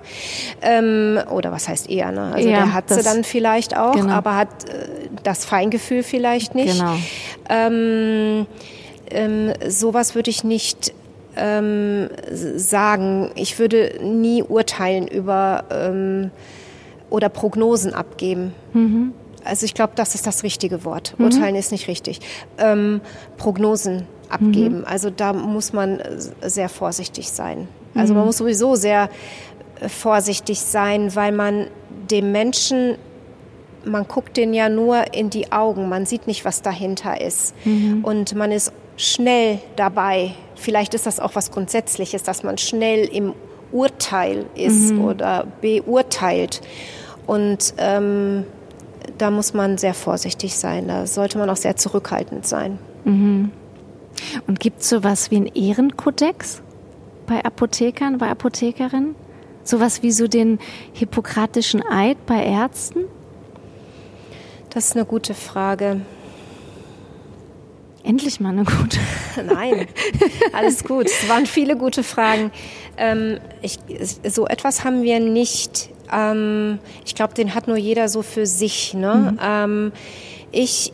Ähm, 0.63 1.19
oder 1.33 1.51
was 1.51 1.69
heißt 1.69 1.91
eher? 1.91 2.13
Ne? 2.13 2.33
Also 2.35 2.49
ja, 2.49 2.59
der 2.59 2.73
hat 2.73 2.89
sie 2.89 3.03
dann 3.03 3.25
vielleicht 3.25 3.77
auch, 3.77 3.95
genau. 3.95 4.13
aber 4.13 4.37
hat 4.37 4.69
äh, 4.69 5.09
das 5.25 5.45
Feingefühl 5.45 6.05
vielleicht 6.05 6.55
nicht. 6.55 6.79
Genau. 6.79 6.95
Ähm, 7.51 8.28
ähm, 9.11 9.53
sowas 9.67 10.15
würde 10.15 10.31
ich 10.31 10.45
nicht 10.45 10.93
ähm, 11.37 12.09
sagen. 12.57 13.31
Ich 13.35 13.59
würde 13.59 14.01
nie 14.03 14.43
urteilen 14.43 15.07
über 15.09 15.65
ähm, 15.71 16.31
oder 17.11 17.29
Prognosen 17.29 17.95
abgeben. 17.95 18.53
Mhm. 18.73 19.13
Also 19.45 19.65
ich 19.65 19.75
glaube, 19.75 19.93
das 19.97 20.15
ist 20.15 20.27
das 20.27 20.43
richtige 20.43 20.85
Wort. 20.85 21.15
Mhm. 21.17 21.25
Urteilen 21.27 21.55
ist 21.55 21.73
nicht 21.73 21.89
richtig. 21.89 22.21
Ähm, 22.59 23.01
Prognosen 23.37 24.07
abgeben. 24.29 24.81
Mhm. 24.81 24.85
Also 24.85 25.11
da 25.11 25.33
muss 25.33 25.73
man 25.73 26.01
sehr 26.43 26.69
vorsichtig 26.69 27.31
sein. 27.31 27.69
Also 27.95 28.13
man 28.13 28.23
mhm. 28.23 28.27
muss 28.27 28.37
sowieso 28.37 28.75
sehr 28.75 29.09
äh, 29.81 29.89
vorsichtig 29.89 30.61
sein, 30.61 31.15
weil 31.15 31.33
man 31.33 31.69
dem 32.11 32.33
Menschen 32.33 32.97
man 33.85 34.07
guckt 34.07 34.37
den 34.37 34.55
ja 34.55 34.69
nur 34.69 35.15
in 35.15 35.31
die 35.31 35.53
Augen, 35.53 35.89
man 35.89 36.07
sieht 36.07 36.27
nicht, 36.27 36.45
was 36.45 36.63
dahinter 36.63 37.21
ist. 37.21 37.55
Mhm. 37.65 38.05
Und 38.05 38.35
man 38.35 38.53
ist 38.53 38.73
schnell 38.97 39.61
dabei. 39.77 40.33
Vielleicht 40.55 40.95
ist 40.95 41.07
das 41.07 41.21
auch 41.21 41.35
was 41.35 41.51
Grundsätzliches, 41.51 42.23
dass 42.23 42.43
man 42.43 42.59
schnell 42.59 43.05
im 43.07 43.35
Urteil 43.73 44.47
ist 44.55 44.93
mhm. 44.93 45.05
oder 45.05 45.47
beurteilt. 45.61 46.61
Und 47.27 47.75
ähm, 47.79 48.45
da 49.19 49.31
muss 49.31 49.55
man 49.55 49.79
sehr 49.79 49.95
vorsichtig 49.95 50.57
sein. 50.57 50.89
Da 50.89 51.07
sollte 51.07 51.39
man 51.39 51.49
auch 51.51 51.57
sehr 51.57 51.77
zurückhaltend 51.77 52.47
sein. 52.47 52.79
Mhm. 53.05 53.51
Und 54.47 54.61
gibt 54.61 54.81
es 54.81 54.89
sowas 54.89 55.31
wie 55.31 55.37
einen 55.37 55.47
Ehrenkodex 55.47 56.63
bei 57.27 57.45
Apothekern, 57.45 58.19
bei 58.19 58.29
Apothekerinnen? 58.29 59.15
Sowas 59.63 60.03
wie 60.03 60.13
so 60.13 60.27
den 60.29 60.59
hippokratischen 60.93 61.83
Eid 61.87 62.25
bei 62.27 62.43
Ärzten? 62.43 63.05
Das 64.71 64.87
ist 64.87 64.97
eine 64.97 65.05
gute 65.05 65.35
Frage. 65.35 66.01
Endlich 68.05 68.41
mal 68.41 68.51
eine 68.51 68.65
gute. 68.65 68.99
Nein, 69.45 69.87
alles 70.53 70.85
gut. 70.85 71.07
Es 71.07 71.29
waren 71.29 71.47
viele 71.47 71.77
gute 71.77 72.03
Fragen. 72.03 72.51
Ähm, 72.97 73.39
ich, 73.61 73.79
so 74.25 74.47
etwas 74.47 74.85
haben 74.85 75.03
wir 75.03 75.21
nicht. 75.21 75.91
Ähm, 76.13 76.79
ich 77.05 77.15
glaube, 77.15 77.35
den 77.35 77.55
hat 77.55 77.69
nur 77.69 77.77
jeder 77.77 78.09
so 78.09 78.23
für 78.23 78.47
sich. 78.47 78.95
Ne? 78.95 79.33
Mhm. 79.33 79.39
Ähm, 79.43 79.93
ich, 80.53 80.93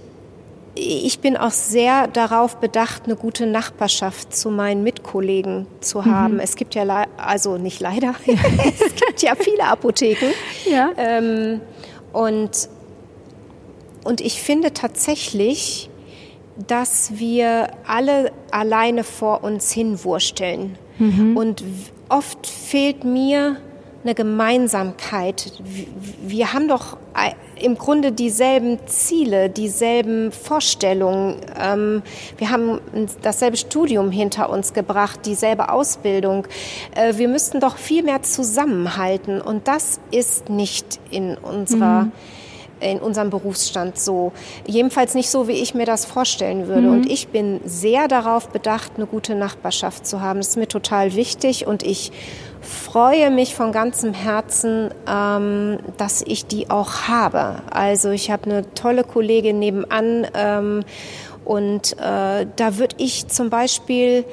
ich 0.75 1.21
bin 1.21 1.37
auch 1.37 1.53
sehr 1.53 2.09
darauf 2.09 2.57
bedacht, 2.57 3.03
eine 3.05 3.17
gute 3.17 3.47
Nachbarschaft 3.47 4.35
zu 4.35 4.51
meinen 4.51 4.83
Mitkollegen 4.83 5.67
zu 5.81 6.01
mhm. 6.01 6.07
haben. 6.07 6.35
Mhm. 6.35 6.41
Es 6.41 6.57
gibt 6.57 6.75
ja, 6.75 7.07
also 7.17 7.59
nicht 7.59 7.81
leider, 7.81 8.15
es 8.27 8.95
gibt 8.95 9.23
ja 9.23 9.35
viele 9.37 9.65
Apotheken. 9.65 10.33
Ja. 10.69 10.91
Ähm, 10.97 11.61
und 12.13 12.69
und 14.05 14.21
ich 14.21 14.41
finde 14.41 14.73
tatsächlich, 14.73 15.91
dass 16.69 17.19
wir 17.19 17.69
alle 17.87 18.33
alleine 18.51 19.03
vor 19.03 19.43
uns 19.43 19.73
hinwursteln. 19.73 20.79
Mhm. 20.99 21.37
Und 21.37 21.65
oft 22.09 22.47
fehlt 22.47 23.05
mir 23.05 23.57
eine 24.05 24.15
Gemeinsamkeit. 24.15 25.53
Wir 26.23 26.53
haben 26.53 26.69
doch 26.69 26.99
im 27.61 27.77
Grunde 27.79 28.13
dieselben 28.13 28.79
Ziele, 28.87 29.49
dieselben 29.49 30.31
Vorstellungen. 30.31 31.37
Ähm, 31.59 32.03
wir 32.37 32.51
haben 32.51 32.81
dasselbe 33.23 33.57
Studium 33.57 34.11
hinter 34.11 34.51
uns 34.51 34.75
gebracht, 34.75 35.21
dieselbe 35.25 35.71
Ausbildung. 35.71 36.47
Äh, 36.95 37.17
wir 37.17 37.29
müssten 37.29 37.61
doch 37.61 37.79
viel 37.79 38.03
mehr 38.03 38.23
zusammenhalten. 38.23 39.41
Und 39.41 39.67
das 39.69 39.99
ist 40.11 40.51
nicht 40.51 41.01
in 41.11 41.37
unserer 41.39 42.03
mhm 42.05 42.13
in 42.85 42.99
unserem 42.99 43.31
Berufsstand 43.31 43.99
so. 43.99 44.33
Jedenfalls 44.67 45.15
nicht 45.15 45.31
so, 45.31 45.49
wie 45.49 45.53
ich 45.53 45.75
mir 45.75 45.87
das 45.87 46.05
vorstellen 46.05 46.69
würde. 46.69 46.83
Mhm. 46.83 46.93
Und 46.93 47.11
ich 47.11 47.29
bin 47.29 47.61
sehr 47.65 48.09
darauf 48.09 48.49
bedacht, 48.49 48.93
eine 48.97 49.07
gute 49.07 49.35
Nachbarschaft 49.35 50.07
zu 50.07 50.21
haben. 50.21 50.39
Das 50.39 50.49
ist 50.49 50.57
mir 50.57 50.69
total 50.69 51.15
wichtig 51.15 51.67
und 51.67 51.83
ich 51.83 52.13
freue 52.61 53.31
mich 53.31 53.55
von 53.55 53.73
ganzem 53.73 54.15
Herzen, 54.15 54.91
ähm, 55.09 55.79
dass 55.97 56.23
ich 56.23 56.47
die 56.47 56.71
auch 56.71 57.09
habe. 57.09 57.63
Also 57.71 58.11
ich 58.11 58.31
habe 58.31 58.45
eine 58.45 58.75
tolle 58.75 59.05
Kollegin 59.05 59.59
nebenan 59.59 60.27
ähm, 60.35 60.85
und 61.45 61.93
äh, 61.99 62.47
da 62.57 62.79
würde 62.79 62.97
ich 62.99 63.29
zum 63.29 63.51
Beispiel 63.51 64.25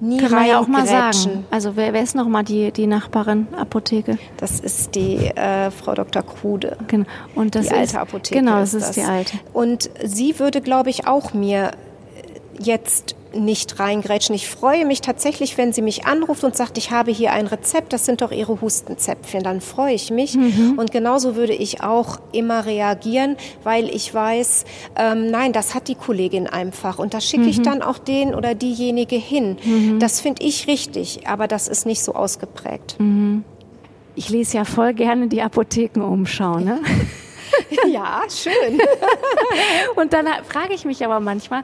nie 0.00 0.18
Können 0.18 0.32
wir 0.32 0.46
ja 0.46 0.58
auch 0.58 0.66
mal 0.66 0.86
sagen. 0.86 1.44
Also 1.50 1.76
wer, 1.76 1.92
wer 1.92 2.02
ist 2.02 2.14
noch 2.14 2.28
mal 2.28 2.42
die, 2.42 2.72
die 2.72 2.86
Nachbarin 2.86 3.48
Apotheke? 3.56 4.18
Das 4.36 4.60
ist 4.60 4.94
die 4.94 5.26
äh, 5.26 5.70
Frau 5.70 5.94
Dr. 5.94 6.22
Krude. 6.22 6.76
Genau. 6.86 7.06
Und 7.34 7.54
das 7.54 7.66
die 7.66 7.74
ist, 7.74 7.78
alte 7.78 8.00
Apotheke. 8.00 8.40
Genau, 8.40 8.58
das 8.58 8.74
ist, 8.74 8.88
das. 8.88 8.94
die 8.94 9.02
alte. 9.02 9.38
Und 9.52 9.90
sie 10.04 10.38
würde, 10.38 10.60
glaube 10.60 10.90
ich, 10.90 11.06
auch 11.06 11.34
mir 11.34 11.72
jetzt 12.58 13.14
nicht 13.34 13.78
reingrätschen. 13.78 14.34
Ich 14.34 14.48
freue 14.48 14.84
mich 14.84 15.00
tatsächlich, 15.00 15.56
wenn 15.58 15.72
sie 15.72 15.82
mich 15.82 16.06
anruft 16.06 16.44
und 16.44 16.56
sagt, 16.56 16.78
ich 16.78 16.90
habe 16.90 17.10
hier 17.10 17.32
ein 17.32 17.46
Rezept, 17.46 17.92
das 17.92 18.04
sind 18.04 18.22
doch 18.22 18.32
ihre 18.32 18.60
Hustenzäpfchen. 18.60 19.42
Dann 19.42 19.60
freue 19.60 19.94
ich 19.94 20.10
mich. 20.10 20.36
Mhm. 20.36 20.74
Und 20.76 20.92
genauso 20.92 21.36
würde 21.36 21.52
ich 21.52 21.82
auch 21.82 22.18
immer 22.32 22.66
reagieren, 22.66 23.36
weil 23.62 23.88
ich 23.88 24.12
weiß, 24.12 24.64
ähm, 24.96 25.30
nein, 25.30 25.52
das 25.52 25.74
hat 25.74 25.88
die 25.88 25.94
Kollegin 25.94 26.46
einfach. 26.46 26.98
Und 26.98 27.14
da 27.14 27.20
schicke 27.20 27.48
ich 27.48 27.58
mhm. 27.58 27.64
dann 27.64 27.82
auch 27.82 27.98
den 27.98 28.34
oder 28.34 28.54
diejenige 28.54 29.16
hin. 29.16 29.56
Mhm. 29.62 29.98
Das 29.98 30.20
finde 30.20 30.42
ich 30.42 30.66
richtig, 30.66 31.26
aber 31.26 31.48
das 31.48 31.68
ist 31.68 31.86
nicht 31.86 32.02
so 32.02 32.14
ausgeprägt. 32.14 32.96
Mhm. 32.98 33.44
Ich 34.16 34.28
lese 34.28 34.58
ja 34.58 34.64
voll 34.64 34.92
gerne 34.94 35.28
die 35.28 35.40
Apothekenumschau, 35.40 36.58
ne? 36.58 36.80
ja, 37.90 38.22
schön. 38.28 38.80
und 39.96 40.12
dann 40.12 40.26
frage 40.48 40.74
ich 40.74 40.84
mich 40.84 41.04
aber 41.04 41.20
manchmal, 41.20 41.62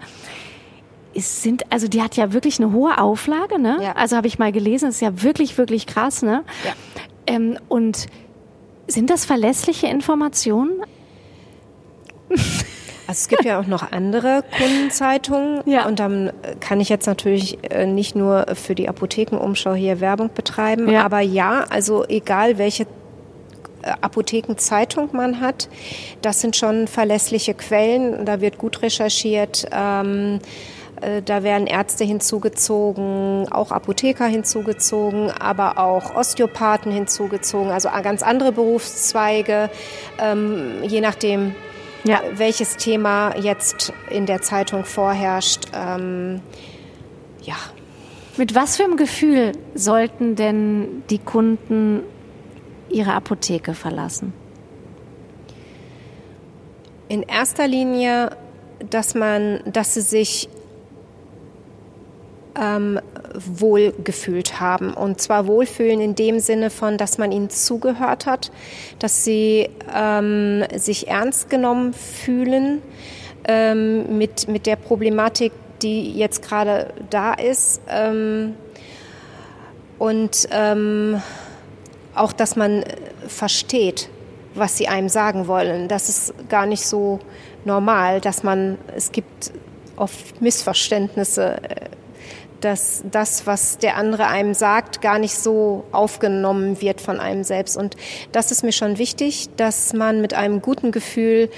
es 1.17 1.43
sind, 1.43 1.64
also 1.73 1.89
die 1.89 2.03
hat 2.03 2.17
ja 2.17 2.33
wirklich 2.33 2.61
eine 2.61 2.73
hohe 2.73 2.99
Auflage, 2.99 3.59
ne? 3.59 3.79
Ja. 3.83 3.93
Also 3.93 4.17
habe 4.17 4.27
ich 4.27 4.39
mal 4.39 4.53
gelesen, 4.53 4.89
ist 4.89 5.01
ja 5.01 5.23
wirklich, 5.23 5.57
wirklich 5.59 5.87
krass, 5.87 6.23
ne? 6.23 6.45
Ja. 6.64 6.73
Ähm, 7.27 7.59
und 7.69 8.07
sind 8.87 9.11
das 9.11 9.25
verlässliche 9.25 9.87
Informationen? 9.87 10.83
Also 13.09 13.21
es 13.21 13.29
gibt 13.29 13.45
ja 13.45 13.61
auch 13.61 13.69
noch 13.69 13.93
andere 13.93 14.43
Kundenzeitungen 14.59 15.61
ja. 15.67 15.87
und 15.87 16.01
dann 16.01 16.33
kann 16.59 16.81
ich 16.81 16.89
jetzt 16.89 17.07
natürlich 17.07 17.59
äh, 17.71 17.87
nicht 17.87 18.17
nur 18.17 18.47
für 18.55 18.75
die 18.75 18.89
Apothekenumschau 18.89 19.75
hier 19.75 20.01
Werbung 20.01 20.31
betreiben, 20.35 20.91
ja. 20.91 21.05
aber 21.05 21.21
ja, 21.21 21.67
also 21.71 22.05
egal 22.09 22.59
welche 22.59 22.83
äh, 22.83 23.93
Apothekenzeitung 24.01 25.11
man 25.12 25.41
hat, 25.41 25.69
das 26.21 26.41
sind 26.41 26.57
schon 26.57 26.89
verlässliche 26.89 27.55
Quellen, 27.55 28.27
da 28.27 28.41
wird 28.41 28.59
gut 28.59 28.83
recherchiert. 28.83 29.69
Ähm, 29.71 30.41
äh, 30.41 30.76
da 31.24 31.42
werden 31.42 31.66
Ärzte 31.66 32.05
hinzugezogen, 32.05 33.47
auch 33.51 33.70
Apotheker 33.70 34.26
hinzugezogen, 34.26 35.30
aber 35.30 35.78
auch 35.78 36.14
Osteopathen 36.14 36.90
hinzugezogen, 36.90 37.70
also 37.70 37.88
ganz 38.03 38.22
andere 38.22 38.53
Berufszweige, 38.53 39.70
ähm, 40.18 40.82
je 40.82 41.01
nachdem, 41.01 41.55
ja. 42.05 42.20
welches 42.32 42.76
Thema 42.76 43.36
jetzt 43.36 43.92
in 44.11 44.26
der 44.26 44.40
Zeitung 44.42 44.84
vorherrscht. 44.84 45.66
Ähm, 45.74 46.40
ja. 47.42 47.57
Mit 48.36 48.55
was 48.55 48.76
für 48.76 48.84
einem 48.84 48.97
Gefühl 48.97 49.53
sollten 49.74 50.36
denn 50.36 51.03
die 51.11 51.18
Kunden 51.18 52.03
ihre 52.88 53.12
Apotheke 53.12 53.74
verlassen? 53.74 54.32
In 57.09 57.22
erster 57.22 57.66
Linie, 57.66 58.30
dass 58.90 59.14
man, 59.14 59.61
dass 59.66 59.94
sie 59.94 60.01
sich 60.01 60.49
ähm, 62.61 63.00
wohlgefühlt 63.34 64.61
haben. 64.61 64.94
Und 64.94 65.20
zwar 65.20 65.46
wohlfühlen 65.46 66.00
in 66.00 66.14
dem 66.14 66.40
Sinne 66.40 66.70
von, 66.70 66.96
dass 66.98 67.18
man 67.18 67.32
ihnen 67.32 67.50
zugehört 67.50 68.26
hat, 68.26 68.50
dass 68.98 69.24
sie 69.24 69.68
ähm, 69.94 70.64
sich 70.74 71.09
ernst 71.09 71.50
genommen 71.50 71.92
fühlen 71.92 72.82
ähm, 73.46 74.18
mit, 74.18 74.48
mit 74.48 74.66
der 74.66 74.76
Problematik, 74.76 75.52
die 75.82 76.12
jetzt 76.12 76.42
gerade 76.42 76.92
da 77.11 77.34
ist. 77.34 77.80
Ähm, 77.88 78.54
und 79.98 80.48
ähm, 80.50 81.22
auch, 82.14 82.32
dass 82.32 82.57
man 82.57 82.84
versteht, 83.26 84.09
was 84.54 84.78
sie 84.78 84.88
einem 84.88 85.09
sagen 85.09 85.48
wollen. 85.48 85.88
Das 85.88 86.09
ist 86.09 86.34
gar 86.48 86.66
nicht 86.66 86.86
so 86.86 87.18
normal, 87.64 88.20
dass 88.20 88.42
man, 88.42 88.78
es 88.94 89.12
gibt 89.12 89.52
oft 89.96 90.40
Missverständnisse 90.40 91.59
dass 92.61 93.04
das, 93.11 93.46
was 93.46 93.78
der 93.78 93.96
andere 93.96 94.26
einem 94.26 94.54
sagt, 94.54 95.00
gar 95.00 95.18
nicht 95.18 95.36
so 95.36 95.84
aufgenommen 95.92 96.80
wird 96.80 97.00
von 97.00 97.20
einem 97.20 97.44
selbst. 97.44 97.76
Und 97.76 97.96
das 98.32 98.50
ist 98.50 98.62
mir 98.62 98.72
schon 98.72 98.98
wichtig, 98.98 99.48
dass 99.57 99.92
man 99.92 100.20
mit 100.20 100.34
einem 100.34 100.62
guten 100.62 100.92
Gefühl 100.92 101.50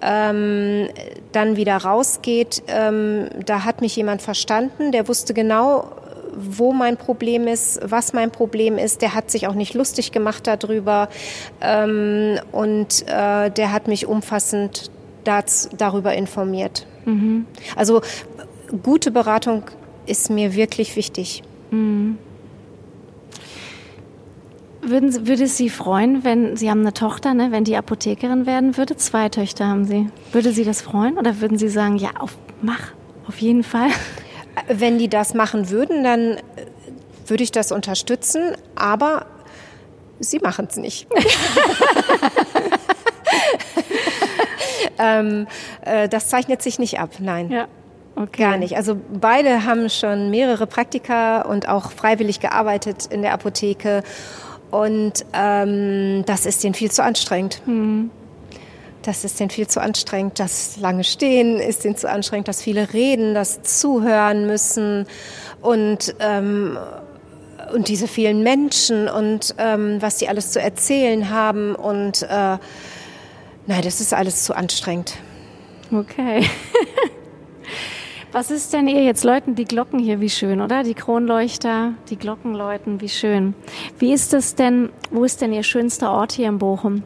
ähm, 0.00 0.88
dann 1.32 1.56
wieder 1.56 1.76
rausgeht. 1.76 2.62
Ähm, 2.66 3.28
da 3.46 3.64
hat 3.64 3.80
mich 3.80 3.94
jemand 3.96 4.20
verstanden, 4.20 4.92
der 4.92 5.08
wusste 5.08 5.32
genau, 5.32 5.92
wo 6.34 6.72
mein 6.72 6.96
Problem 6.96 7.46
ist, 7.46 7.80
was 7.84 8.12
mein 8.12 8.30
Problem 8.30 8.78
ist. 8.78 9.02
Der 9.02 9.14
hat 9.14 9.30
sich 9.30 9.46
auch 9.46 9.54
nicht 9.54 9.74
lustig 9.74 10.12
gemacht 10.12 10.46
darüber 10.46 11.08
ähm, 11.60 12.38
und 12.50 13.02
äh, 13.06 13.50
der 13.50 13.72
hat 13.72 13.86
mich 13.88 14.06
umfassend 14.06 14.90
darüber 15.24 16.14
informiert. 16.14 16.86
Mhm. 17.04 17.46
Also 17.76 18.02
gute 18.82 19.10
Beratung 19.10 19.64
ist 20.06 20.30
mir 20.30 20.54
wirklich 20.54 20.96
wichtig. 20.96 21.42
Mhm. 21.70 22.18
Würden, 24.84 25.12
Sie- 25.12 25.26
würde 25.28 25.44
es 25.44 25.56
Sie 25.56 25.70
freuen, 25.70 26.24
wenn 26.24 26.56
Sie 26.56 26.68
haben 26.68 26.80
eine 26.80 26.92
Tochter, 26.92 27.34
ne, 27.34 27.52
wenn 27.52 27.62
die 27.64 27.76
Apothekerin 27.76 28.46
werden 28.46 28.76
würde? 28.76 28.96
Zwei 28.96 29.28
Töchter 29.28 29.68
haben 29.68 29.84
Sie. 29.84 30.08
Würde 30.32 30.52
Sie 30.52 30.64
das 30.64 30.82
freuen 30.82 31.18
oder 31.18 31.40
würden 31.40 31.56
Sie 31.56 31.68
sagen, 31.68 31.96
ja, 31.96 32.10
auf, 32.18 32.36
mach, 32.62 32.92
auf 33.28 33.38
jeden 33.38 33.62
Fall? 33.62 33.88
Wenn 34.68 34.98
die 34.98 35.08
das 35.08 35.34
machen 35.34 35.70
würden, 35.70 36.02
dann 36.02 36.20
äh, 36.32 36.40
würde 37.26 37.44
ich 37.44 37.52
das 37.52 37.70
unterstützen, 37.72 38.42
aber 38.74 39.26
sie 40.18 40.40
machen 40.40 40.66
es 40.68 40.76
nicht. 40.76 41.06
ähm, 44.98 45.46
äh, 45.82 46.08
das 46.08 46.28
zeichnet 46.28 46.60
sich 46.62 46.78
nicht 46.78 46.98
ab, 46.98 47.10
nein. 47.20 47.50
Ja, 47.50 47.68
okay. 48.16 48.42
Gar 48.42 48.56
nicht. 48.58 48.76
Also 48.76 48.96
beide 49.12 49.64
haben 49.64 49.88
schon 49.88 50.30
mehrere 50.30 50.66
Praktika 50.66 51.42
und 51.42 51.68
auch 51.68 51.92
freiwillig 51.92 52.40
gearbeitet 52.40 53.06
in 53.06 53.22
der 53.22 53.32
Apotheke. 53.32 54.02
Und 54.70 55.26
ähm, 55.34 56.24
das 56.26 56.46
ist 56.46 56.64
denen 56.64 56.74
viel 56.74 56.90
zu 56.90 57.02
anstrengend. 57.04 57.60
Das 59.02 59.24
ist 59.24 59.38
denen 59.38 59.50
viel 59.50 59.66
zu 59.66 59.80
anstrengend. 59.80 60.38
Das 60.38 60.78
lange 60.78 61.04
Stehen 61.04 61.58
ist 61.58 61.84
denen 61.84 61.96
zu 61.96 62.08
anstrengend. 62.08 62.48
Das 62.48 62.62
viele 62.62 62.92
Reden, 62.92 63.34
das 63.34 63.62
Zuhören 63.62 64.46
müssen 64.46 65.06
und 65.60 66.14
ähm, 66.20 66.78
und 67.72 67.88
diese 67.88 68.08
vielen 68.08 68.42
Menschen 68.42 69.08
und 69.08 69.54
ähm, 69.58 70.00
was 70.00 70.16
die 70.16 70.28
alles 70.28 70.50
zu 70.52 70.60
erzählen 70.60 71.30
haben 71.30 71.74
und 71.74 72.22
äh, 72.22 72.26
nein, 73.66 73.82
das 73.82 74.00
ist 74.00 74.12
alles 74.12 74.44
zu 74.44 74.54
anstrengend. 74.54 75.14
Okay. 75.90 76.44
Was 78.32 78.50
ist 78.50 78.72
denn 78.72 78.88
ihr 78.88 79.04
jetzt 79.04 79.24
läuten 79.24 79.54
die 79.54 79.66
Glocken 79.66 79.98
hier, 79.98 80.20
wie 80.20 80.30
schön, 80.30 80.62
oder? 80.62 80.82
Die 80.84 80.94
Kronleuchter, 80.94 81.92
die 82.08 82.16
Glocken 82.16 82.54
läuten, 82.54 83.02
wie 83.02 83.10
schön. 83.10 83.54
Wie 83.98 84.14
ist 84.14 84.32
es 84.32 84.54
denn, 84.54 84.88
wo 85.10 85.24
ist 85.24 85.42
denn 85.42 85.52
Ihr 85.52 85.62
schönster 85.62 86.10
Ort 86.10 86.32
hier 86.32 86.48
in 86.48 86.58
Bochum? 86.58 87.02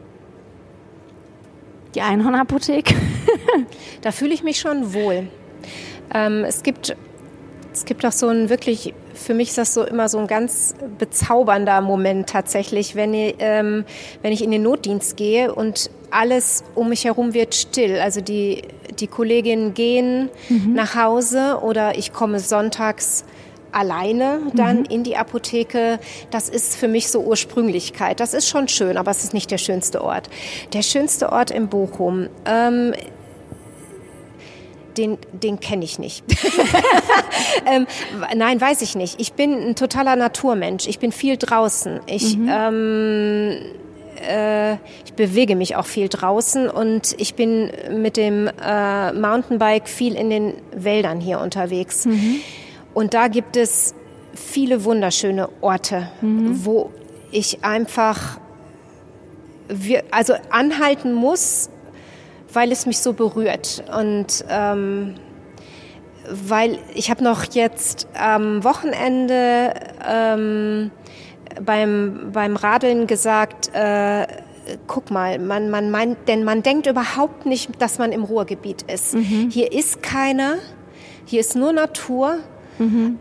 Die 1.95 2.01
Einhornapotheke? 2.01 2.95
Da 4.01 4.11
fühle 4.11 4.33
ich 4.33 4.43
mich 4.43 4.59
schon 4.59 4.93
wohl. 4.93 5.27
Ähm, 6.13 6.45
es 6.45 6.63
gibt 6.63 6.95
es 7.73 7.85
gibt 7.85 8.05
auch 8.05 8.11
so 8.11 8.27
ein 8.27 8.49
wirklich, 8.49 8.93
für 9.17 9.33
mich 9.33 9.49
ist 9.49 9.57
das 9.57 9.73
so 9.73 9.83
immer 9.83 10.09
so 10.09 10.17
ein 10.17 10.27
ganz 10.27 10.75
bezaubernder 10.97 11.81
Moment 11.81 12.29
tatsächlich, 12.29 12.95
wenn 12.95 13.13
ich, 13.13 13.35
ähm, 13.39 13.85
wenn 14.21 14.31
ich 14.31 14.43
in 14.43 14.51
den 14.51 14.63
Notdienst 14.63 15.17
gehe 15.17 15.53
und 15.53 15.89
alles 16.11 16.63
um 16.75 16.89
mich 16.89 17.05
herum 17.05 17.33
wird 17.33 17.55
still. 17.55 17.99
Also 17.99 18.21
die, 18.21 18.63
die 18.99 19.07
Kolleginnen 19.07 19.73
gehen 19.73 20.29
nach 20.73 20.95
Hause 20.95 21.59
oder 21.61 21.97
ich 21.97 22.13
komme 22.13 22.39
sonntags 22.39 23.25
alleine 23.71 24.39
dann 24.53 24.85
in 24.85 25.03
die 25.03 25.17
Apotheke. 25.17 25.99
Das 26.31 26.49
ist 26.49 26.75
für 26.75 26.87
mich 26.87 27.09
so 27.09 27.21
Ursprünglichkeit. 27.21 28.19
Das 28.19 28.33
ist 28.33 28.47
schon 28.47 28.67
schön, 28.67 28.97
aber 28.97 29.11
es 29.11 29.23
ist 29.23 29.33
nicht 29.33 29.51
der 29.51 29.57
schönste 29.57 30.03
Ort. 30.03 30.29
Der 30.73 30.81
schönste 30.81 31.31
Ort 31.31 31.51
in 31.51 31.67
Bochum. 31.67 32.27
Ähm, 32.45 32.93
den, 34.97 35.17
den 35.31 35.59
kenne 35.59 35.85
ich 35.85 35.99
nicht. 35.99 36.23
ähm, 37.65 37.87
nein, 38.35 38.59
weiß 38.59 38.81
ich 38.81 38.95
nicht. 38.95 39.19
Ich 39.19 39.33
bin 39.33 39.53
ein 39.53 39.75
totaler 39.75 40.15
Naturmensch. 40.15 40.87
Ich 40.87 40.99
bin 40.99 41.11
viel 41.11 41.37
draußen. 41.37 41.99
Ich, 42.07 42.37
ähm, 42.37 43.57
äh, 44.27 44.73
ich 45.05 45.13
bewege 45.15 45.55
mich 45.55 45.75
auch 45.75 45.85
viel 45.85 46.09
draußen 46.09 46.69
und 46.69 47.15
ich 47.17 47.35
bin 47.35 47.71
mit 47.91 48.17
dem 48.17 48.47
äh, 48.47 49.13
Mountainbike 49.13 49.87
viel 49.87 50.15
in 50.15 50.29
den 50.29 50.53
Wäldern 50.71 51.19
hier 51.19 51.39
unterwegs. 51.39 52.07
Und 52.93 53.13
da 53.13 53.27
gibt 53.27 53.57
es 53.57 53.93
viele 54.33 54.83
wunderschöne 54.83 55.49
Orte, 55.61 56.09
wo 56.21 56.91
ich 57.31 57.63
einfach 57.63 58.39
wir, 59.67 60.03
also 60.11 60.33
anhalten 60.49 61.13
muss, 61.13 61.69
weil 62.53 62.71
es 62.71 62.85
mich 62.85 62.99
so 62.99 63.13
berührt. 63.13 63.83
Und 63.95 64.45
ähm, 64.49 65.15
weil 66.29 66.79
ich 66.93 67.09
habe 67.09 67.23
noch 67.23 67.45
jetzt 67.51 68.07
am 68.13 68.63
Wochenende 68.63 69.73
ähm, 70.05 70.91
beim, 71.63 72.31
beim 72.33 72.55
Radeln 72.55 73.07
gesagt, 73.07 73.73
äh, 73.73 74.27
guck 74.87 75.11
mal, 75.11 75.39
man, 75.39 75.69
man 75.69 75.89
meint, 75.91 76.27
denn 76.27 76.43
man 76.43 76.61
denkt 76.63 76.87
überhaupt 76.87 77.45
nicht, 77.45 77.81
dass 77.81 77.97
man 77.97 78.11
im 78.11 78.23
Ruhrgebiet 78.23 78.81
ist. 78.83 79.15
Hier 79.49 79.71
ist 79.71 80.03
keiner, 80.03 80.55
hier 81.25 81.39
ist 81.39 81.55
nur 81.55 81.71
Natur. 81.71 82.39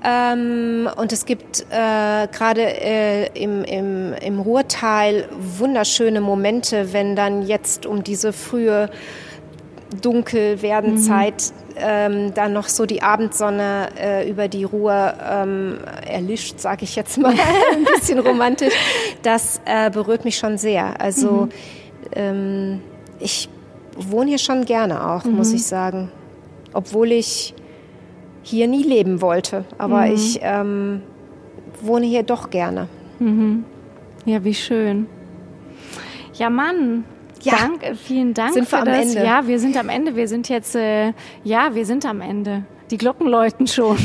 Ähm, 0.05 0.89
und 0.97 1.13
es 1.13 1.25
gibt 1.27 1.67
äh, 1.71 2.29
gerade 2.29 2.63
äh, 2.63 3.29
im, 3.35 3.65
im, 3.65 4.13
im 4.13 4.41
Ruhrtal 4.41 5.29
wunderschöne 5.59 6.21
Momente, 6.21 6.93
wenn 6.93 7.17
dann 7.17 7.43
jetzt 7.43 7.87
um 7.87 8.05
diese 8.05 8.33
frühe 8.33 8.91
Dunkelwerdenzeit 10.03 11.53
ähm, 11.79 12.35
dann 12.35 12.53
noch 12.53 12.69
so 12.69 12.87
die 12.87 13.03
Abendsonne 13.03 13.89
äh, 13.99 14.29
über 14.29 14.49
die 14.49 14.65
Ruhr 14.65 15.15
ähm, 15.31 15.79
erlischt, 16.07 16.59
sage 16.59 16.85
ich 16.85 16.97
jetzt 16.97 17.19
mal, 17.19 17.33
ein 17.73 17.85
bisschen 17.85 18.19
romantisch. 18.19 18.75
Das 19.23 19.61
äh, 19.65 19.91
berührt 19.91 20.25
mich 20.25 20.37
schon 20.37 20.59
sehr. 20.59 21.01
Also 21.01 21.49
ähm, 22.15 22.81
ich 23.21 23.49
wohne 23.97 24.31
hier 24.31 24.39
schon 24.39 24.65
gerne 24.65 25.07
auch, 25.11 25.25
muss 25.25 25.53
ich 25.53 25.65
sagen. 25.65 26.11
Obwohl 26.73 27.13
ich 27.13 27.55
hier 28.47 28.69
nie 28.69 28.85
leben 28.85 29.21
wollte. 29.21 29.65
Aber 29.77 30.07
ich 30.07 30.39
ähm, 30.43 31.03
wohne 31.83 32.07
hier 32.07 32.23
doch 32.23 32.51
gerne. 32.51 32.89
Ja, 34.25 34.45
wie 34.45 34.55
schön. 34.55 35.07
Ja, 36.35 36.49
Mann. 36.51 37.05
Ja. 37.43 37.55
Danke, 37.61 37.95
vielen 37.95 38.35
Dank 38.35 38.55
Sind 38.55 38.67
für 38.67 38.77
wir 38.77 38.79
am 38.81 38.85
das. 38.87 39.15
Ende? 39.15 39.25
Ja, 39.25 39.47
wir 39.47 39.59
sind 39.59 39.77
am 39.77 39.89
Ende. 39.89 40.17
Wir 40.17 40.29
sind 40.29 40.49
jetzt, 40.49 40.75
äh, 40.75 41.13
ja, 41.45 41.75
wir 41.75 41.87
sind 41.87 42.05
am 42.07 42.21
Ende. 42.21 42.65
Die 42.91 42.99
Glocken 42.99 43.27
läuten 43.27 43.67
schon. 43.67 43.97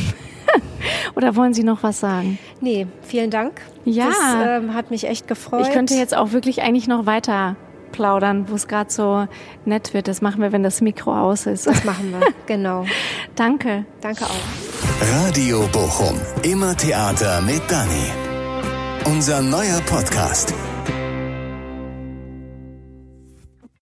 Oder 1.15 1.35
wollen 1.35 1.53
Sie 1.53 1.63
noch 1.63 1.83
was 1.83 1.99
sagen? 1.99 2.37
Nee, 2.61 2.87
vielen 3.01 3.29
Dank. 3.29 3.61
Ja. 3.85 4.07
Das 4.07 4.61
ähm, 4.63 4.73
hat 4.73 4.91
mich 4.91 5.07
echt 5.07 5.27
gefreut. 5.27 5.67
Ich 5.67 5.73
könnte 5.73 5.93
jetzt 5.95 6.15
auch 6.15 6.31
wirklich 6.31 6.61
eigentlich 6.61 6.87
noch 6.87 7.05
weiter 7.05 7.55
plaudern, 7.91 8.49
wo 8.49 8.55
es 8.55 8.67
gerade 8.67 8.91
so 8.91 9.27
nett 9.65 9.93
wird. 9.93 10.07
Das 10.07 10.21
machen 10.21 10.41
wir, 10.41 10.51
wenn 10.51 10.63
das 10.63 10.81
Mikro 10.81 11.13
aus 11.13 11.45
ist. 11.45 11.67
Das 11.67 11.83
machen 11.83 12.11
wir, 12.11 12.27
genau. 12.45 12.85
Danke. 13.35 13.85
Danke 14.01 14.25
auch. 14.25 15.25
Radio 15.25 15.67
Bochum. 15.71 16.19
Immer 16.43 16.75
Theater 16.75 17.41
mit 17.41 17.61
Dani. 17.69 18.11
Unser 19.05 19.41
neuer 19.41 19.81
Podcast. 19.87 20.53